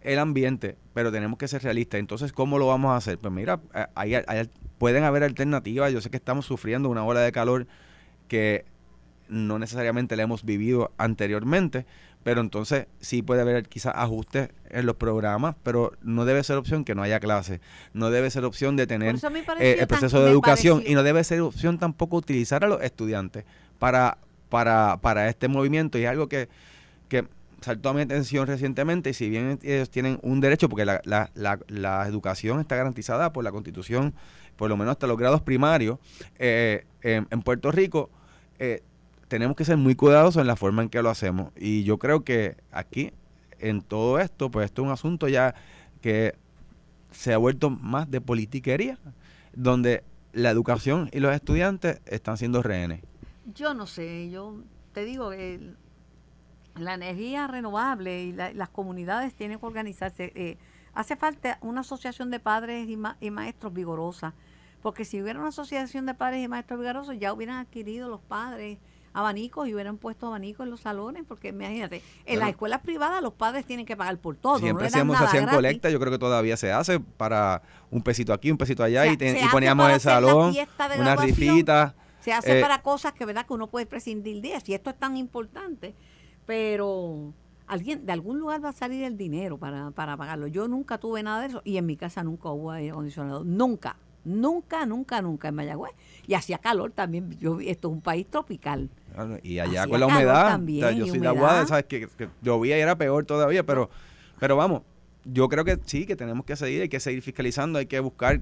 el 0.00 0.18
ambiente, 0.18 0.76
pero 0.94 1.12
tenemos 1.12 1.38
que 1.38 1.46
ser 1.48 1.62
realistas. 1.62 2.00
Entonces, 2.00 2.32
¿cómo 2.32 2.58
lo 2.58 2.66
vamos 2.66 2.92
a 2.92 2.96
hacer? 2.96 3.18
Pues 3.18 3.32
mira, 3.32 3.60
hay, 3.94 4.14
pueden 4.78 5.04
haber 5.04 5.22
alternativas, 5.22 5.92
yo 5.92 6.00
sé 6.00 6.10
que 6.10 6.16
estamos 6.16 6.46
sufriendo 6.46 6.88
una 6.88 7.04
ola 7.04 7.20
de 7.20 7.32
calor 7.32 7.66
que 8.28 8.64
no 9.28 9.58
necesariamente 9.58 10.16
la 10.16 10.24
hemos 10.24 10.44
vivido 10.44 10.92
anteriormente, 10.96 11.86
pero 12.22 12.40
entonces 12.40 12.86
sí 13.00 13.22
puede 13.22 13.40
haber 13.40 13.68
quizás 13.68 13.94
ajustes 13.96 14.50
en 14.68 14.86
los 14.86 14.96
programas, 14.96 15.56
pero 15.62 15.92
no 16.02 16.24
debe 16.24 16.44
ser 16.44 16.56
opción 16.56 16.84
que 16.84 16.94
no 16.94 17.02
haya 17.02 17.18
clase, 17.18 17.60
no 17.94 18.10
debe 18.10 18.30
ser 18.30 18.44
opción 18.44 18.76
de 18.76 18.86
tener 18.86 19.16
eh, 19.58 19.76
el 19.80 19.86
proceso 19.86 20.22
de 20.22 20.30
educación 20.30 20.82
y 20.86 20.94
no 20.94 21.02
debe 21.02 21.24
ser 21.24 21.40
opción 21.40 21.78
tampoco 21.78 22.16
utilizar 22.16 22.64
a 22.64 22.68
los 22.68 22.82
estudiantes 22.82 23.44
para, 23.78 24.18
para, 24.48 24.98
para 25.00 25.28
este 25.28 25.48
movimiento. 25.48 25.98
Y 25.98 26.04
es 26.04 26.10
algo 26.10 26.28
que, 26.28 26.48
que 27.08 27.26
saltó 27.62 27.88
a 27.88 27.94
mi 27.94 28.02
atención 28.02 28.46
recientemente 28.46 29.10
y 29.10 29.14
si 29.14 29.30
bien 29.30 29.58
ellos 29.62 29.90
tienen 29.90 30.18
un 30.22 30.40
derecho, 30.40 30.68
porque 30.68 30.84
la, 30.84 31.00
la, 31.04 31.30
la, 31.68 32.06
educación 32.06 32.60
está 32.60 32.76
garantizada 32.76 33.32
por 33.32 33.44
la 33.44 33.50
constitución, 33.50 34.14
por 34.56 34.68
lo 34.68 34.76
menos 34.76 34.92
hasta 34.92 35.06
los 35.06 35.16
grados 35.16 35.40
primarios, 35.40 35.98
eh, 36.38 36.84
en, 37.02 37.26
en, 37.30 37.42
Puerto 37.42 37.72
Rico, 37.72 38.10
eh, 38.58 38.82
tenemos 39.30 39.56
que 39.56 39.64
ser 39.64 39.76
muy 39.76 39.94
cuidadosos 39.94 40.40
en 40.40 40.48
la 40.48 40.56
forma 40.56 40.82
en 40.82 40.88
que 40.88 41.00
lo 41.02 41.08
hacemos. 41.08 41.52
Y 41.56 41.84
yo 41.84 41.98
creo 41.98 42.24
que 42.24 42.56
aquí, 42.72 43.12
en 43.60 43.80
todo 43.80 44.18
esto, 44.18 44.50
pues 44.50 44.66
esto 44.66 44.82
es 44.82 44.86
un 44.86 44.92
asunto 44.92 45.28
ya 45.28 45.54
que 46.02 46.34
se 47.12 47.32
ha 47.32 47.38
vuelto 47.38 47.70
más 47.70 48.10
de 48.10 48.20
politiquería, 48.20 48.98
donde 49.54 50.02
la 50.32 50.50
educación 50.50 51.10
y 51.12 51.20
los 51.20 51.32
estudiantes 51.32 52.00
están 52.06 52.38
siendo 52.38 52.60
rehenes. 52.60 53.02
Yo 53.54 53.72
no 53.72 53.86
sé, 53.86 54.30
yo 54.30 54.64
te 54.92 55.04
digo 55.04 55.30
que 55.30 55.74
la 56.74 56.94
energía 56.94 57.46
renovable 57.46 58.24
y 58.24 58.32
las 58.32 58.68
comunidades 58.70 59.32
tienen 59.34 59.60
que 59.60 59.66
organizarse. 59.66 60.32
Eh, 60.34 60.58
hace 60.92 61.14
falta 61.14 61.58
una 61.60 61.82
asociación 61.82 62.32
de 62.32 62.40
padres 62.40 62.88
y, 62.88 62.98
y 63.20 63.30
maestros 63.30 63.72
vigorosa, 63.72 64.34
porque 64.82 65.04
si 65.04 65.22
hubiera 65.22 65.38
una 65.38 65.50
asociación 65.50 66.04
de 66.04 66.14
padres 66.14 66.42
y 66.44 66.48
maestros 66.48 66.80
vigorosos, 66.80 67.16
ya 67.16 67.32
hubieran 67.32 67.58
adquirido 67.58 68.08
los 68.08 68.20
padres 68.22 68.78
abanicos 69.12 69.68
y 69.68 69.74
hubieran 69.74 69.96
puesto 69.96 70.26
abanicos 70.26 70.64
en 70.64 70.70
los 70.70 70.80
salones, 70.80 71.24
porque 71.26 71.48
imagínate, 71.48 72.02
en 72.26 72.38
las 72.38 72.50
escuelas 72.50 72.80
privadas 72.80 73.22
los 73.22 73.32
padres 73.32 73.66
tienen 73.66 73.86
que 73.86 73.96
pagar 73.96 74.18
por 74.18 74.36
todo. 74.36 74.58
Siempre 74.58 74.86
hacíamos, 74.86 75.20
hacían 75.20 75.48
colecta, 75.48 75.90
yo 75.90 75.98
creo 75.98 76.12
que 76.12 76.18
todavía 76.18 76.56
se 76.56 76.72
hace 76.72 77.00
para 77.00 77.62
un 77.90 78.02
pesito 78.02 78.32
aquí, 78.32 78.50
un 78.50 78.58
pesito 78.58 78.82
allá 78.82 79.06
y, 79.06 79.16
poníamos 79.50 79.90
el 79.90 80.00
salón, 80.00 80.54
una 80.98 81.16
rifita. 81.16 81.94
Se 82.20 82.32
hace 82.32 82.58
eh, 82.58 82.62
para 82.62 82.82
cosas 82.82 83.14
que 83.14 83.24
verdad 83.24 83.46
que 83.46 83.54
uno 83.54 83.68
puede 83.68 83.86
prescindir 83.86 84.42
de 84.42 84.60
si 84.60 84.74
esto 84.74 84.90
es 84.90 84.96
tan 84.98 85.16
importante, 85.16 85.94
pero 86.44 87.32
alguien 87.66 88.04
de 88.04 88.12
algún 88.12 88.38
lugar 88.38 88.62
va 88.62 88.70
a 88.70 88.72
salir 88.72 89.04
el 89.04 89.16
dinero 89.16 89.56
para, 89.56 89.90
para 89.92 90.16
pagarlo. 90.16 90.46
Yo 90.46 90.68
nunca 90.68 90.98
tuve 90.98 91.22
nada 91.22 91.40
de 91.40 91.46
eso 91.46 91.62
y 91.64 91.78
en 91.78 91.86
mi 91.86 91.96
casa 91.96 92.22
nunca 92.22 92.50
hubo 92.50 92.72
aire 92.72 92.90
acondicionado, 92.90 93.42
nunca. 93.42 93.96
Nunca, 94.24 94.84
nunca, 94.84 95.22
nunca 95.22 95.48
en 95.48 95.54
Mayagüez. 95.54 95.92
Y 96.26 96.34
hacía 96.34 96.58
calor 96.58 96.92
también. 96.92 97.30
Yo, 97.38 97.60
esto 97.60 97.88
es 97.88 97.94
un 97.94 98.00
país 98.02 98.26
tropical. 98.28 98.90
Y 99.42 99.58
allá 99.58 99.86
con 99.86 100.00
la 100.00 100.06
humedad. 100.06 100.60
yo 100.94 101.06
soy 101.06 101.18
de 101.18 101.28
Aguada, 101.28 101.66
¿sabes? 101.66 101.84
Que, 101.84 102.08
llovía 102.42 102.78
y 102.78 102.80
era 102.80 102.96
peor 102.96 103.24
todavía, 103.24 103.64
pero, 103.64 103.90
pero 104.38 104.56
vamos, 104.56 104.82
yo 105.24 105.48
creo 105.48 105.64
que 105.64 105.78
sí, 105.84 106.06
que 106.06 106.16
tenemos 106.16 106.44
que 106.44 106.56
seguir, 106.56 106.82
hay 106.82 106.88
que 106.88 107.00
seguir 107.00 107.22
fiscalizando, 107.22 107.78
hay 107.78 107.86
que 107.86 108.00
buscar 108.00 108.40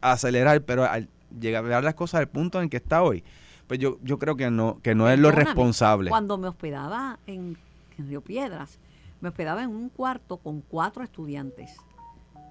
acelerar, 0.00 0.62
pero 0.62 0.84
al 0.84 1.08
llegar 1.40 1.64
a 1.64 1.68
ver 1.68 1.84
las 1.84 1.94
cosas 1.94 2.20
al 2.20 2.28
punto 2.28 2.60
en 2.60 2.68
que 2.68 2.76
está 2.76 3.02
hoy, 3.02 3.24
pues 3.66 3.80
yo, 3.80 3.98
yo 4.02 4.18
creo 4.18 4.36
que 4.36 4.50
no, 4.50 4.78
que 4.82 4.94
no 4.94 5.08
es 5.08 5.18
lo 5.18 5.30
responsable. 5.30 6.10
Cuando 6.10 6.36
me 6.36 6.48
hospedaba 6.48 7.18
en, 7.26 7.56
en 7.98 8.08
Río 8.08 8.20
Piedras, 8.20 8.78
me 9.20 9.28
hospedaba 9.28 9.62
en 9.62 9.70
un 9.70 9.88
cuarto 9.88 10.36
con 10.36 10.60
cuatro 10.60 11.02
estudiantes 11.02 11.76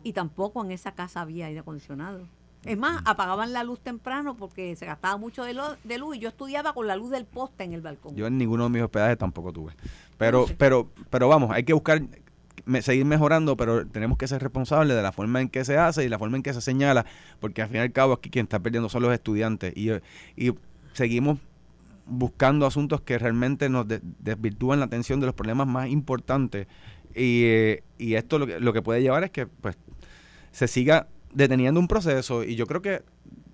y 0.04 0.14
tampoco 0.14 0.64
en 0.64 0.72
esa 0.72 0.94
casa 0.94 1.22
había 1.22 1.48
aire 1.48 1.60
acondicionado. 1.60 2.28
Es 2.66 2.78
más, 2.78 3.02
apagaban 3.06 3.54
la 3.54 3.64
luz 3.64 3.80
temprano 3.80 4.36
porque 4.36 4.76
se 4.76 4.86
gastaba 4.86 5.18
mucho 5.18 5.44
de, 5.44 5.60
de, 5.84 5.98
luz 5.98 6.18
y 6.18 6.20
yo 6.20 6.30
estudiaba 6.30 6.74
con 6.74 6.86
la 6.86 6.96
luz 6.96 7.10
del 7.10 7.26
poste 7.26 7.64
en 7.64 7.74
el 7.74 7.82
balcón. 7.82 8.16
Yo 8.16 8.28
en 8.28 8.38
ninguno 8.38 8.66
de 8.66 8.70
mis 8.70 8.84
hospedajes 8.84 9.18
tampoco 9.18 9.52
tuve. 9.52 9.74
Pero, 10.18 10.46
pero, 10.60 10.92
pero 11.10 11.28
vamos, 11.28 11.50
hay 11.52 11.64
que 11.64 11.74
buscar 11.74 12.04
seguir 12.82 13.06
mejorando, 13.06 13.58
pero 13.58 13.88
tenemos 13.88 14.18
que 14.18 14.28
ser 14.28 14.42
responsables 14.44 14.96
de 14.96 15.02
la 15.02 15.12
forma 15.12 15.42
en 15.42 15.50
que 15.50 15.66
se 15.66 15.78
hace 15.78 16.06
y 16.06 16.10
la 16.10 16.20
forma 16.20 16.38
en 16.38 16.44
que 16.44 16.54
se 16.54 16.62
señala, 16.62 17.06
porque 17.40 17.64
al 17.64 17.70
fin 17.70 17.78
y 17.78 17.80
al 17.80 17.92
cabo 17.92 18.14
aquí 18.14 18.30
quien 18.30 18.46
está 18.46 18.60
perdiendo 18.60 18.90
son 18.90 19.02
los 19.02 19.14
estudiantes 19.14 19.74
y, 19.76 19.92
y 20.36 20.54
seguimos 20.94 21.40
buscando 22.06 22.66
asuntos 22.66 23.02
que 23.02 23.18
realmente 23.18 23.70
nos 23.70 23.86
desvirtúan 23.88 24.80
la 24.80 24.86
atención 24.86 25.20
de 25.20 25.26
los 25.26 25.36
problemas 25.36 25.68
más 25.68 25.88
importantes 25.90 26.68
y, 27.16 27.44
eh, 27.46 27.84
y 27.98 28.16
esto 28.16 28.38
lo 28.38 28.48
que, 28.48 28.60
lo 28.60 28.74
que 28.74 28.82
puede 28.82 29.02
llevar 29.02 29.24
es 29.24 29.32
que 29.32 29.48
pues 29.48 29.78
se 30.52 30.68
siga 30.68 31.08
deteniendo 31.34 31.80
un 31.80 31.88
proceso 31.88 32.44
y 32.44 32.56
yo 32.56 32.66
creo 32.68 32.82
que 32.82 33.04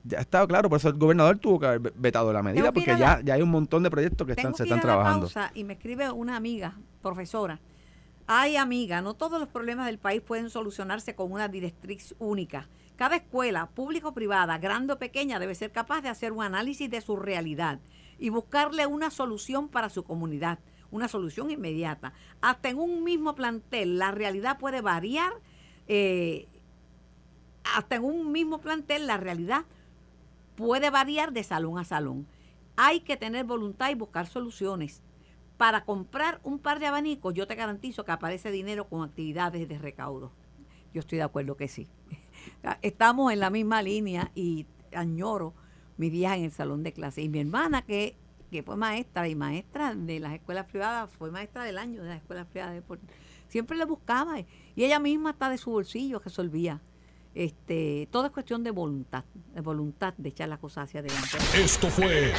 ya 0.03 0.19
ha 0.19 0.21
estado 0.21 0.47
claro, 0.47 0.69
por 0.69 0.77
eso 0.77 0.89
el 0.89 0.95
gobernador 0.95 1.37
tuvo 1.37 1.59
que 1.59 1.65
haber 1.67 1.93
vetado 1.95 2.31
la 2.31 2.41
medida, 2.41 2.71
porque 2.71 2.97
ya, 2.97 3.21
ya 3.23 3.33
hay 3.33 3.41
un 3.41 3.51
montón 3.51 3.83
de 3.83 3.91
proyectos 3.91 4.25
que 4.25 4.33
están, 4.33 4.55
se 4.55 4.63
están 4.63 4.79
trabajando. 4.79 5.29
y 5.53 5.63
me 5.63 5.73
escribe 5.73 6.09
una 6.11 6.35
amiga, 6.35 6.77
profesora. 7.01 7.59
Ay, 8.25 8.57
amiga, 8.57 9.01
no 9.01 9.13
todos 9.13 9.39
los 9.39 9.47
problemas 9.49 9.85
del 9.85 9.99
país 9.99 10.21
pueden 10.21 10.49
solucionarse 10.49 11.15
con 11.15 11.31
una 11.31 11.47
directriz 11.47 12.13
única. 12.19 12.67
Cada 12.97 13.15
escuela, 13.15 13.69
pública 13.69 14.09
o 14.09 14.13
privada, 14.13 14.57
grande 14.57 14.93
o 14.93 14.97
pequeña, 14.97 15.39
debe 15.39 15.55
ser 15.55 15.71
capaz 15.71 16.01
de 16.01 16.09
hacer 16.09 16.31
un 16.33 16.43
análisis 16.43 16.89
de 16.89 16.99
su 16.99 17.15
realidad 17.15 17.79
y 18.17 18.29
buscarle 18.29 18.85
una 18.85 19.11
solución 19.11 19.69
para 19.69 19.89
su 19.89 20.03
comunidad, 20.03 20.59
una 20.91 21.07
solución 21.07 21.51
inmediata. 21.51 22.13
Hasta 22.41 22.69
en 22.69 22.79
un 22.79 23.03
mismo 23.03 23.35
plantel 23.35 23.97
la 23.97 24.11
realidad 24.11 24.57
puede 24.57 24.81
variar, 24.81 25.31
eh, 25.87 26.47
hasta 27.75 27.95
en 27.95 28.03
un 28.03 28.31
mismo 28.31 28.59
plantel 28.59 29.07
la 29.07 29.17
realidad 29.17 29.65
puede 30.55 30.89
variar 30.89 31.33
de 31.33 31.43
salón 31.43 31.77
a 31.77 31.85
salón. 31.85 32.27
Hay 32.75 33.01
que 33.01 33.17
tener 33.17 33.45
voluntad 33.45 33.89
y 33.89 33.95
buscar 33.95 34.27
soluciones. 34.27 35.01
Para 35.57 35.85
comprar 35.85 36.39
un 36.43 36.59
par 36.59 36.79
de 36.79 36.85
abanicos, 36.85 37.33
yo 37.33 37.47
te 37.47 37.55
garantizo 37.55 38.05
que 38.05 38.11
aparece 38.11 38.51
dinero 38.51 38.87
con 38.87 39.03
actividades 39.03 39.67
de 39.67 39.77
recaudo. 39.79 40.31
Yo 40.93 40.99
estoy 40.99 41.17
de 41.17 41.23
acuerdo 41.23 41.57
que 41.57 41.67
sí. 41.67 41.87
Estamos 42.81 43.33
en 43.33 43.39
la 43.39 43.49
misma 43.49 43.81
línea 43.81 44.31
y 44.35 44.67
añoro 44.93 45.53
mi 45.97 46.09
día 46.09 46.35
en 46.35 46.43
el 46.43 46.51
salón 46.51 46.83
de 46.83 46.93
clase. 46.93 47.21
Y 47.21 47.29
mi 47.29 47.39
hermana, 47.39 47.81
que, 47.81 48.15
que 48.51 48.61
fue 48.61 48.77
maestra 48.77 49.27
y 49.27 49.35
maestra 49.35 49.95
de 49.95 50.19
las 50.19 50.33
escuelas 50.33 50.65
privadas, 50.65 51.09
fue 51.11 51.31
maestra 51.31 51.63
del 51.63 51.77
año 51.79 52.03
de 52.03 52.09
las 52.09 52.17
escuelas 52.17 52.45
privadas, 52.47 52.83
siempre 53.47 53.77
le 53.77 53.85
buscaba 53.85 54.39
y 54.39 54.83
ella 54.83 54.99
misma 54.99 55.31
está 55.31 55.49
de 55.49 55.57
su 55.57 55.71
bolsillo 55.71 56.19
resolvía 56.19 56.81
este, 57.37 58.07
todo 58.11 58.25
es 58.25 58.31
cuestión 58.31 58.63
de 58.63 58.71
voluntad, 58.71 59.23
de 59.53 59.61
voluntad 59.61 60.11
de 60.17 60.29
echar 60.29 60.49
las 60.49 60.57
cosas 60.57 60.85
hacia 60.85 61.01
adelante. 61.01 61.37
Esto 61.53 61.87
fue 61.89 62.33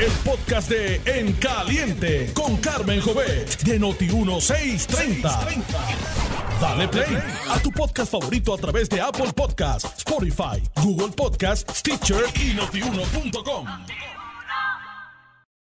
el 0.00 0.10
podcast 0.24 0.70
de 0.70 1.02
En 1.04 1.34
Caliente 1.34 2.32
con 2.32 2.56
Carmen 2.56 2.98
Jovet 3.02 3.62
de 3.62 3.78
Noti1630. 3.78 5.64
Dale 6.60 6.88
play 6.88 7.18
a 7.50 7.60
tu 7.60 7.70
podcast 7.70 8.10
favorito 8.10 8.54
a 8.54 8.56
través 8.56 8.88
de 8.88 9.02
Apple 9.02 9.32
Podcasts, 9.36 9.98
Spotify, 9.98 10.62
Google 10.82 11.14
Podcasts, 11.14 11.80
Stitcher 11.80 12.24
y 12.40 12.54
notiuno.com. 12.54 13.66